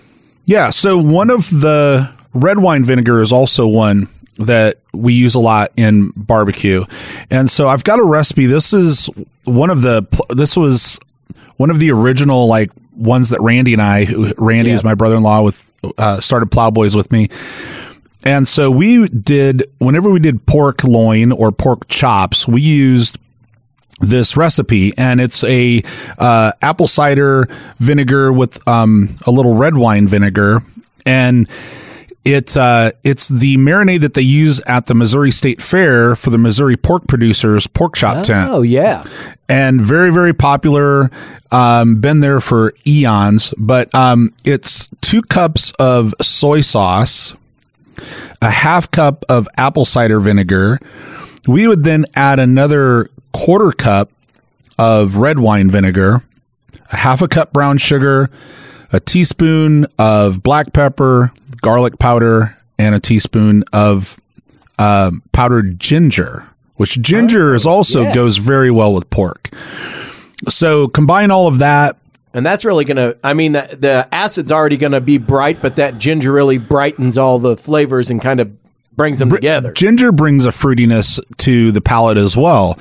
yeah. 0.45 0.69
So 0.69 0.97
one 0.97 1.29
of 1.29 1.49
the 1.49 2.09
red 2.33 2.57
wine 2.59 2.85
vinegar 2.85 3.21
is 3.21 3.33
also 3.33 3.67
one 3.67 4.07
that 4.39 4.75
we 4.93 5.13
use 5.13 5.35
a 5.35 5.39
lot 5.39 5.71
in 5.77 6.09
barbecue, 6.15 6.83
and 7.29 7.49
so 7.49 7.67
I've 7.67 7.83
got 7.83 7.99
a 7.99 8.03
recipe. 8.03 8.45
This 8.45 8.73
is 8.73 9.09
one 9.45 9.69
of 9.69 9.81
the. 9.81 10.05
This 10.29 10.57
was 10.57 10.99
one 11.57 11.69
of 11.69 11.79
the 11.79 11.91
original 11.91 12.47
like 12.47 12.71
ones 12.95 13.29
that 13.29 13.41
Randy 13.41 13.73
and 13.73 13.81
I. 13.81 14.05
Who 14.05 14.33
Randy 14.37 14.71
is 14.71 14.83
my 14.83 14.95
brother-in-law 14.95 15.43
with 15.43 15.71
uh, 15.97 16.19
started 16.19 16.51
Plowboys 16.51 16.95
with 16.95 17.11
me. 17.11 17.29
And 18.25 18.47
so 18.47 18.69
we 18.69 19.07
did, 19.07 19.63
whenever 19.79 20.09
we 20.09 20.19
did 20.19 20.45
pork 20.45 20.83
loin 20.83 21.31
or 21.31 21.51
pork 21.51 21.87
chops, 21.87 22.47
we 22.47 22.61
used 22.61 23.17
this 24.01 24.37
recipe 24.37 24.93
and 24.97 25.19
it's 25.19 25.43
a 25.43 25.81
uh, 26.17 26.53
apple 26.61 26.87
cider 26.87 27.47
vinegar 27.79 28.31
with 28.31 28.65
um, 28.67 29.09
a 29.25 29.31
little 29.31 29.55
red 29.55 29.75
wine 29.75 30.07
vinegar 30.07 30.61
and 31.05 31.49
it's 32.33 32.55
uh, 32.57 32.91
it's 33.03 33.29
the 33.29 33.57
marinade 33.57 34.01
that 34.01 34.13
they 34.13 34.21
use 34.21 34.61
at 34.61 34.85
the 34.85 34.95
Missouri 34.95 35.31
State 35.31 35.61
Fair 35.61 36.15
for 36.15 36.29
the 36.29 36.37
Missouri 36.37 36.77
pork 36.77 37.07
producers 37.07 37.67
pork 37.67 37.95
chop 37.95 38.25
tent. 38.25 38.49
Oh 38.51 38.61
yeah. 38.61 39.03
and 39.47 39.81
very 39.81 40.11
very 40.11 40.33
popular 40.33 41.09
um, 41.51 41.95
been 42.01 42.19
there 42.19 42.39
for 42.39 42.73
eons. 42.87 43.53
But 43.57 43.93
um, 43.95 44.29
it's 44.45 44.87
two 45.01 45.21
cups 45.21 45.71
of 45.79 46.13
soy 46.21 46.61
sauce 46.61 47.35
a 48.41 48.49
half 48.49 48.89
cup 48.91 49.25
of 49.27 49.47
apple 49.57 49.85
cider 49.85 50.19
vinegar. 50.19 50.79
We 51.47 51.67
would 51.67 51.83
then 51.83 52.05
add 52.15 52.39
another 52.39 53.07
quarter 53.33 53.71
cup 53.71 54.11
of 54.77 55.17
red 55.17 55.39
wine 55.39 55.69
vinegar 55.69 56.21
a 56.91 56.95
half 56.95 57.21
a 57.21 57.27
cup 57.27 57.51
brown 57.53 57.77
sugar 57.77 58.29
a 58.91 58.99
teaspoon 58.99 59.85
of 59.97 60.41
black 60.43 60.73
pepper 60.73 61.31
garlic 61.61 61.99
powder 61.99 62.57
and 62.77 62.95
a 62.95 62.99
teaspoon 62.99 63.63
of 63.73 64.17
um, 64.77 65.21
powdered 65.31 65.79
ginger 65.79 66.45
which 66.75 66.99
ginger 67.01 67.53
is 67.53 67.65
also 67.65 68.01
yeah. 68.01 68.15
goes 68.15 68.37
very 68.37 68.71
well 68.71 68.93
with 68.93 69.09
pork 69.09 69.49
so 70.47 70.87
combine 70.87 71.31
all 71.31 71.47
of 71.47 71.59
that 71.59 71.97
And 72.33 72.45
that's 72.45 72.63
really 72.63 72.85
going 72.85 72.97
to, 72.97 73.17
I 73.23 73.33
mean, 73.33 73.53
the, 73.53 73.75
the 73.77 74.07
acid's 74.11 74.51
already 74.51 74.77
going 74.77 74.91
to 74.91 75.01
be 75.01 75.17
bright, 75.17 75.61
but 75.63 75.77
that 75.77 75.97
ginger 75.97 76.31
really 76.31 76.59
brightens 76.59 77.17
all 77.17 77.39
the 77.39 77.57
flavors 77.57 78.11
and 78.11 78.21
kind 78.21 78.39
of 78.39 78.58
brings 78.99 79.19
them 79.19 79.29
together. 79.29 79.71
Ginger 79.71 80.11
brings 80.11 80.45
a 80.45 80.49
fruitiness 80.49 81.21
to 81.37 81.71
the 81.71 81.79
palate 81.79 82.17
as 82.17 82.35
well. 82.35 82.77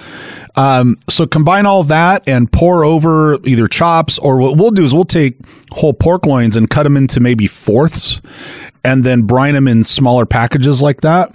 Um, 0.57 0.97
so 1.09 1.29
combine 1.29 1.64
all 1.64 1.85
that 1.85 2.29
and 2.29 2.51
pour 2.51 2.85
over 2.85 3.39
either 3.45 3.69
chops 3.69 4.19
or 4.19 4.39
what 4.39 4.57
we'll 4.57 4.73
do 4.73 4.83
is 4.83 4.93
we'll 4.93 5.05
take 5.05 5.37
whole 5.71 5.95
pork 5.95 6.27
loins 6.27 6.57
and 6.57 6.69
cut 6.69 6.83
them 6.83 6.97
into 6.97 7.21
maybe 7.21 7.47
fourths 7.47 8.21
and 8.85 9.05
then 9.05 9.23
brine 9.23 9.55
them 9.55 9.69
in 9.69 9.85
smaller 9.85 10.27
packages 10.27 10.83
like 10.83 11.03
that 11.03 11.31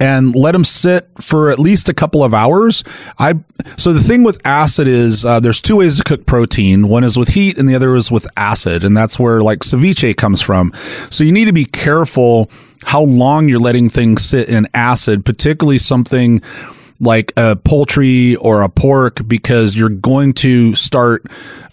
and 0.00 0.34
let 0.34 0.52
them 0.52 0.64
sit 0.64 1.08
for 1.20 1.50
at 1.50 1.58
least 1.58 1.90
a 1.90 1.94
couple 1.94 2.24
of 2.24 2.32
hours. 2.32 2.82
I 3.18 3.34
so 3.76 3.92
the 3.92 4.00
thing 4.00 4.24
with 4.24 4.40
acid 4.46 4.88
is 4.88 5.24
uh, 5.24 5.38
there's 5.38 5.60
two 5.60 5.76
ways 5.76 5.98
to 5.98 6.04
cook 6.04 6.26
protein. 6.26 6.88
One 6.88 7.04
is 7.04 7.18
with 7.18 7.28
heat, 7.28 7.58
and 7.58 7.68
the 7.68 7.74
other 7.74 7.94
is 7.94 8.10
with 8.10 8.26
acid, 8.36 8.82
and 8.82 8.96
that's 8.96 9.18
where 9.18 9.42
like 9.42 9.60
ceviche 9.60 10.16
comes 10.16 10.40
from. 10.40 10.72
So 11.10 11.22
you 11.22 11.32
need 11.32 11.44
to 11.44 11.52
be 11.52 11.66
careful 11.66 12.50
how 12.82 13.02
long 13.02 13.48
you're 13.48 13.60
letting 13.60 13.90
things 13.90 14.24
sit 14.24 14.48
in 14.48 14.66
acid, 14.72 15.24
particularly 15.24 15.78
something 15.78 16.40
like 16.98 17.32
a 17.36 17.56
poultry 17.56 18.36
or 18.36 18.62
a 18.62 18.68
pork, 18.68 19.26
because 19.26 19.76
you're 19.76 19.88
going 19.88 20.32
to 20.34 20.74
start 20.74 21.26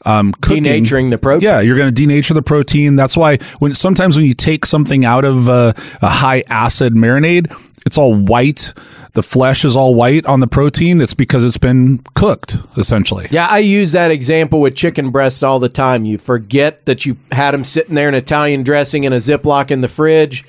um, 0.05 0.31
cooking. 0.33 0.63
Denaturing 0.63 1.11
the 1.11 1.17
protein. 1.17 1.47
Yeah, 1.47 1.61
you're 1.61 1.77
going 1.77 1.93
to 1.93 2.01
denature 2.01 2.33
the 2.33 2.41
protein. 2.41 2.95
That's 2.95 3.17
why 3.17 3.37
when 3.59 3.73
sometimes 3.73 4.15
when 4.15 4.25
you 4.25 4.33
take 4.33 4.65
something 4.65 5.05
out 5.05 5.25
of 5.25 5.47
a, 5.47 5.73
a 6.01 6.07
high 6.07 6.43
acid 6.47 6.93
marinade, 6.93 7.51
it's 7.87 7.97
all 7.97 8.13
white. 8.13 8.75
The 9.13 9.23
flesh 9.23 9.65
is 9.65 9.75
all 9.75 9.95
white 9.95 10.27
on 10.27 10.41
the 10.41 10.47
protein. 10.47 11.01
It's 11.01 11.15
because 11.15 11.43
it's 11.43 11.57
been 11.57 11.99
cooked, 12.13 12.57
essentially. 12.77 13.25
Yeah, 13.31 13.47
I 13.49 13.59
use 13.59 13.93
that 13.93 14.11
example 14.11 14.61
with 14.61 14.75
chicken 14.75 15.09
breasts 15.09 15.41
all 15.41 15.57
the 15.59 15.69
time. 15.69 16.05
You 16.05 16.19
forget 16.19 16.85
that 16.85 17.07
you 17.07 17.17
had 17.31 17.55
them 17.55 17.63
sitting 17.63 17.95
there 17.95 18.09
in 18.09 18.13
Italian 18.13 18.61
dressing 18.61 19.05
in 19.05 19.13
a 19.13 19.15
Ziploc 19.15 19.71
in 19.71 19.81
the 19.81 19.87
fridge. 19.87 20.45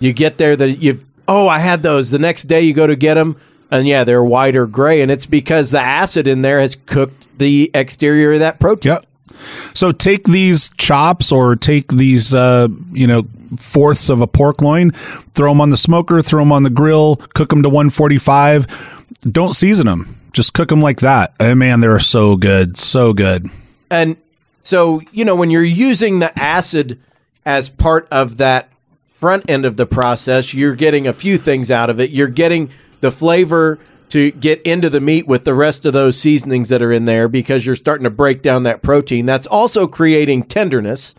You 0.00 0.12
get 0.12 0.38
there 0.38 0.56
that 0.56 0.78
you 0.78 1.04
oh 1.28 1.46
I 1.46 1.60
had 1.60 1.84
those. 1.84 2.10
The 2.10 2.18
next 2.18 2.44
day 2.44 2.62
you 2.62 2.74
go 2.74 2.88
to 2.88 2.96
get 2.96 3.14
them 3.14 3.36
and 3.70 3.86
yeah 3.86 4.02
they're 4.02 4.24
white 4.24 4.56
or 4.56 4.66
gray 4.66 5.02
and 5.02 5.10
it's 5.10 5.26
because 5.26 5.70
the 5.70 5.80
acid 5.80 6.26
in 6.26 6.42
there 6.42 6.58
has 6.58 6.74
cooked 6.74 7.38
the 7.38 7.70
exterior 7.74 8.32
of 8.32 8.40
that 8.40 8.58
protein. 8.58 8.94
Yep. 8.94 9.06
So 9.74 9.92
take 9.92 10.24
these 10.24 10.70
chops 10.78 11.32
or 11.32 11.56
take 11.56 11.88
these, 11.88 12.34
uh, 12.34 12.68
you 12.92 13.06
know, 13.06 13.22
fourths 13.56 14.08
of 14.08 14.20
a 14.20 14.26
pork 14.26 14.62
loin, 14.62 14.90
throw 14.90 15.50
them 15.50 15.60
on 15.60 15.70
the 15.70 15.76
smoker, 15.76 16.22
throw 16.22 16.40
them 16.40 16.52
on 16.52 16.62
the 16.62 16.70
grill, 16.70 17.16
cook 17.16 17.50
them 17.50 17.62
to 17.62 17.68
145. 17.68 19.08
Don't 19.30 19.54
season 19.54 19.86
them. 19.86 20.16
Just 20.32 20.54
cook 20.54 20.68
them 20.68 20.80
like 20.80 21.00
that. 21.00 21.34
And 21.40 21.58
man, 21.58 21.80
they're 21.80 21.98
so 21.98 22.36
good. 22.36 22.76
So 22.76 23.12
good. 23.12 23.46
And 23.90 24.16
so, 24.62 25.00
you 25.12 25.24
know, 25.24 25.34
when 25.34 25.50
you're 25.50 25.64
using 25.64 26.20
the 26.20 26.32
acid 26.40 27.00
as 27.44 27.68
part 27.68 28.06
of 28.12 28.38
that 28.38 28.68
front 29.06 29.50
end 29.50 29.64
of 29.64 29.76
the 29.76 29.86
process, 29.86 30.54
you're 30.54 30.74
getting 30.74 31.06
a 31.06 31.12
few 31.12 31.36
things 31.36 31.70
out 31.70 31.90
of 31.90 32.00
it. 32.00 32.10
You're 32.10 32.28
getting 32.28 32.70
the 33.00 33.10
flavor 33.10 33.78
to 34.10 34.30
get 34.32 34.60
into 34.62 34.90
the 34.90 35.00
meat 35.00 35.26
with 35.26 35.44
the 35.44 35.54
rest 35.54 35.86
of 35.86 35.92
those 35.92 36.18
seasonings 36.18 36.68
that 36.68 36.82
are 36.82 36.92
in 36.92 37.04
there 37.04 37.28
because 37.28 37.64
you're 37.64 37.74
starting 37.76 38.04
to 38.04 38.10
break 38.10 38.42
down 38.42 38.64
that 38.64 38.82
protein. 38.82 39.26
That's 39.26 39.46
also 39.46 39.86
creating 39.86 40.44
tenderness. 40.44 41.14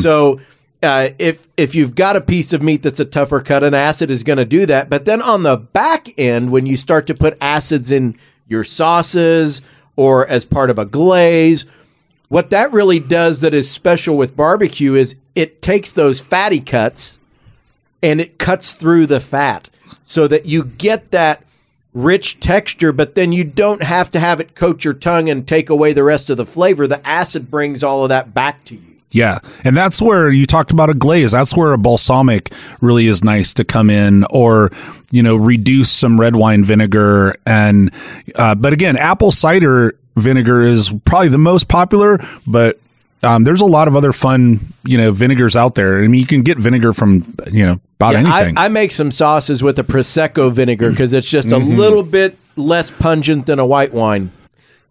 So, 0.00 0.40
uh, 0.82 1.10
if 1.18 1.46
if 1.56 1.74
you've 1.74 1.94
got 1.94 2.16
a 2.16 2.20
piece 2.20 2.52
of 2.52 2.62
meat 2.62 2.82
that's 2.82 3.00
a 3.00 3.04
tougher 3.04 3.40
cut, 3.40 3.62
an 3.62 3.74
acid 3.74 4.10
is 4.10 4.24
going 4.24 4.38
to 4.38 4.44
do 4.44 4.66
that. 4.66 4.90
But 4.90 5.04
then 5.04 5.22
on 5.22 5.42
the 5.42 5.56
back 5.56 6.08
end, 6.18 6.50
when 6.50 6.66
you 6.66 6.76
start 6.76 7.06
to 7.08 7.14
put 7.14 7.36
acids 7.40 7.92
in 7.92 8.16
your 8.48 8.64
sauces 8.64 9.62
or 9.96 10.26
as 10.26 10.44
part 10.44 10.70
of 10.70 10.78
a 10.78 10.84
glaze, 10.86 11.66
what 12.28 12.50
that 12.50 12.72
really 12.72 12.98
does 12.98 13.42
that 13.42 13.54
is 13.54 13.70
special 13.70 14.16
with 14.16 14.36
barbecue 14.36 14.94
is 14.94 15.16
it 15.34 15.60
takes 15.60 15.92
those 15.92 16.20
fatty 16.20 16.60
cuts 16.60 17.18
and 18.02 18.20
it 18.20 18.38
cuts 18.38 18.72
through 18.72 19.06
the 19.06 19.20
fat 19.20 19.68
so 20.02 20.26
that 20.26 20.46
you 20.46 20.64
get 20.64 21.10
that 21.10 21.44
rich 21.92 22.40
texture, 22.40 22.92
but 22.92 23.14
then 23.14 23.32
you 23.32 23.44
don't 23.44 23.82
have 23.82 24.10
to 24.10 24.20
have 24.20 24.40
it 24.40 24.54
coat 24.54 24.84
your 24.84 24.94
tongue 24.94 25.28
and 25.28 25.46
take 25.46 25.70
away 25.70 25.92
the 25.92 26.04
rest 26.04 26.30
of 26.30 26.36
the 26.36 26.46
flavor. 26.46 26.86
The 26.86 27.06
acid 27.06 27.50
brings 27.50 27.82
all 27.82 28.04
of 28.04 28.10
that 28.10 28.32
back 28.32 28.64
to 28.64 28.76
you. 28.76 28.90
Yeah. 29.12 29.40
And 29.64 29.76
that's 29.76 30.00
where 30.00 30.30
you 30.30 30.46
talked 30.46 30.70
about 30.70 30.88
a 30.88 30.94
glaze. 30.94 31.32
That's 31.32 31.56
where 31.56 31.72
a 31.72 31.78
balsamic 31.78 32.52
really 32.80 33.06
is 33.06 33.24
nice 33.24 33.52
to 33.54 33.64
come 33.64 33.90
in 33.90 34.24
or, 34.30 34.70
you 35.10 35.22
know, 35.22 35.34
reduce 35.34 35.90
some 35.90 36.20
red 36.20 36.36
wine 36.36 36.62
vinegar. 36.62 37.34
And, 37.44 37.92
uh, 38.36 38.54
but 38.54 38.72
again, 38.72 38.96
apple 38.96 39.32
cider 39.32 39.98
vinegar 40.16 40.62
is 40.62 40.94
probably 41.04 41.28
the 41.28 41.38
most 41.38 41.66
popular, 41.66 42.20
but 42.46 42.78
Um, 43.22 43.44
there's 43.44 43.60
a 43.60 43.66
lot 43.66 43.86
of 43.86 43.96
other 43.96 44.12
fun, 44.12 44.60
you 44.84 44.96
know, 44.96 45.12
vinegars 45.12 45.54
out 45.56 45.74
there. 45.74 45.98
I 46.02 46.06
mean, 46.06 46.20
you 46.20 46.26
can 46.26 46.40
get 46.42 46.56
vinegar 46.58 46.92
from, 46.94 47.34
you 47.50 47.66
know, 47.66 47.80
about 47.96 48.12
Yeah, 48.14 48.20
anything. 48.20 48.56
I, 48.56 48.66
I 48.66 48.68
make 48.68 48.92
some 48.92 49.10
sauces 49.10 49.62
with 49.62 49.78
a 49.78 49.84
prosecco 49.84 50.50
vinegar 50.50 50.90
because 50.90 51.12
it's 51.12 51.30
just 51.30 51.52
a 51.52 51.56
Mm-hmm. 51.56 51.76
little 51.78 52.02
bit 52.02 52.36
less 52.56 52.90
pungent 52.90 53.44
than 53.46 53.58
a 53.58 53.66
white 53.66 53.92
wine. 53.92 54.30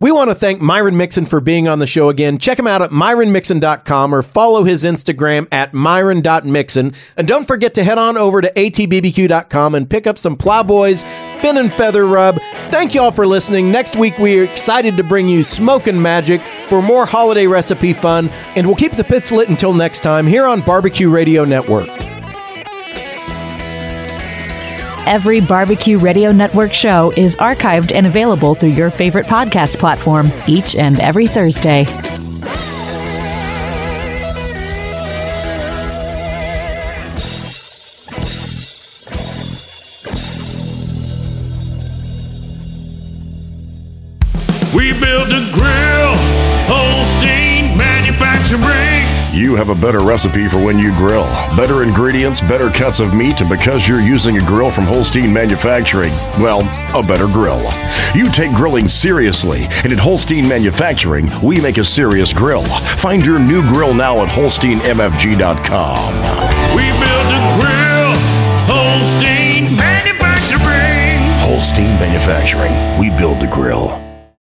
We 0.02 0.14
want 0.14 0.30
to 0.30 0.36
thank 0.36 0.62
Myron 0.62 0.96
Mixon 0.96 1.26
for 1.26 1.42
being 1.42 1.68
on 1.68 1.80
the 1.80 1.88
show 1.88 2.08
again. 2.08 2.38
Check 2.38 2.58
him 2.58 2.68
out 2.68 2.82
at 2.82 2.90
myronmixon.com 2.92 4.16
or 4.16 4.22
follow 4.22 4.64
his 4.64 4.86
Instagram 4.86 5.46
at 5.52 5.74
myron.mixon. 5.74 6.94
And 7.18 7.28
don't 7.28 7.46
forget 7.46 7.74
to 7.76 7.84
head 7.84 7.98
on 7.98 8.18
over 8.18 8.40
to 8.40 8.50
atbbq.com 8.54 9.76
and 9.76 9.90
pick 9.90 10.08
up 10.08 10.18
some 10.18 10.38
Plowboys 10.38 11.04
Fin 11.42 11.58
and 11.58 11.74
Feather 11.74 12.06
Rub. 12.06 12.40
Thank 12.70 12.96
you 12.96 13.02
all 13.02 13.12
for 13.12 13.28
listening. 13.28 13.74
Next 13.74 13.98
week, 13.98 14.18
we 14.20 14.40
are 14.40 14.46
excited 14.46 14.96
to 14.96 15.04
bring 15.04 15.28
you 15.28 15.44
Smokin' 15.44 16.02
Magic 16.02 16.40
for 16.70 16.82
more 16.82 17.06
holiday 17.06 17.46
recipe 17.48 17.92
fun. 17.92 18.30
And 18.56 18.66
we'll 18.66 18.78
keep 18.78 18.94
the 18.94 19.04
pits 19.04 19.34
lit 19.34 19.50
until 19.50 19.74
next 19.74 20.00
time 20.00 20.26
here 20.26 20.46
on 20.46 20.62
Barbecue 20.62 21.10
Radio 21.10 21.44
Network. 21.44 21.90
Every 25.10 25.42
Barbecue 25.42 25.98
Radio 25.98 26.32
Network 26.32 26.72
show 26.72 27.12
is 27.18 27.36
archived 27.38 27.92
and 27.96 28.06
available 28.06 28.54
through 28.54 28.70
your 28.70 28.92
favorite 28.92 29.26
podcast 29.26 29.80
platform 29.80 30.28
each 30.48 30.76
and 30.76 31.00
every 31.00 31.26
Thursday. 31.26 31.86
We 44.76 44.94
build 44.94 45.30
a 45.30 45.52
grill, 45.56 45.99
You 49.32 49.54
have 49.56 49.70
a 49.70 49.76
better 49.76 50.00
recipe 50.00 50.48
for 50.48 50.58
when 50.58 50.80
you 50.80 50.92
grill. 50.96 51.26
Better 51.56 51.84
ingredients, 51.84 52.42
better 52.42 52.72
cuts 52.72 53.00
of 53.00 53.14
meat, 53.14 53.42
and 53.42 53.50
because 53.50 53.88
you're 53.88 54.02
using 54.02 54.38
a 54.38 54.46
grill 54.46 54.72
from 54.72 54.86
Holstein 54.86 55.32
Manufacturing, 55.32 56.10
well, 56.40 56.62
a 56.98 57.04
better 57.04 57.28
grill. 57.28 57.62
You 58.16 58.32
take 58.32 58.52
grilling 58.54 58.90
seriously, 58.90 59.68
and 59.84 59.94
at 59.94 60.00
Holstein 60.00 60.48
Manufacturing, 60.48 61.30
we 61.44 61.62
make 61.62 61.78
a 61.78 61.84
serious 61.84 62.34
grill. 62.34 62.64
Find 62.64 63.24
your 63.24 63.38
new 63.38 63.62
grill 63.62 63.94
now 63.94 64.18
at 64.24 64.30
holsteinmfg.com. 64.30 66.14
We 66.76 66.90
build 66.90 67.30
a 67.30 67.42
grill, 67.60 68.16
Holstein 68.66 69.78
Manufacturing. 69.78 71.20
Holstein 71.40 72.00
Manufacturing, 72.00 73.00
we 73.00 73.12
build 73.16 73.40
the 73.40 73.48
grill. 73.48 74.09